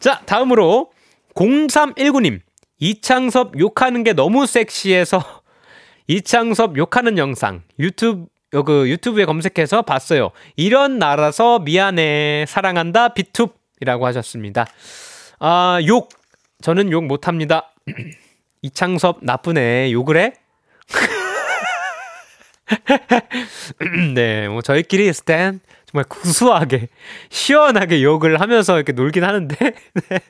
자, 0.00 0.20
다음으로 0.26 0.90
0319님. 1.34 2.40
이창섭 2.78 3.60
욕하는 3.60 4.02
게 4.02 4.12
너무 4.12 4.44
섹시해서 4.44 5.22
이창섭 6.08 6.76
욕하는 6.76 7.16
영상 7.16 7.62
유튜브 7.78 8.26
그 8.60 8.88
유튜브에 8.90 9.24
검색해서 9.24 9.82
봤어요. 9.82 10.30
이런 10.56 10.98
나라서 10.98 11.58
미안해 11.60 12.44
사랑한다 12.46 13.14
비투이라고 13.14 14.06
하셨습니다. 14.06 14.66
아, 15.40 15.78
욕 15.86 16.10
저는 16.60 16.92
욕 16.92 17.04
못 17.04 17.26
합니다. 17.28 17.72
이창섭 18.62 19.18
나쁜 19.22 19.56
애 19.58 19.90
욕을 19.90 20.16
해? 20.18 20.32
네, 24.14 24.48
뭐 24.48 24.62
저희끼리 24.62 25.08
있을 25.08 25.24
땐 25.24 25.60
정말 25.86 26.04
구수하게 26.08 26.88
시원하게 27.30 28.02
욕을 28.02 28.40
하면서 28.40 28.76
이렇게 28.76 28.92
놀긴 28.92 29.24
하는데 29.24 29.56
네. 30.08 30.20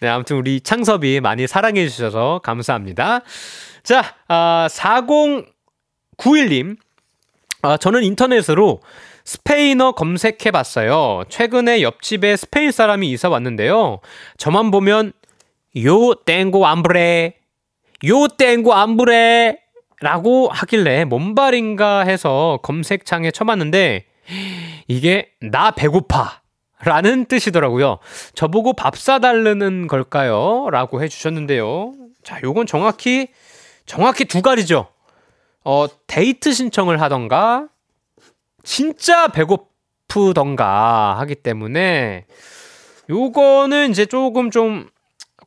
네, 0.00 0.08
아무튼 0.08 0.36
우리 0.36 0.60
창섭이 0.60 1.20
많이 1.20 1.46
사랑해 1.46 1.88
주셔서 1.88 2.40
감사합니다. 2.42 3.20
자, 3.84 4.16
아, 4.26 4.66
4091님. 4.70 6.76
아, 7.62 7.76
저는 7.76 8.04
인터넷으로 8.04 8.80
스페인어 9.24 9.92
검색해 9.92 10.50
봤어요. 10.52 11.24
최근에 11.28 11.82
옆집에 11.82 12.36
스페인 12.36 12.72
사람이 12.72 13.10
이사 13.10 13.28
왔는데요. 13.28 14.00
저만 14.36 14.70
보면 14.70 15.12
요 15.84 16.14
땡고 16.14 16.66
암브레 16.66 17.34
요 18.06 18.28
땡고 18.28 18.72
암브레 18.74 19.58
라고 20.00 20.48
하길래 20.48 21.04
뭔 21.04 21.34
말인가 21.34 22.00
해서 22.00 22.60
검색창에 22.62 23.30
쳐봤는데 23.32 24.04
이게 24.86 25.30
나 25.40 25.72
배고파. 25.72 26.40
라는 26.80 27.24
뜻이더라고요. 27.24 27.98
저보고 28.34 28.72
밥 28.72 28.96
사달라는 28.96 29.88
걸까요? 29.88 30.68
라고 30.70 31.02
해주셨는데요. 31.02 31.92
자, 32.22 32.38
요건 32.44 32.66
정확히, 32.66 33.26
정확히 33.84 34.24
두 34.26 34.42
가지죠. 34.42 34.86
어, 35.64 35.86
데이트 36.06 36.52
신청을 36.52 37.00
하던가, 37.00 37.68
진짜 38.62 39.28
배고프던가 39.28 41.18
하기 41.20 41.36
때문에, 41.36 42.26
요거는 43.10 43.90
이제 43.90 44.06
조금 44.06 44.50
좀 44.50 44.88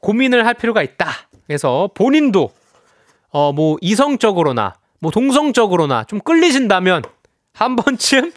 고민을 0.02 0.46
할 0.46 0.54
필요가 0.56 0.82
있다. 0.82 1.08
그래서 1.48 1.90
본인도, 1.94 2.52
어, 3.30 3.54
뭐, 3.54 3.78
이성적으로나, 3.82 4.76
뭐, 5.00 5.12
동성적으로나 5.12 6.04
좀 6.06 6.20
끌리신다면, 6.20 7.04
한 7.54 7.76
번쯤, 7.76 8.32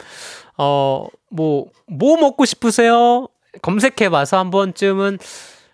어, 0.59 1.07
뭐, 1.31 1.67
뭐 1.87 2.17
먹고 2.17 2.45
싶으세요? 2.45 3.29
검색해봐서 3.63 4.39
한 4.39 4.51
번쯤은, 4.51 5.19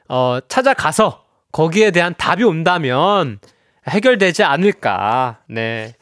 어, 0.08 0.38
찾아가서 0.48 1.24
거기에 1.52 1.90
대한 1.90 2.14
답이 2.16 2.44
온다면 2.44 3.38
해결되지 3.88 4.42
않을까, 4.42 5.38
네, 5.48 5.94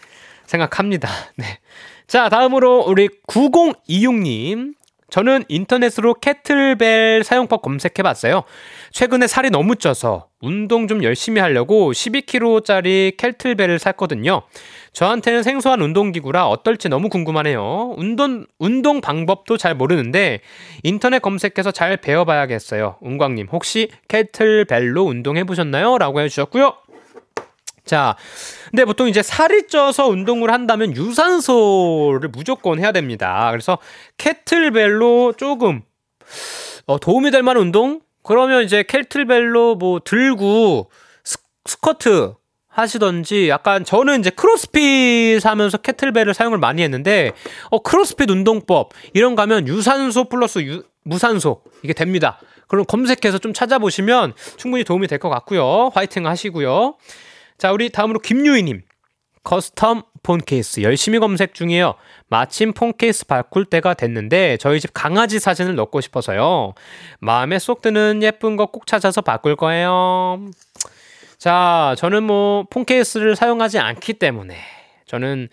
생각합니다. 0.46 1.08
네. 1.36 1.44
자, 2.06 2.28
다음으로 2.28 2.84
우리 2.86 3.08
9026님. 3.26 4.74
저는 5.10 5.44
인터넷으로 5.48 6.14
캐틀벨 6.14 7.24
사용법 7.24 7.62
검색해 7.62 8.02
봤어요. 8.02 8.42
최근에 8.92 9.26
살이 9.26 9.48
너무 9.48 9.76
쪄서 9.76 10.28
운동 10.40 10.86
좀 10.86 11.02
열심히 11.02 11.40
하려고 11.40 11.92
12kg짜리 11.92 13.16
캐틀벨을 13.16 13.78
샀거든요. 13.78 14.42
저한테는 14.92 15.42
생소한 15.42 15.80
운동기구라 15.80 16.46
어떨지 16.48 16.90
너무 16.90 17.08
궁금하네요. 17.08 17.94
운동, 17.96 18.44
운동 18.58 19.00
방법도 19.00 19.56
잘 19.56 19.74
모르는데 19.74 20.40
인터넷 20.82 21.22
검색해서 21.22 21.70
잘 21.70 21.96
배워봐야겠어요. 21.96 22.98
운광님, 23.00 23.48
혹시 23.50 23.88
캐틀벨로 24.08 25.04
운동해 25.04 25.44
보셨나요? 25.44 25.96
라고 25.96 26.20
해주셨고요. 26.20 26.74
자, 27.88 28.16
근데 28.70 28.84
보통 28.84 29.08
이제 29.08 29.22
살이 29.22 29.66
쪄서 29.66 30.06
운동을 30.08 30.52
한다면 30.52 30.94
유산소를 30.94 32.28
무조건 32.28 32.78
해야 32.78 32.92
됩니다. 32.92 33.48
그래서 33.50 33.78
케틀벨로 34.18 35.32
조금 35.36 35.82
어, 36.86 36.98
도움이 37.00 37.30
될 37.30 37.42
만한 37.42 37.62
운동? 37.62 38.00
그러면 38.22 38.62
이제 38.62 38.84
케틀벨로 38.86 39.76
뭐 39.76 40.00
들고 40.04 40.90
스, 41.24 41.38
스쿼트 41.64 42.34
하시던지 42.68 43.48
약간 43.48 43.84
저는 43.84 44.20
이제 44.20 44.30
크로스핏 44.30 45.44
하면서 45.44 45.78
케틀벨을 45.78 46.34
사용을 46.34 46.58
많이 46.58 46.82
했는데 46.82 47.32
어 47.70 47.80
크로스핏 47.82 48.30
운동법 48.30 48.90
이런 49.14 49.34
거 49.34 49.42
하면 49.42 49.66
유산소 49.66 50.24
플러스 50.24 50.60
유, 50.60 50.82
무산소 51.04 51.62
이게 51.82 51.92
됩니다. 51.94 52.38
그럼 52.68 52.84
검색해서 52.84 53.38
좀 53.38 53.54
찾아보시면 53.54 54.34
충분히 54.58 54.84
도움이 54.84 55.06
될 55.08 55.18
것 55.18 55.30
같고요. 55.30 55.90
화이팅 55.94 56.26
하시고요. 56.26 56.96
자, 57.58 57.72
우리 57.72 57.90
다음으로 57.90 58.20
김유희님. 58.20 58.82
custom 59.44 60.04
폰 60.22 60.40
케이스 60.40 60.82
열심히 60.82 61.18
검색 61.18 61.54
중이에요. 61.54 61.94
마침 62.28 62.72
폰 62.72 62.92
케이스 62.96 63.26
바꿀 63.26 63.64
때가 63.64 63.94
됐는데 63.94 64.58
저희 64.58 64.78
집 64.78 64.90
강아지 64.92 65.38
사진을 65.40 65.74
넣고 65.74 66.00
싶어서요. 66.02 66.74
마음에 67.20 67.58
쏙 67.58 67.80
드는 67.80 68.22
예쁜 68.22 68.56
거 68.56 68.66
꼭 68.66 68.86
찾아서 68.86 69.22
바꿀 69.22 69.56
거예요. 69.56 70.44
자, 71.38 71.94
저는 71.98 72.24
뭐 72.24 72.64
폰 72.68 72.84
케이스를 72.84 73.36
사용하지 73.36 73.78
않기 73.78 74.14
때문에 74.14 74.56
저는 75.06 75.48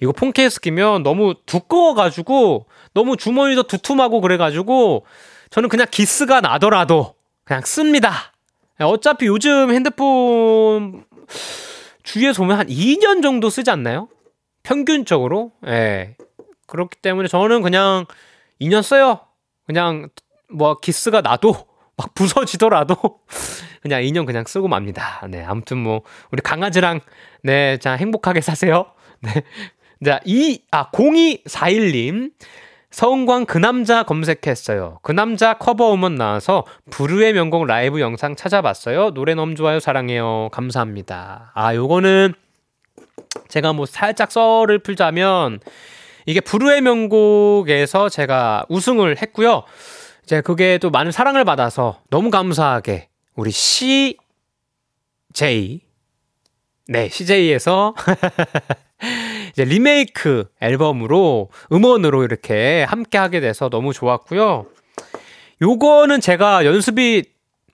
이거 0.00 0.12
폰 0.12 0.32
케이스 0.32 0.60
끼면 0.60 1.02
너무 1.02 1.34
두꺼워가지고 1.44 2.66
너무 2.94 3.16
주머니도 3.16 3.64
두툼하고 3.64 4.22
그래가지고 4.22 5.04
저는 5.50 5.68
그냥 5.68 5.86
기스가 5.90 6.40
나더라도 6.40 7.14
그냥 7.44 7.62
씁니다. 7.66 8.32
어차피 8.80 9.26
요즘 9.26 9.70
핸드폰 9.70 11.04
주위에서 12.02 12.42
보면 12.42 12.58
한 12.58 12.66
2년 12.66 13.22
정도 13.22 13.50
쓰지 13.50 13.70
않나요? 13.70 14.08
평균적으로. 14.62 15.52
예. 15.66 16.16
그렇기 16.66 16.98
때문에 17.00 17.28
저는 17.28 17.62
그냥 17.62 18.06
2년 18.60 18.82
써요. 18.82 19.20
그냥 19.66 20.08
뭐 20.50 20.78
기스가 20.78 21.20
나도 21.20 21.54
막 21.96 22.14
부서지더라도 22.14 22.96
그냥 23.82 24.02
2년 24.02 24.26
그냥 24.26 24.44
쓰고 24.46 24.68
맙니다. 24.68 25.26
네. 25.30 25.42
아무튼 25.44 25.78
뭐 25.78 26.02
우리 26.30 26.40
강아지랑 26.40 27.00
네, 27.42 27.78
자 27.78 27.92
행복하게 27.92 28.40
사세요. 28.40 28.86
네. 29.20 29.44
자, 30.04 30.20
이 30.24 30.60
아, 30.70 30.90
0241님 30.90 32.32
서은광 32.94 33.46
그 33.46 33.58
남자 33.58 34.04
검색했어요. 34.04 35.00
그 35.02 35.10
남자 35.10 35.54
커버 35.54 35.92
음원 35.92 36.14
나와서 36.14 36.64
부르의 36.90 37.32
명곡 37.32 37.64
라이브 37.64 37.98
영상 38.00 38.36
찾아봤어요. 38.36 39.10
노래 39.14 39.34
너무 39.34 39.56
좋아요. 39.56 39.80
사랑해요. 39.80 40.48
감사합니다. 40.52 41.50
아, 41.54 41.74
요거는 41.74 42.34
제가 43.48 43.72
뭐 43.72 43.84
살짝 43.84 44.30
썰을 44.30 44.78
풀자면 44.78 45.58
이게 46.24 46.38
부르의 46.38 46.82
명곡에서 46.82 48.08
제가 48.08 48.64
우승을 48.68 49.20
했고요. 49.20 49.64
이제 50.22 50.40
그게 50.40 50.78
또 50.78 50.90
많은 50.90 51.10
사랑을 51.10 51.44
받아서 51.44 52.00
너무 52.10 52.30
감사하게 52.30 53.08
우리 53.34 53.50
CJ 53.50 54.20
네, 56.86 57.08
CJ에서 57.08 57.96
이제 59.54 59.64
리메이크 59.64 60.44
앨범으로 60.60 61.48
음원으로 61.72 62.24
이렇게 62.24 62.84
함께 62.84 63.18
하게 63.18 63.40
돼서 63.40 63.68
너무 63.68 63.92
좋았고요. 63.92 64.66
요거는 65.62 66.20
제가 66.20 66.64
연습이 66.66 67.24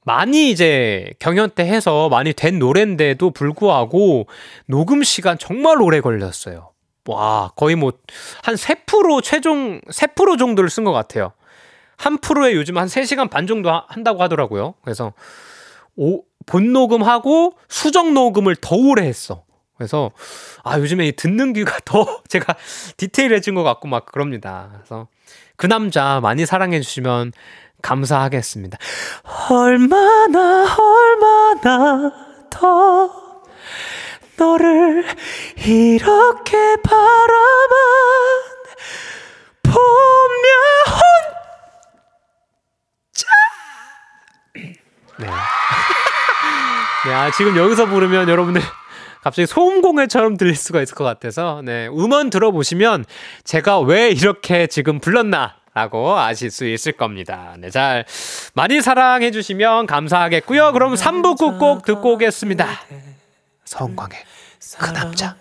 많이 0.05 0.51
이제 0.51 1.11
경연 1.19 1.51
때 1.51 1.65
해서 1.67 2.09
많이 2.09 2.33
된 2.33 2.59
노래인데도 2.59 3.31
불구하고 3.31 4.27
녹음 4.67 5.03
시간 5.03 5.39
정말 5.39 5.81
오래 5.81 6.01
걸렸어요. 6.01 6.71
와, 7.07 7.51
거의 7.57 7.77
뭐 7.77 7.93
한 8.43 8.55
3% 8.55 9.23
최종 9.23 9.81
3% 9.91 10.39
정도를 10.39 10.69
쓴 10.71 10.85
것 10.85 10.93
같아요. 10.93 11.33
한 11.97 12.19
프로에 12.19 12.55
요즘 12.55 12.79
한 12.79 12.87
3시간 12.89 13.29
반 13.31 13.47
정도 13.47 13.71
하- 13.71 13.85
한다고 13.89 14.23
하더라고요. 14.23 14.75
그래서 14.83 15.13
오, 15.97 16.23
본 16.47 16.73
녹음하고 16.73 17.55
수정 17.69 18.15
녹음을 18.15 18.57
더 18.57 18.77
오래 18.77 19.03
했어. 19.07 19.45
그래서 19.81 20.11
아 20.63 20.79
요즘에 20.79 21.09
이 21.09 21.13
듣는 21.17 21.55
귀가 21.55 21.79
더 21.87 22.23
제가 22.29 22.55
디테일해진 22.99 23.55
것 23.55 23.63
같고 23.63 23.89
막 23.89 24.05
그럽니다. 24.05 24.69
그래서 24.75 25.09
그 25.57 25.67
남자 25.67 26.21
많이 26.21 26.45
사랑해 26.45 26.83
주시면 26.83 27.33
감사하겠습니다. 27.81 28.77
얼마나 29.49 30.77
얼마나 30.77 32.13
더 32.51 33.11
너를 34.37 35.07
이렇게 35.65 36.77
바라만 36.83 37.79
보면 39.63 39.81
네. 45.21 45.27
네, 47.07 47.15
아, 47.15 47.31
지금 47.31 47.57
여기서 47.57 47.87
부르면 47.87 48.29
여러분들 48.29 48.61
갑자기 49.23 49.47
소음공해처럼 49.47 50.37
들릴 50.37 50.57
수가 50.57 50.83
있을 50.83 50.95
것 50.95 51.05
같아서, 51.05 51.63
네, 51.65 51.89
음원 51.89 52.31
들어보시면 52.31 53.05
제가 53.45 53.81
왜 53.81 54.11
이렇게 54.11 54.67
지금 54.67 55.01
불렀나. 55.01 55.57
라고 55.73 56.19
아실 56.19 56.51
수 56.51 56.67
있을 56.67 56.91
겁니다. 56.91 57.55
네, 57.57 57.71
잘 57.71 58.05
많이 58.55 58.83
사랑해 58.83 59.31
주시면 59.31 59.87
감사하겠고요. 59.87 60.73
그럼 60.73 60.95
3부 60.95 61.39
끝곡 61.39 61.85
듣고 61.85 62.15
오겠습니다. 62.15 62.67
서은광의 63.67 64.19
그 64.79 64.91
남자. 64.91 65.37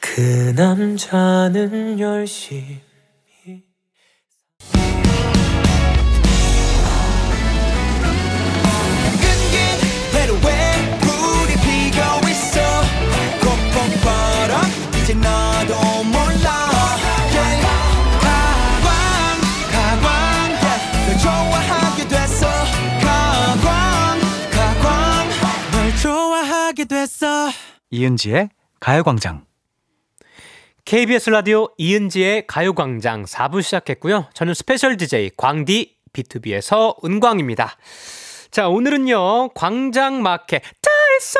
그 0.00 0.54
남자는 0.56 2.00
열심 2.00 2.80
됐어 27.16 27.50
이은지의 27.90 28.50
가요광장. 28.78 29.46
KBS 30.84 31.30
라디오 31.30 31.68
이은지의 31.78 32.46
가요광장 32.46 33.24
4부 33.24 33.62
시작했고요. 33.62 34.28
저는 34.34 34.52
스페셜 34.52 34.98
DJ 34.98 35.30
광디 35.36 35.96
BTOB의 36.12 37.02
서은광입니다. 37.02 37.76
자, 38.50 38.68
오늘은요, 38.68 39.50
광장 39.54 40.22
마켓 40.22 40.60
다 40.60 40.90
있어! 41.18 41.38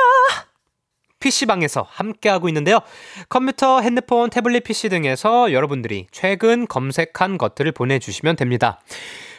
PC방에서 1.20 1.87
함께하고 1.89 2.49
있는데요. 2.49 2.81
컴퓨터, 3.29 3.81
핸드폰, 3.81 4.31
태블릿 4.31 4.64
PC 4.64 4.89
등에서 4.89 5.53
여러분들이 5.53 6.07
최근 6.11 6.66
검색한 6.66 7.37
것들을 7.37 7.70
보내주시면 7.72 8.37
됩니다. 8.37 8.81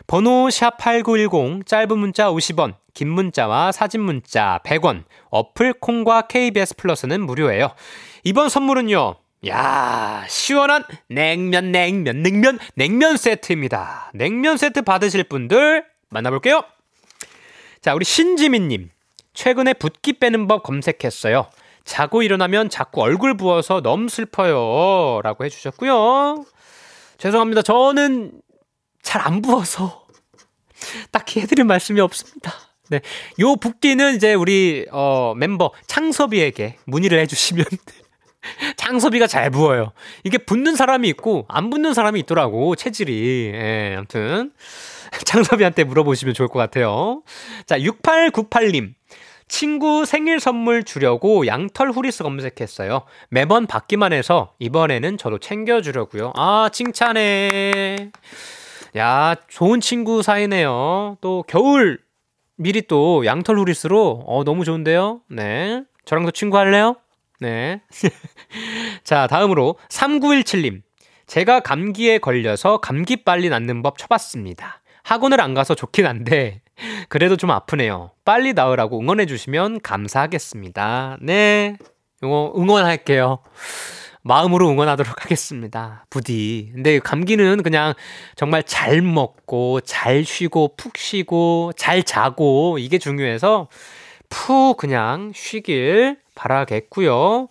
번호 0.08 0.48
샵8910 0.48 1.66
짧은 1.66 1.98
문자 2.00 2.32
50원 2.32 2.76
긴 2.94 3.10
문자와 3.10 3.74
사진 3.74 4.02
문자 4.02 4.60
100원 4.66 5.04
어플 5.30 5.74
콩과 5.74 6.24
KBS 6.24 6.78
플러스는 6.78 7.26
무료예요. 7.26 7.74
이번 8.24 8.50
선물은요. 8.50 9.16
야, 9.50 10.26
시원한 10.28 10.84
냉면 11.10 11.72
냉면 11.72 12.24
냉면 12.24 12.58
냉면 12.76 13.18
세트입니다. 13.18 14.12
냉면 14.14 14.58
세트 14.58 14.82
받으실 14.82 15.26
분들 15.26 15.86
만나볼게요. 16.10 16.64
자, 17.82 17.94
우리 17.94 18.04
신지민 18.04 18.70
님. 18.70 18.90
최근에 19.34 19.74
붓기 19.74 20.14
빼는 20.14 20.48
법 20.48 20.64
검색했어요. 20.64 21.48
자고 21.84 22.24
일어나면 22.24 22.70
자꾸 22.70 23.02
얼굴 23.02 23.38
부어서 23.38 23.82
너무 23.82 24.10
슬퍼요. 24.10 25.22
라고 25.22 25.46
해주셨고요. 25.46 26.46
죄송합니다. 27.20 27.62
저는 27.62 28.32
잘 29.04 29.22
안 29.22 29.42
부어서 29.42 30.06
딱히 31.12 31.40
해드릴 31.42 31.66
말씀이 31.66 32.00
없습니다. 32.02 32.54
네. 32.90 33.02
요 33.40 33.56
붓기는 33.56 34.16
이제 34.16 34.34
우리, 34.34 34.86
어, 34.92 35.34
멤버 35.36 35.72
창섭이에게 35.88 36.78
문의를 36.86 37.20
해주시면 37.20 37.66
창섭이가 38.78 39.28
잘 39.28 39.50
부어요. 39.50 39.92
이게 40.24 40.38
붙는 40.38 40.76
사람이 40.76 41.08
있고 41.10 41.46
안 41.50 41.70
붙는 41.70 41.94
사람이 41.94 42.20
있더라고 42.22 42.76
체질이. 42.76 43.52
예, 43.54 43.96
아무튼 43.98 44.52
창섭이한테 45.26 45.84
물어보시면 45.84 46.34
좋을 46.34 46.48
것 46.48 46.60
같아요. 46.60 47.24
자, 47.66 47.78
6898님. 47.78 48.94
친구 49.50 50.06
생일 50.06 50.42
선물 50.42 50.84
주려고 50.84 51.48
양털 51.48 51.92
후리스 51.92 52.22
검색했어요. 52.24 53.04
매번 53.30 53.66
받기만 53.66 54.12
해서 54.12 54.54
이번에는 54.60 55.18
저도 55.18 55.40
챙겨주려고요. 55.40 56.34
아, 56.36 56.70
칭찬해. 56.72 58.12
야, 58.96 59.36
좋은 59.48 59.82
친구 59.82 60.22
사이네요. 60.22 61.18
또 61.22 61.44
겨울 61.48 62.00
미리 62.56 62.82
또 62.82 63.26
양털 63.26 63.58
후리스로 63.58 64.24
어 64.26 64.44
너무 64.44 64.66
좋은데요. 64.66 65.22
네. 65.30 65.84
저랑도 66.06 66.32
친구 66.32 66.58
할래요? 66.58 66.96
네. 67.40 67.82
자, 69.04 69.28
다음으로 69.28 69.76
3917님. 69.90 70.82
제가 71.28 71.60
감기에 71.60 72.20
걸려서 72.20 72.78
감기 72.78 73.24
빨리 73.24 73.50
낫는 73.50 73.84
법 73.84 73.98
쳐봤습니다. 73.98 74.82
학원을 75.04 75.42
안 75.42 75.54
가서 75.54 75.76
좋긴 75.76 76.06
한데, 76.06 76.62
그래도 77.10 77.36
좀 77.36 77.52
아프네요. 77.52 78.12
빨리 78.26 78.54
나으라고 78.54 79.00
응원해 79.00 79.26
주시면 79.26 79.82
감사하겠습니다. 79.82 81.18
네. 81.22 81.78
이거 82.24 82.54
응원할게요. 82.58 83.40
마음으로 84.28 84.70
응원하도록 84.70 85.24
하겠습니다. 85.24 86.06
부디. 86.10 86.72
근데 86.74 87.00
감기는 87.00 87.64
그냥 87.64 87.94
정말 88.36 88.64
잘 88.64 89.02
먹고, 89.02 89.82
잘 89.82 90.24
쉬고, 90.26 90.76
푹 90.78 90.98
쉬고, 90.98 91.72
잘 91.78 92.04
자고, 92.04 92.78
이게 92.80 92.98
중요해서 92.98 93.68
푹 94.30 94.78
그냥 94.78 95.32
쉬길 95.36 96.18
바라겠고요. 96.36 97.48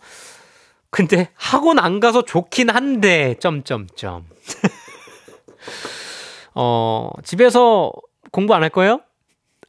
근데 0.91 1.29
학원 1.35 1.79
안 1.79 2.01
가서 2.01 2.25
좋긴 2.25 2.71
한데 2.71 3.35
점점점. 3.41 4.27
어, 6.55 7.11
집에서 7.25 7.93
공부 8.33 8.55
안 8.55 8.63
할 8.63 8.71
거예요? 8.71 9.01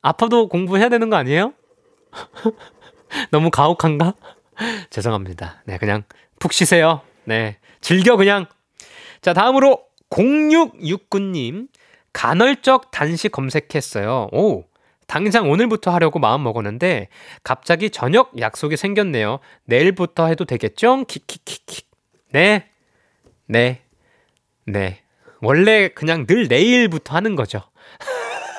아파도 0.02 0.48
공부해야 0.48 0.90
되는 0.90 1.10
거 1.10 1.18
아니에요? 1.18 1.54
너무 3.32 3.50
가혹한가? 3.50 4.14
죄송합니다. 4.90 5.62
네, 5.66 5.78
그냥 5.78 6.04
푹 6.40 6.54
쉬세요. 6.54 7.02
네. 7.26 7.58
즐겨 7.82 8.16
그냥. 8.16 8.46
자, 9.22 9.34
다음으로 9.34 9.84
0669님 10.10 11.68
간헐적 12.14 12.92
단식 12.92 13.32
검색했어요. 13.32 14.30
오. 14.32 14.64
당장 15.08 15.50
오늘부터 15.50 15.92
하려고 15.92 16.20
마음 16.20 16.44
먹었는데 16.44 17.08
갑자기 17.44 17.90
저녁 17.90 18.38
약속이 18.40 18.76
생겼네요. 18.76 19.40
내일부터 19.64 20.28
해도 20.28 20.44
되겠죠? 20.44 21.06
킥킥킥킥. 21.06 21.90
네. 22.32 22.70
네. 23.46 23.82
네. 24.66 25.02
원래 25.42 25.88
그냥 25.90 26.26
늘 26.26 26.48
내일부터 26.48 27.16
하는 27.16 27.36
거죠. 27.36 27.62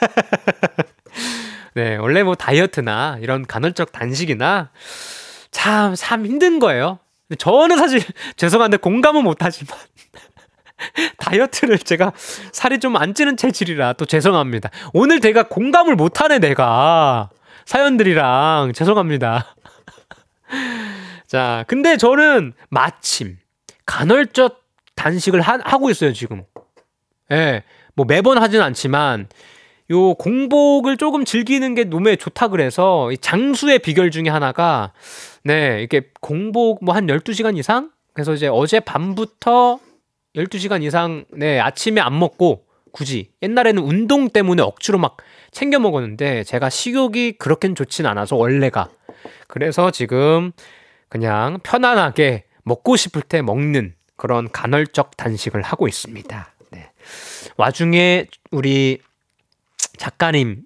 네, 1.74 1.96
원래 1.96 2.22
뭐 2.22 2.34
다이어트나 2.34 3.18
이런 3.20 3.46
간헐적 3.46 3.92
단식이나 3.92 4.70
참, 5.50 5.94
참 5.94 6.24
힘든 6.24 6.58
거예요. 6.58 6.98
저는 7.36 7.76
사실 7.76 8.00
죄송한데 8.36 8.78
공감은 8.78 9.22
못하지만 9.24 9.76
다이어트를 11.18 11.78
제가 11.78 12.12
살이 12.52 12.78
좀 12.78 12.96
안 12.96 13.14
찌는 13.14 13.36
체질이라 13.36 13.94
또 13.94 14.06
죄송합니다. 14.06 14.70
오늘 14.92 15.20
내가 15.20 15.42
공감을 15.44 15.96
못하네, 15.96 16.38
내가. 16.38 17.30
사연들이랑 17.66 18.72
죄송합니다. 18.74 19.54
자, 21.26 21.64
근데 21.68 21.96
저는 21.98 22.54
마침 22.70 23.36
간헐적 23.84 24.62
단식을 24.94 25.42
하, 25.42 25.58
하고 25.62 25.90
있어요, 25.90 26.12
지금. 26.14 26.44
예, 27.30 27.34
네, 27.36 27.64
뭐 27.94 28.06
매번 28.08 28.38
하진 28.38 28.62
않지만 28.62 29.28
요 29.90 30.14
공복을 30.14 30.96
조금 30.96 31.24
즐기는 31.24 31.74
게 31.74 31.84
몸에 31.84 32.16
좋다 32.16 32.48
그래서 32.48 33.10
장수의 33.20 33.80
비결 33.80 34.10
중에 34.10 34.28
하나가 34.28 34.92
네, 35.48 35.78
이렇게 35.80 36.10
공복 36.20 36.84
뭐 36.84 36.94
한 36.94 37.06
12시간 37.06 37.56
이상? 37.56 37.90
그래서 38.12 38.34
이제 38.34 38.48
어제 38.48 38.80
밤부터 38.80 39.78
12시간 40.36 40.82
이상 40.82 41.24
네, 41.32 41.58
아침에 41.58 42.02
안 42.02 42.18
먹고 42.18 42.66
굳이 42.92 43.30
옛날에는 43.40 43.82
운동 43.82 44.28
때문에 44.28 44.60
억지로 44.60 44.98
막 44.98 45.16
챙겨 45.50 45.78
먹었는데 45.78 46.44
제가 46.44 46.68
식욕이 46.68 47.38
그렇게는 47.38 47.74
좋진 47.74 48.04
않아서 48.04 48.36
원래가 48.36 48.90
그래서 49.46 49.90
지금 49.90 50.52
그냥 51.08 51.60
편안하게 51.62 52.44
먹고 52.64 52.96
싶을 52.96 53.22
때 53.22 53.40
먹는 53.40 53.94
그런 54.16 54.52
간헐적 54.52 55.16
단식을 55.16 55.62
하고 55.62 55.88
있습니다. 55.88 56.54
네. 56.72 56.90
와중에 57.56 58.26
우리 58.50 58.98
작가님 59.96 60.64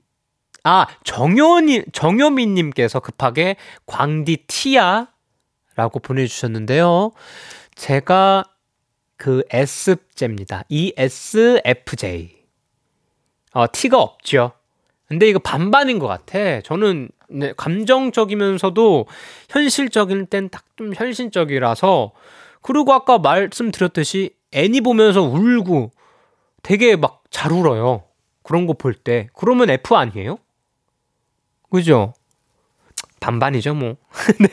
아 0.64 0.86
정효님 1.04 1.84
정효민님께서 1.92 3.00
급하게 3.00 3.56
광디 3.86 4.44
티야 4.46 5.08
라고 5.74 5.98
보내주셨는데요. 5.98 7.12
제가 7.74 8.44
그 9.16 9.42
S제입니다. 9.50 10.62
ESFJ. 10.68 12.42
어, 13.54 13.66
T가 13.72 13.98
없죠. 14.00 14.52
근데 15.08 15.28
이거 15.28 15.38
반반인 15.38 15.98
것 15.98 16.06
같아. 16.06 16.60
저는 16.62 17.08
네, 17.28 17.52
감정적이면서도 17.56 19.06
현실적일 19.50 20.26
땐 20.26 20.48
딱 20.48 20.64
좀 20.76 20.92
현실적이라서 20.94 22.12
그리고 22.62 22.92
아까 22.92 23.18
말씀드렸듯이 23.18 24.30
애니 24.52 24.80
보면서 24.80 25.22
울고 25.22 25.90
되게 26.62 26.96
막 26.96 27.22
잘 27.30 27.50
울어요. 27.52 28.04
그런 28.42 28.66
거 28.66 28.74
볼 28.74 28.92
때. 28.94 29.28
그러면 29.34 29.70
F 29.70 29.94
아니에요? 29.96 30.36
그죠? 31.72 32.12
반반이죠, 33.20 33.74
뭐. 33.74 33.96
네. 34.38 34.48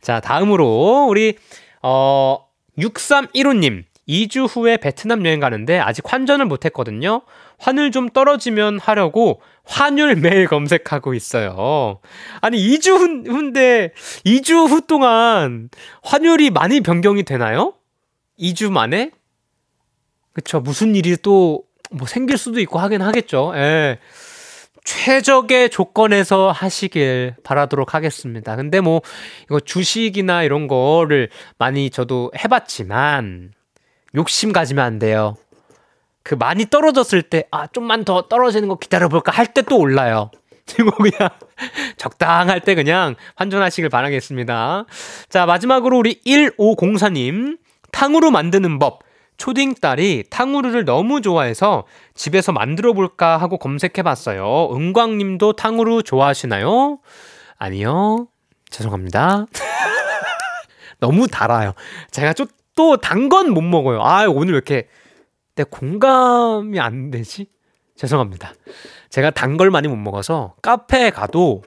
자, 0.00 0.20
다음으로 0.20 1.06
우리 1.08 1.36
어 1.82 2.44
6315님. 2.76 3.84
2주 4.08 4.48
후에 4.48 4.78
베트남 4.78 5.24
여행 5.26 5.38
가는데 5.38 5.78
아직 5.78 6.02
환전을 6.10 6.46
못 6.46 6.64
했거든요. 6.64 7.20
환율 7.58 7.92
좀 7.92 8.08
떨어지면 8.08 8.78
하려고 8.78 9.42
환율 9.64 10.16
매일 10.16 10.46
검색하고 10.46 11.12
있어요. 11.12 12.00
아니, 12.40 12.56
2주 12.56 13.26
후인데, 13.28 13.92
2주 14.24 14.66
후 14.70 14.80
동안 14.86 15.68
환율이 16.02 16.48
많이 16.48 16.80
변경이 16.80 17.22
되나요? 17.24 17.74
2주 18.40 18.72
만에? 18.72 19.10
그쵸. 20.32 20.60
무슨 20.60 20.94
일이 20.96 21.16
또 21.18 21.68
뭐 21.90 22.06
생길 22.06 22.36
수도 22.38 22.60
있고 22.60 22.78
하긴 22.78 23.02
하겠죠. 23.02 23.52
예. 23.56 23.98
최적의 24.92 25.68
조건에서 25.68 26.50
하시길 26.50 27.34
바라도록 27.44 27.92
하겠습니다. 27.92 28.56
근데 28.56 28.80
뭐, 28.80 29.02
이거 29.44 29.60
주식이나 29.60 30.44
이런 30.44 30.66
거를 30.66 31.28
많이 31.58 31.90
저도 31.90 32.30
해봤지만, 32.42 33.52
욕심 34.14 34.50
가지면 34.50 34.82
안 34.82 34.98
돼요. 34.98 35.36
그 36.22 36.34
많이 36.34 36.64
떨어졌을 36.64 37.20
때, 37.20 37.44
아, 37.50 37.66
좀만 37.66 38.06
더 38.06 38.28
떨어지는 38.28 38.66
거 38.68 38.76
기다려볼까 38.78 39.30
할 39.30 39.52
때 39.52 39.60
또 39.60 39.78
올라요. 39.78 40.30
이거 40.80 40.90
그냥 40.92 41.28
적당할 41.98 42.60
때 42.62 42.74
그냥 42.74 43.14
환전하시길 43.34 43.90
바라겠습니다. 43.90 44.86
자, 45.28 45.44
마지막으로 45.44 45.98
우리 45.98 46.18
1504님. 46.24 47.58
탕후루 47.92 48.30
만드는 48.30 48.78
법. 48.78 49.00
초딩 49.38 49.74
딸이 49.80 50.24
탕후루를 50.30 50.84
너무 50.84 51.20
좋아해서 51.20 51.84
집에서 52.14 52.52
만들어 52.52 52.92
볼까 52.92 53.36
하고 53.38 53.56
검색해 53.56 54.02
봤어요. 54.02 54.68
은광 54.74 55.16
님도 55.16 55.54
탕후루 55.54 56.02
좋아하시나요? 56.02 56.98
아니요. 57.56 58.26
죄송합니다. 58.70 59.46
너무 61.00 61.28
달아요. 61.28 61.72
제가 62.10 62.32
좀또단 62.34 63.28
건 63.28 63.50
못 63.50 63.62
먹어요. 63.62 64.02
아, 64.02 64.26
오늘 64.26 64.52
왜 64.52 64.56
이렇게 64.56 64.88
내 65.54 65.64
공감이 65.64 66.78
안 66.80 67.10
되지? 67.10 67.46
죄송합니다. 67.96 68.52
제가 69.10 69.30
단 69.30 69.56
걸 69.56 69.70
많이 69.70 69.88
못 69.88 69.96
먹어서 69.96 70.54
카페에 70.62 71.10
가도 71.10 71.62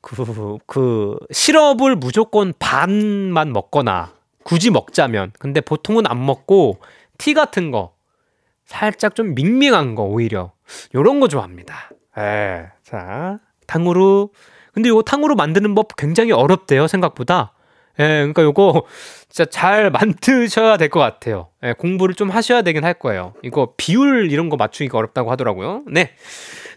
그, 0.00 0.58
그, 0.66 1.18
시럽을 1.32 1.96
무조건 1.96 2.52
반만 2.58 3.52
먹거나 3.52 4.12
굳이 4.44 4.70
먹자면. 4.70 5.32
근데 5.38 5.60
보통은 5.60 6.06
안 6.06 6.24
먹고 6.24 6.78
티 7.18 7.34
같은 7.34 7.70
거 7.70 7.94
살짝 8.64 9.14
좀 9.14 9.34
밍밍한 9.34 9.94
거 9.94 10.04
오히려 10.04 10.52
요런 10.94 11.20
거 11.20 11.28
좋아합니다. 11.28 11.90
예. 12.18 12.66
자, 12.82 13.38
탕후루. 13.66 14.30
근데 14.72 14.88
요거 14.88 15.02
탕후루 15.02 15.34
만드는 15.34 15.74
법 15.74 15.96
굉장히 15.96 16.32
어렵대요, 16.32 16.86
생각보다. 16.86 17.52
예, 18.00 18.04
그러니까 18.20 18.42
요거 18.42 18.84
진짜 19.28 19.44
잘 19.50 19.90
만드셔야 19.90 20.76
될 20.76 20.88
것 20.88 21.00
같아요. 21.00 21.48
예, 21.64 21.72
공부를 21.72 22.14
좀 22.14 22.30
하셔야 22.30 22.62
되긴 22.62 22.84
할 22.84 22.94
거예요. 22.94 23.34
이거 23.42 23.72
비율 23.76 24.30
이런 24.30 24.48
거 24.48 24.56
맞추기가 24.56 24.96
어렵다고 24.98 25.30
하더라고요. 25.32 25.82
네. 25.88 26.12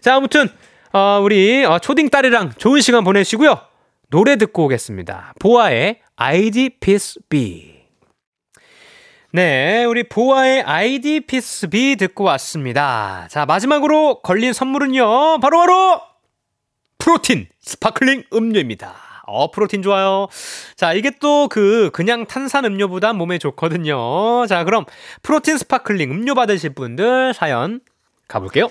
자, 0.00 0.16
아무튼 0.16 0.48
어, 0.92 1.20
우리 1.22 1.64
어, 1.64 1.78
초딩 1.78 2.10
딸이랑 2.10 2.52
좋은 2.58 2.80
시간 2.80 3.04
보내시고요. 3.04 3.56
노래 4.10 4.36
듣고 4.36 4.64
오겠습니다. 4.64 5.34
보아의 5.38 6.00
ID 6.16 6.70
Peace 6.80 7.20
B. 7.28 7.81
네, 9.34 9.84
우리 9.84 10.02
보아의 10.02 10.62
Peace 11.26 11.66
B 11.70 11.96
듣고 11.96 12.22
왔습니다. 12.24 13.26
자, 13.30 13.46
마지막으로 13.46 14.20
걸린 14.20 14.52
선물은요. 14.52 15.38
바로 15.40 15.58
바로 15.58 16.02
프로틴 16.98 17.46
스파클링 17.62 18.24
음료입니다. 18.34 18.94
어, 19.26 19.50
프로틴 19.50 19.80
좋아요. 19.80 20.26
자, 20.76 20.92
이게 20.92 21.12
또 21.18 21.48
그 21.48 21.88
그냥 21.94 22.26
탄산 22.26 22.66
음료보다 22.66 23.14
몸에 23.14 23.38
좋거든요. 23.38 24.46
자, 24.48 24.64
그럼 24.64 24.84
프로틴 25.22 25.56
스파클링 25.56 26.10
음료 26.10 26.34
받으실 26.34 26.74
분들 26.74 27.32
사연 27.32 27.80
가볼게요. 28.28 28.70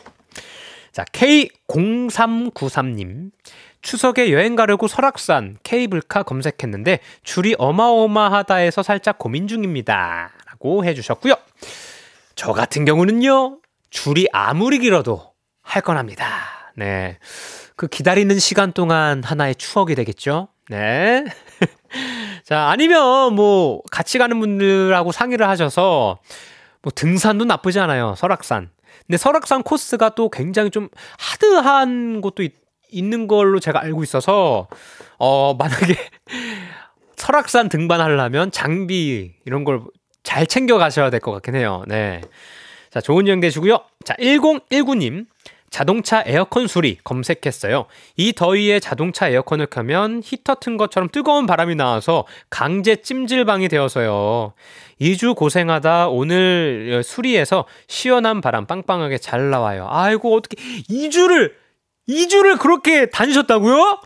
자, 0.92 1.04
K0393님. 1.06 3.32
추석에 3.82 4.32
여행 4.32 4.56
가려고 4.56 4.88
설악산 4.88 5.58
케이블카 5.64 6.22
검색했는데 6.22 7.00
줄이 7.24 7.56
어마어마하다 7.58 8.58
해서 8.58 8.84
살짝 8.84 9.18
고민 9.18 9.48
중입니다. 9.48 10.30
라고 10.62 10.86
해주셨고요. 10.86 11.34
저 12.36 12.54
같은 12.54 12.86
경우는요, 12.86 13.60
줄이 13.90 14.28
아무리 14.32 14.80
길어도 14.80 15.34
할 15.62 15.82
건 15.82 16.12
합니다. 16.12 16.72
네. 16.78 17.18
그 17.76 17.88
기다리는 17.88 18.38
시간 18.40 18.72
동안 18.72 19.24
하나의 19.24 19.56
추억이 19.56 19.96
되겠죠? 19.96 20.50
네. 20.70 21.26
자, 22.46 22.70
아니면 22.70 23.34
뭐 23.34 23.82
같이 23.92 24.18
가는 24.18 24.40
분들하고 24.40 25.12
상의를 25.12 25.48
하셔서 25.48 26.20
뭐 26.82 26.92
등산도 26.94 27.46
나쁘지 27.46 27.80
않아요. 27.80 28.14
설악산. 28.16 28.70
근데 29.08 29.18
설악산 29.18 29.64
코스가 29.64 30.10
또 30.10 30.30
굉장히 30.30 30.70
좀 30.70 30.90
하드한 31.18 32.22
곳도 32.22 32.44
있, 32.44 32.54
있는 32.92 33.28
걸로 33.28 33.60
제가 33.60 33.82
알고 33.82 34.04
있어서 34.04 34.68
어, 35.18 35.56
만약에 35.56 35.96
설악산 37.18 37.70
등반하려면 37.70 38.52
장비 38.52 39.34
이런 39.46 39.64
걸 39.64 39.82
잘 40.24 40.46
챙겨 40.48 40.78
가셔야 40.78 41.10
될 41.10 41.20
것 41.20 41.32
같긴 41.32 41.56
해요. 41.56 41.84
네. 41.88 42.22
자, 42.92 43.02
좋은 43.02 43.28
여행 43.28 43.40
되시고요. 43.40 43.80
자, 44.06 44.14
1019님. 44.16 45.26
자동차 45.70 46.22
에어컨 46.26 46.68
수리 46.68 46.98
검색했어요. 47.02 47.86
이 48.18 48.34
더위에 48.34 48.82
자동차 48.82 49.30
에어컨을 49.30 49.68
켜면 49.68 50.22
히터 50.22 50.56
튼 50.56 50.76
것처럼 50.76 51.08
뜨거운 51.08 51.46
바람이 51.46 51.76
나와서 51.76 52.28
강제 52.50 52.98
찜질방이 52.98 53.70
되어서요. 53.70 54.52
2주 55.00 55.34
고생하다 55.34 56.10
오늘 56.10 57.02
수리해서 57.06 57.66
시원한 57.88 58.42
바람 58.42 58.66
빵빵하게 58.66 59.18
잘 59.20 59.50
나와요. 59.50 59.88
아이고, 59.90 60.36
어떻게 60.36 60.58
2주를 60.90 61.54
2주를 62.10 62.60
그렇게 62.60 63.06
다니셨다고요? 63.10 64.02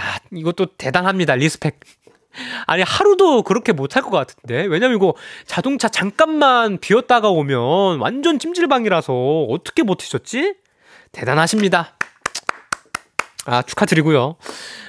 야, 0.00 0.18
이것도 0.32 0.76
대단합니다. 0.78 1.34
respect. 1.34 1.80
아니, 2.66 2.82
하루도 2.82 3.42
그렇게 3.42 3.72
못할 3.72 4.02
것 4.02 4.10
같은데. 4.10 4.64
왜냐면 4.64 4.96
이거 4.96 5.14
자동차 5.46 5.88
잠깐만 5.88 6.78
비웠다가 6.78 7.28
오면 7.28 8.00
완전 8.00 8.38
찜질방이라서 8.38 9.46
어떻게 9.50 9.82
버티셨지? 9.82 10.54
대단하십니다. 11.12 11.96
아, 13.44 13.62
축하드리고요. 13.62 14.36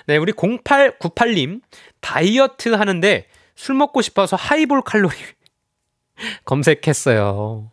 네, 0.06 0.18
우리 0.18 0.32
0898님. 0.34 1.62
다이어트 2.02 2.70
하는데 2.70 3.28
술 3.56 3.76
먹고 3.76 4.02
싶어서 4.02 4.36
하이볼 4.36 4.82
칼로리 4.82 5.16
검색했어요. 6.46 7.72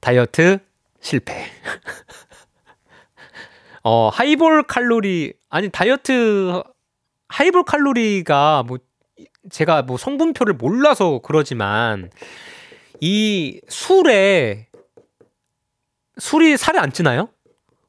다이어트 0.00 0.58
실패. 1.00 1.50
어, 3.82 4.08
하이볼 4.08 4.64
칼로리, 4.64 5.32
아니, 5.48 5.68
다이어트, 5.68 6.62
하이볼 7.28 7.64
칼로리가 7.64 8.64
뭐, 8.66 8.78
제가 9.50 9.82
뭐 9.82 9.96
성분표를 9.96 10.54
몰라서 10.54 11.20
그러지만, 11.22 12.10
이 13.00 13.60
술에, 13.68 14.68
술이 16.18 16.56
살이 16.56 16.78
안 16.78 16.92
찌나요? 16.92 17.28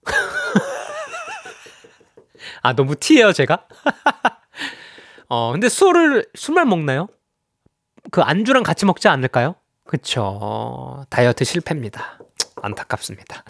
아, 2.62 2.74
너무 2.74 2.96
티예요, 2.96 3.34
제가? 3.34 3.66
어, 5.30 5.52
근데 5.52 5.70
술을, 5.70 6.28
술만 6.36 6.70
먹나요? 6.70 7.08
그 8.12 8.22
안주랑 8.22 8.64
같이 8.64 8.86
먹지 8.86 9.08
않을까요? 9.08 9.56
그쵸. 9.86 11.06
다이어트 11.10 11.44
실패입니다. 11.44 12.20
안타깝습니다. 12.62 13.44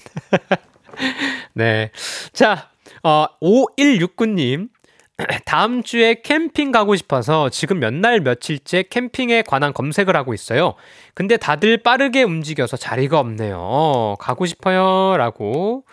네. 1.53 1.91
자, 2.33 2.69
어, 3.03 3.27
5169님. 3.41 4.69
다음 5.45 5.81
주에 5.83 6.21
캠핑 6.21 6.71
가고 6.71 6.95
싶어서 6.95 7.49
지금 7.49 7.79
몇 7.79 7.93
날 7.93 8.19
며칠째 8.21 8.83
캠핑에 8.89 9.41
관한 9.43 9.73
검색을 9.73 10.15
하고 10.15 10.33
있어요. 10.33 10.75
근데 11.15 11.37
다들 11.37 11.77
빠르게 11.81 12.21
움직여서 12.23 12.77
자리가 12.77 13.19
없네요. 13.19 14.15
가고 14.19 14.45
싶어요. 14.45 15.17
라고. 15.17 15.85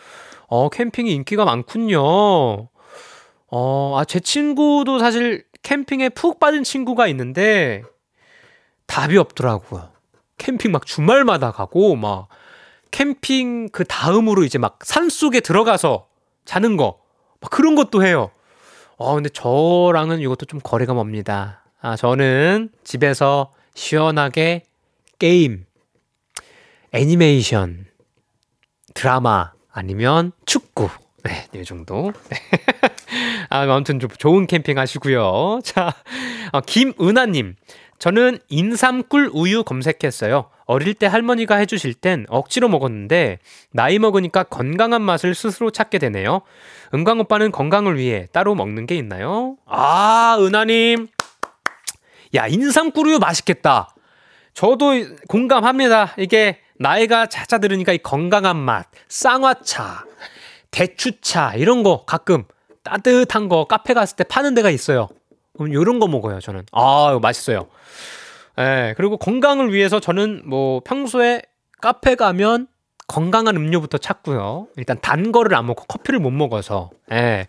어, 0.49 0.69
캠핑이 0.69 1.11
인기가 1.11 1.45
많군요. 1.47 2.03
어, 3.51 3.97
아, 3.99 4.05
제 4.05 4.21
친구도 4.21 4.99
사실 4.99 5.45
캠핑에 5.63 6.11
푹 6.11 6.39
빠진 6.39 6.63
친구가 6.63 7.07
있는데 7.09 7.83
답이 8.87 9.17
없더라고요. 9.17 9.89
캠핑 10.37 10.73
막 10.73 10.85
주말마다 10.85 11.51
가고 11.53 11.97
막 11.97 12.29
캠핑 12.91 13.71
그 13.71 13.85
다음으로 13.85 14.45
이제 14.45 14.59
막 14.59 14.79
산속에 14.83 15.41
들어가서 15.41 16.09
자는 16.45 16.77
거. 16.77 16.99
막 17.41 17.51
그런 17.51 17.75
것도 17.75 18.05
해요. 18.05 18.31
어, 18.97 19.15
근데 19.15 19.29
저랑은 19.29 20.21
이것도 20.21 20.47
좀 20.47 20.61
거리가 20.61 20.95
멉니다. 20.95 21.65
아, 21.81 21.97
저는 21.97 22.71
집에서 22.85 23.53
시원하게 23.75 24.65
게임, 25.19 25.67
애니메이션, 26.93 27.87
드라마, 28.95 29.53
아니면 29.73 30.33
축구. 30.47 30.89
네, 31.25 31.47
이 31.55 31.65
정도. 31.65 32.13
아, 33.51 33.61
아무튼 33.61 33.99
좀 33.99 34.11
좋은 34.11 34.47
캠핑 34.47 34.79
하시고요. 34.79 35.61
자, 35.65 35.93
어, 36.53 36.61
김은하님. 36.61 37.57
저는 37.99 38.39
인삼꿀 38.49 39.31
우유 39.33 39.65
검색했어요. 39.65 40.51
어릴 40.67 40.95
때 40.95 41.07
할머니가 41.07 41.57
해주실 41.57 41.95
땐 41.95 42.27
억지로 42.29 42.69
먹었는데 42.69 43.39
나이 43.71 43.99
먹으니까 43.99 44.45
건강한 44.45 45.03
맛을 45.03 45.35
스스로 45.35 45.71
찾게 45.71 45.99
되네요. 45.99 46.43
은광 46.95 47.21
오빠는 47.21 47.53
건강을 47.53 47.99
위해 47.99 48.27
따로 48.33 48.55
먹는 48.55 48.87
게 48.87 48.97
있나요? 48.97 49.57
아, 49.67 50.37
은하님. 50.41 51.09
야, 52.35 52.47
인삼꿀 52.47 53.09
우유 53.09 53.19
맛있겠다. 53.19 53.95
저도 54.55 54.93
공감합니다. 55.29 56.15
이게 56.17 56.61
나이가 56.79 57.27
자자 57.27 57.59
들으니까 57.59 57.93
이 57.93 57.99
건강한 57.99 58.57
맛, 58.57 58.87
쌍화차, 59.09 60.05
대추차 60.71 61.55
이런 61.55 61.83
거 61.83 62.05
가끔 62.05 62.45
따뜻한 62.83 63.49
거 63.49 63.67
카페 63.67 63.95
갔을 63.95 64.17
때 64.17 64.25
파는 64.25 64.55
데가 64.55 64.71
있어요. 64.71 65.09
그럼 65.57 65.73
이런 65.73 66.01
거 66.01 66.09
먹어요, 66.09 66.41
저는. 66.41 66.67
아, 66.73 67.19
맛있어요. 67.21 67.69
예, 68.59 68.95
그리고 68.97 69.17
건강을 69.17 69.73
위해서 69.73 70.01
저는 70.01 70.43
뭐 70.45 70.81
평소에 70.85 71.43
카페 71.81 72.15
가면 72.15 72.69
건강한 73.07 73.57
음료부터 73.57 73.99
찾고요. 73.99 74.69
일단 74.77 74.99
단 75.01 75.33
거를 75.33 75.55
안 75.57 75.67
먹고 75.67 75.85
커피를 75.85 76.21
못 76.21 76.31
먹어서. 76.31 76.91
예. 77.13 77.47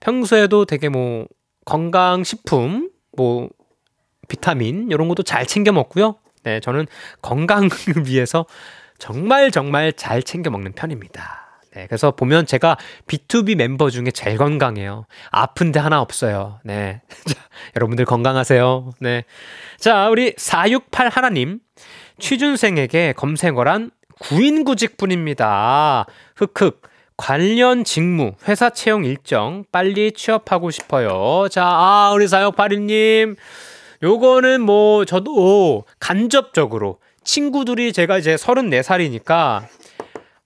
평소에도 0.00 0.64
되게 0.64 0.88
뭐 0.88 1.26
건강 1.64 2.24
식품, 2.24 2.90
뭐 3.16 3.48
비타민 4.28 4.90
이런 4.90 5.08
것도 5.08 5.22
잘 5.22 5.46
챙겨 5.46 5.72
먹고요. 5.72 6.16
네, 6.44 6.60
저는 6.60 6.86
건강을 7.22 7.68
위해서 8.06 8.46
정말 8.98 9.50
정말 9.50 9.92
잘 9.92 10.22
챙겨 10.22 10.50
먹는 10.50 10.72
편입니다. 10.72 11.47
네, 11.78 11.86
그래서 11.86 12.10
보면 12.10 12.44
제가 12.44 12.76
B2B 13.06 13.54
멤버 13.54 13.88
중에 13.88 14.10
제일 14.12 14.36
건강해요. 14.36 15.06
아픈 15.30 15.70
데 15.70 15.78
하나 15.78 16.00
없어요. 16.00 16.58
네. 16.64 17.02
자, 17.24 17.38
여러분들 17.76 18.04
건강하세요. 18.04 18.94
네. 18.98 19.22
자, 19.78 20.08
우리 20.08 20.34
468 20.36 21.08
하나님. 21.08 21.60
취준생에게 22.18 23.12
검색어란 23.16 23.92
구인구직뿐입니다. 24.18 26.06
흑흑. 26.34 26.82
관련 27.16 27.84
직무, 27.84 28.32
회사 28.46 28.70
채용 28.70 29.04
일정, 29.04 29.64
빨리 29.72 30.12
취업하고 30.12 30.70
싶어요. 30.70 31.48
자, 31.48 31.64
아, 31.64 32.10
우리 32.12 32.26
4681님. 32.26 33.36
요거는 34.02 34.60
뭐, 34.62 35.04
저도 35.04 35.84
간접적으로 36.00 36.98
친구들이 37.22 37.92
제가 37.92 38.18
이제 38.18 38.34
34살이니까 38.34 39.64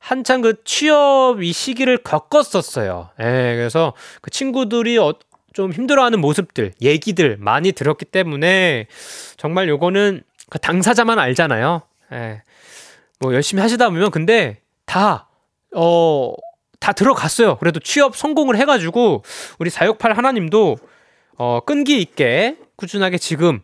한창 0.03 0.41
그 0.41 0.65
취업 0.65 1.43
이 1.43 1.53
시기를 1.53 1.99
겪었었어요. 1.99 3.11
예, 3.21 3.55
그래서 3.57 3.93
그 4.21 4.33
친구들이 4.33 4.99
어, 4.99 5.15
좀 5.53 5.73
힘들어하는 5.73 6.21
모습들, 6.21 6.73
얘기들 6.83 7.37
많이 7.39 7.71
들었기 7.71 8.07
때문에 8.07 8.89
정말 9.37 9.69
요거는 9.69 10.25
그 10.51 10.59
당사자만 10.59 11.21
알잖아요. 11.21 11.83
예. 12.15 12.43
뭐 13.21 13.33
열심히 13.33 13.63
하시다 13.63 13.91
보면 13.91 14.11
근데 14.11 14.59
다, 14.87 15.29
어, 15.73 16.35
다 16.81 16.93
들어갔어요. 16.93 17.59
그래도 17.59 17.79
취업 17.79 18.17
성공을 18.17 18.57
해가지고 18.57 19.23
우리 19.61 19.71
468 19.71 20.19
하나님도 20.19 20.79
어, 21.39 21.61
끈기 21.65 22.01
있게 22.01 22.57
꾸준하게 22.75 23.19
지금 23.19 23.61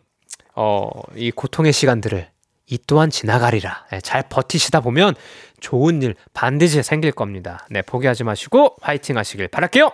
어, 0.55 0.89
이 1.17 1.31
고통의 1.31 1.73
시간들을 1.73 2.29
이 2.69 2.77
또한 2.85 3.09
지나가리라. 3.09 3.85
네, 3.91 3.99
잘 4.01 4.23
버티시다 4.29 4.81
보면 4.81 5.15
좋은 5.59 6.01
일 6.03 6.15
반드시 6.33 6.83
생길 6.83 7.11
겁니다. 7.11 7.65
네, 7.69 7.81
포기하지 7.81 8.23
마시고 8.23 8.77
화이팅 8.81 9.17
하시길 9.17 9.47
바랄게요. 9.47 9.91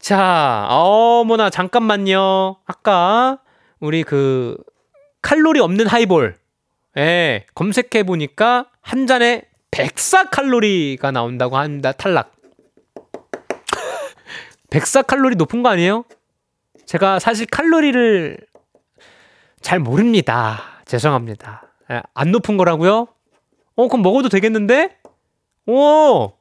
자, 0.00 0.66
어머나 0.68 1.50
잠깐만요. 1.50 2.56
아까 2.66 3.38
우리 3.78 4.02
그 4.02 4.56
칼로리 5.22 5.60
없는 5.60 5.86
하이볼. 5.86 6.36
예, 6.98 7.46
검색해 7.54 8.02
보니까 8.04 8.66
한 8.80 9.06
잔에 9.06 9.42
104 9.70 10.30
칼로리가 10.30 11.12
나온다고 11.12 11.58
한다. 11.58 11.92
탈락. 11.92 12.34
104 14.70 15.02
칼로리 15.02 15.36
높은 15.36 15.62
거 15.62 15.68
아니에요? 15.68 16.04
제가 16.86 17.18
사실 17.18 17.46
칼로리를 17.46 18.38
잘 19.60 19.78
모릅니다. 19.78 20.75
죄송합니다. 20.86 21.62
예, 21.90 22.02
안 22.14 22.32
높은 22.32 22.56
거라고요? 22.56 23.08
어, 23.76 23.88
그럼 23.88 24.02
먹어도 24.02 24.28
되겠는데? 24.28 24.96
오! 25.66 26.32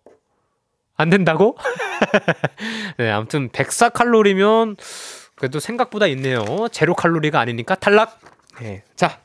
안 0.96 1.10
된다고? 1.10 1.58
네, 2.98 3.12
아무튼 3.12 3.50
104 3.50 3.89
칼로리면 3.89 4.78
그래도 5.36 5.60
생각보다 5.60 6.08
있네요. 6.08 6.46
제로 6.72 6.93
칼로리가 6.96 7.39
아니니까 7.39 7.76
탈락. 7.76 8.20
네. 8.62 8.84
자. 8.96 9.20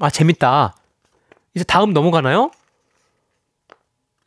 아, 0.00 0.10
재밌다. 0.10 0.76
이제 1.54 1.64
다음 1.64 1.92
넘어가나요? 1.92 2.50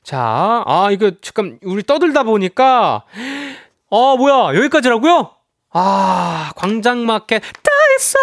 자, 0.01 0.63
아, 0.65 0.89
이거 0.91 1.11
잠깐 1.21 1.59
우리 1.63 1.83
떠들다 1.83 2.23
보니까 2.23 3.03
어, 3.89 4.15
뭐야? 4.17 4.55
여기까지라고요? 4.55 5.31
아, 5.71 6.51
광장마켓 6.55 7.41
다 7.41 7.71
했어. 7.93 8.17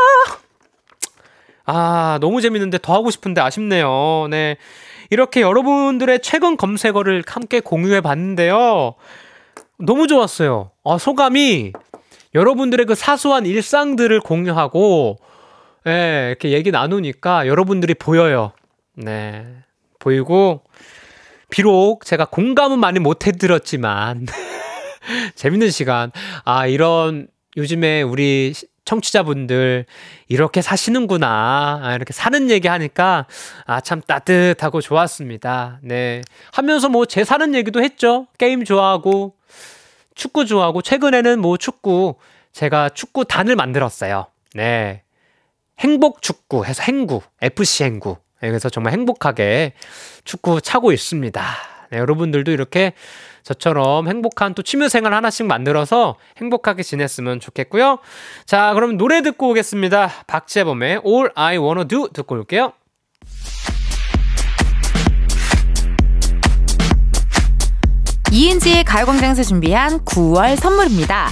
아, 1.67 2.19
너무 2.21 2.41
재밌는데 2.41 2.79
더 2.83 2.95
하고 2.95 3.11
싶은데 3.11 3.41
아쉽네요. 3.41 4.27
네. 4.31 4.57
이렇게 5.11 5.41
여러분들의 5.41 6.21
최근 6.21 6.57
검색어를 6.57 7.23
함께 7.27 7.61
공유해 7.61 8.01
봤는데요. 8.01 8.95
너무 9.79 10.07
좋았어요. 10.07 10.71
아, 10.85 10.99
소감이 10.99 11.73
여러분들의 12.35 12.87
그 12.87 12.95
사소한 12.95 13.47
일상들을 13.47 14.21
공유하고, 14.21 15.19
예, 15.87 16.29
이렇게 16.31 16.51
얘기 16.51 16.71
나누니까 16.71 17.47
여러분들이 17.47 17.95
보여요. 17.95 18.53
네. 18.95 19.47
보이고, 19.99 20.63
비록 21.51 22.05
제가 22.05 22.27
공감은 22.27 22.79
많이 22.79 22.99
못 22.99 23.27
해드렸지만, 23.27 24.27
재밌는 25.37 25.71
시간. 25.71 26.11
아, 26.45 26.67
이런 26.67 27.29
요즘에 27.57 28.03
우리 28.03 28.53
청취자분들 28.85 29.87
이렇게 30.29 30.63
사시는구나. 30.63 31.81
아, 31.83 31.95
이렇게 31.95 32.13
사는 32.13 32.51
얘기 32.51 32.69
하니까 32.69 33.27
아, 33.67 33.81
참 33.81 34.01
따뜻하고 34.03 34.81
좋았습니다. 34.81 35.79
네. 35.83 36.23
하면서 36.53 36.89
뭐 36.89 37.05
제 37.07 37.25
사는 37.25 37.55
얘기도 37.55 37.83
했죠. 37.83 38.27
게임 38.39 38.65
좋아하고 38.65 39.35
축구 40.15 40.47
좋아하고 40.47 40.83
최근에는 40.83 41.41
뭐 41.41 41.57
축구 41.57 42.17
제가 42.53 42.89
축구단을 42.91 43.57
만들었어요. 43.57 44.27
네. 44.55 45.03
행복 45.81 46.23
축구 46.23 46.65
해서 46.65 46.83
행구, 46.85 47.21
FC 47.43 47.85
행구. 47.85 48.17
네, 48.41 48.49
그래서 48.49 48.69
정말 48.69 48.93
행복하게 48.93 49.73
축구 50.25 50.61
차고 50.61 50.93
있습니다. 50.93 51.45
네, 51.91 51.99
여러분들도 51.99 52.51
이렇게 52.53 52.93
저처럼 53.45 54.09
행복한 54.09 54.55
또 54.55 54.63
취미 54.63 54.89
생활 54.89 55.15
하나씩 55.15 55.47
만들어서 55.47 56.17
행복하게 56.39 56.83
지냈으면 56.83 57.41
좋겠고요. 57.41 57.99
자, 58.47 58.73
그럼 58.75 58.97
노래 58.97 59.23
듣고 59.23 59.51
오겠습니다. 59.51 60.11
박재범의 60.27 61.03
All 61.07 61.31
I 61.35 61.59
Wanna 61.59 61.87
Do 61.87 62.09
듣고 62.09 62.35
올게요. 62.37 62.73
이은지의 68.33 68.83
가요광장에서 68.83 69.45
준비한 69.45 70.01
9월 70.01 70.57
선물입니다. 70.57 71.29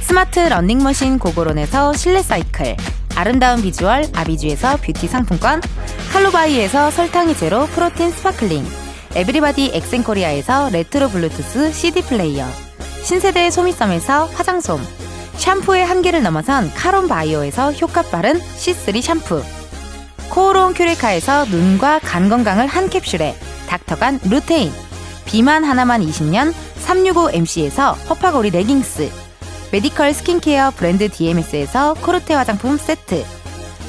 스마트 0.00 0.40
러닝머신 0.40 1.18
고고론에서 1.18 1.92
실내 1.92 2.22
사이클, 2.22 2.76
아름다운 3.16 3.60
비주얼 3.60 4.04
아비주에서 4.14 4.78
뷰티 4.78 5.08
상품권, 5.08 5.60
칼로바이에서 6.10 6.90
설탕이 6.90 7.36
제로 7.36 7.66
프로틴 7.66 8.10
스파클링, 8.10 8.64
에브리바디 9.14 9.70
엑센코리아에서 9.74 10.68
레트로 10.70 11.08
블루투스 11.08 11.72
CD 11.72 12.02
플레이어, 12.02 12.46
신세대 13.02 13.50
소미섬에서 13.50 14.26
화장솜, 14.26 14.80
샴푸의 15.36 15.84
한계를 15.84 16.22
넘어선 16.22 16.70
카론 16.74 17.08
바이오에서 17.08 17.72
효과 17.72 18.02
빠른 18.02 18.38
C3 18.38 19.00
샴푸, 19.00 19.42
코오롱 20.30 20.74
큐레카에서 20.74 21.46
눈과 21.46 22.00
간 22.00 22.28
건강을 22.28 22.66
한 22.66 22.90
캡슐에 22.90 23.34
닥터간 23.66 24.20
루테인, 24.24 24.72
비만 25.24 25.64
하나만 25.64 26.02
20년 26.02 26.52
365MC에서 26.84 27.96
허파고리 28.08 28.50
레깅스, 28.50 29.10
메디컬 29.72 30.14
스킨케어 30.14 30.70
브랜드 30.72 31.08
DMS에서 31.08 31.94
코르테 31.94 32.34
화장품 32.34 32.76
세트, 32.76 33.24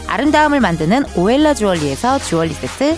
아름다움을 0.07 0.59
만드는 0.59 1.05
오엘라 1.15 1.53
주얼리에서 1.53 2.19
주얼리 2.19 2.53
세트, 2.53 2.97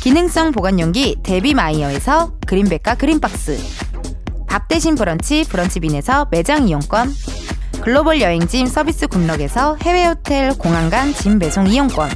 기능성 0.00 0.52
보관용기 0.52 1.16
데비마이어에서 1.22 2.32
그린백과 2.46 2.94
그린박스, 2.96 3.58
밥 4.46 4.68
대신 4.68 4.94
브런치 4.94 5.44
브런치빈에서 5.48 6.28
매장 6.30 6.68
이용권, 6.68 7.14
글로벌 7.80 8.20
여행짐 8.20 8.66
서비스 8.66 9.06
굿럭에서 9.06 9.76
해외 9.82 10.06
호텔 10.06 10.56
공항 10.56 10.90
간 10.90 11.12
짐 11.14 11.38
배송 11.38 11.66
이용권, 11.66 12.10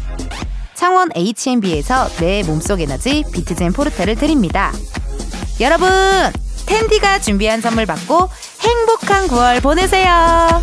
창원 0.75 1.11
H&B에서 1.15 2.09
내 2.19 2.43
몸속 2.43 2.81
에너지 2.81 3.25
비트젠 3.33 3.73
포르테를 3.73 4.17
드립니다. 4.17 4.73
여러분, 5.61 5.89
텐디가 6.67 7.21
준비한 7.21 7.61
선물 7.61 7.87
받고 7.87 8.29
행복한 8.61 9.27
9월 9.29 9.63
보내세요. 9.63 10.63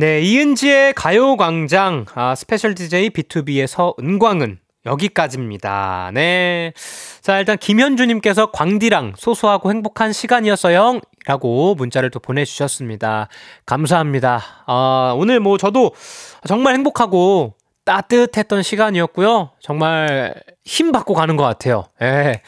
네, 0.00 0.22
이은지의 0.22 0.94
가요광장, 0.94 2.06
아, 2.14 2.34
스페셜 2.34 2.74
DJ 2.74 3.10
BTOB의 3.10 3.66
서은광은 3.66 4.58
여기까지입니다. 4.86 6.10
네. 6.14 6.72
자, 7.20 7.38
일단 7.38 7.58
김현주님께서 7.58 8.50
광디랑 8.50 9.12
소소하고 9.18 9.68
행복한 9.68 10.14
시간이었어요. 10.14 11.00
라고 11.26 11.74
문자를 11.74 12.08
또 12.08 12.18
보내주셨습니다. 12.18 13.28
감사합니다. 13.66 14.40
아, 14.64 15.14
오늘 15.18 15.38
뭐 15.38 15.58
저도 15.58 15.92
정말 16.48 16.72
행복하고 16.76 17.52
따뜻했던 17.84 18.62
시간이었고요. 18.62 19.50
정말 19.60 20.32
힘 20.64 20.92
받고 20.92 21.12
가는 21.12 21.36
것 21.36 21.44
같아요. 21.44 21.84
예. 22.00 22.40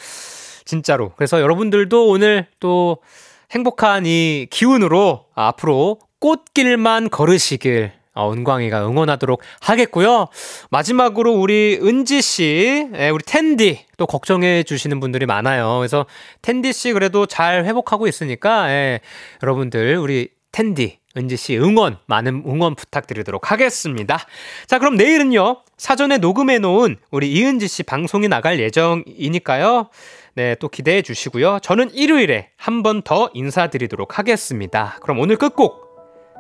진짜로. 0.64 1.12
그래서 1.16 1.42
여러분들도 1.42 2.08
오늘 2.08 2.46
또 2.60 3.02
행복한 3.50 4.06
이 4.06 4.46
기운으로 4.50 5.26
앞으로 5.34 5.98
꽃길만 6.22 7.10
걸으시길 7.10 7.90
어, 8.14 8.30
은광이가 8.32 8.86
응원하도록 8.86 9.40
하겠고요. 9.60 10.28
마지막으로 10.70 11.32
우리 11.32 11.78
은지 11.82 12.22
씨, 12.22 12.86
예, 12.94 13.08
우리 13.08 13.24
텐디 13.24 13.86
또 13.96 14.06
걱정해 14.06 14.62
주시는 14.62 15.00
분들이 15.00 15.26
많아요. 15.26 15.78
그래서 15.78 16.06
텐디 16.42 16.72
씨 16.72 16.92
그래도 16.92 17.26
잘 17.26 17.64
회복하고 17.64 18.06
있으니까 18.06 18.70
예, 18.70 19.00
여러분들 19.42 19.96
우리 19.96 20.28
텐디 20.52 20.98
은지 21.16 21.36
씨 21.36 21.58
응원 21.58 21.98
많은 22.06 22.44
응원 22.46 22.74
부탁드리도록 22.76 23.50
하겠습니다. 23.50 24.18
자, 24.66 24.78
그럼 24.78 24.96
내일은요. 24.96 25.62
사전에 25.76 26.18
녹음해 26.18 26.58
놓은 26.58 26.98
우리 27.10 27.32
이은지 27.32 27.66
씨 27.66 27.82
방송이 27.82 28.28
나갈 28.28 28.60
예정이니까요. 28.60 29.88
네, 30.34 30.54
또 30.60 30.68
기대해 30.68 31.02
주시고요. 31.02 31.58
저는 31.62 31.90
일요일에 31.94 32.50
한 32.56 32.82
번 32.82 33.02
더 33.02 33.28
인사드리도록 33.34 34.18
하겠습니다. 34.18 34.98
그럼 35.02 35.18
오늘 35.18 35.36
끝곡 35.36 35.91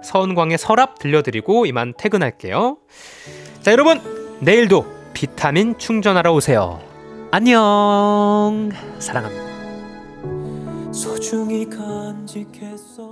서은광의 0.02 0.58
서랍 0.58 0.98
들려드리고 0.98 1.66
이만 1.66 1.94
퇴근할게요. 1.96 2.78
자, 3.60 3.72
여러분, 3.72 4.00
내일도 4.40 4.84
비타민 5.12 5.78
충전하러 5.78 6.32
오세요. 6.32 6.80
안녕. 7.30 8.70
사랑합니다. 8.98 9.52
소중히 10.92 11.68
간직했어 11.68 13.11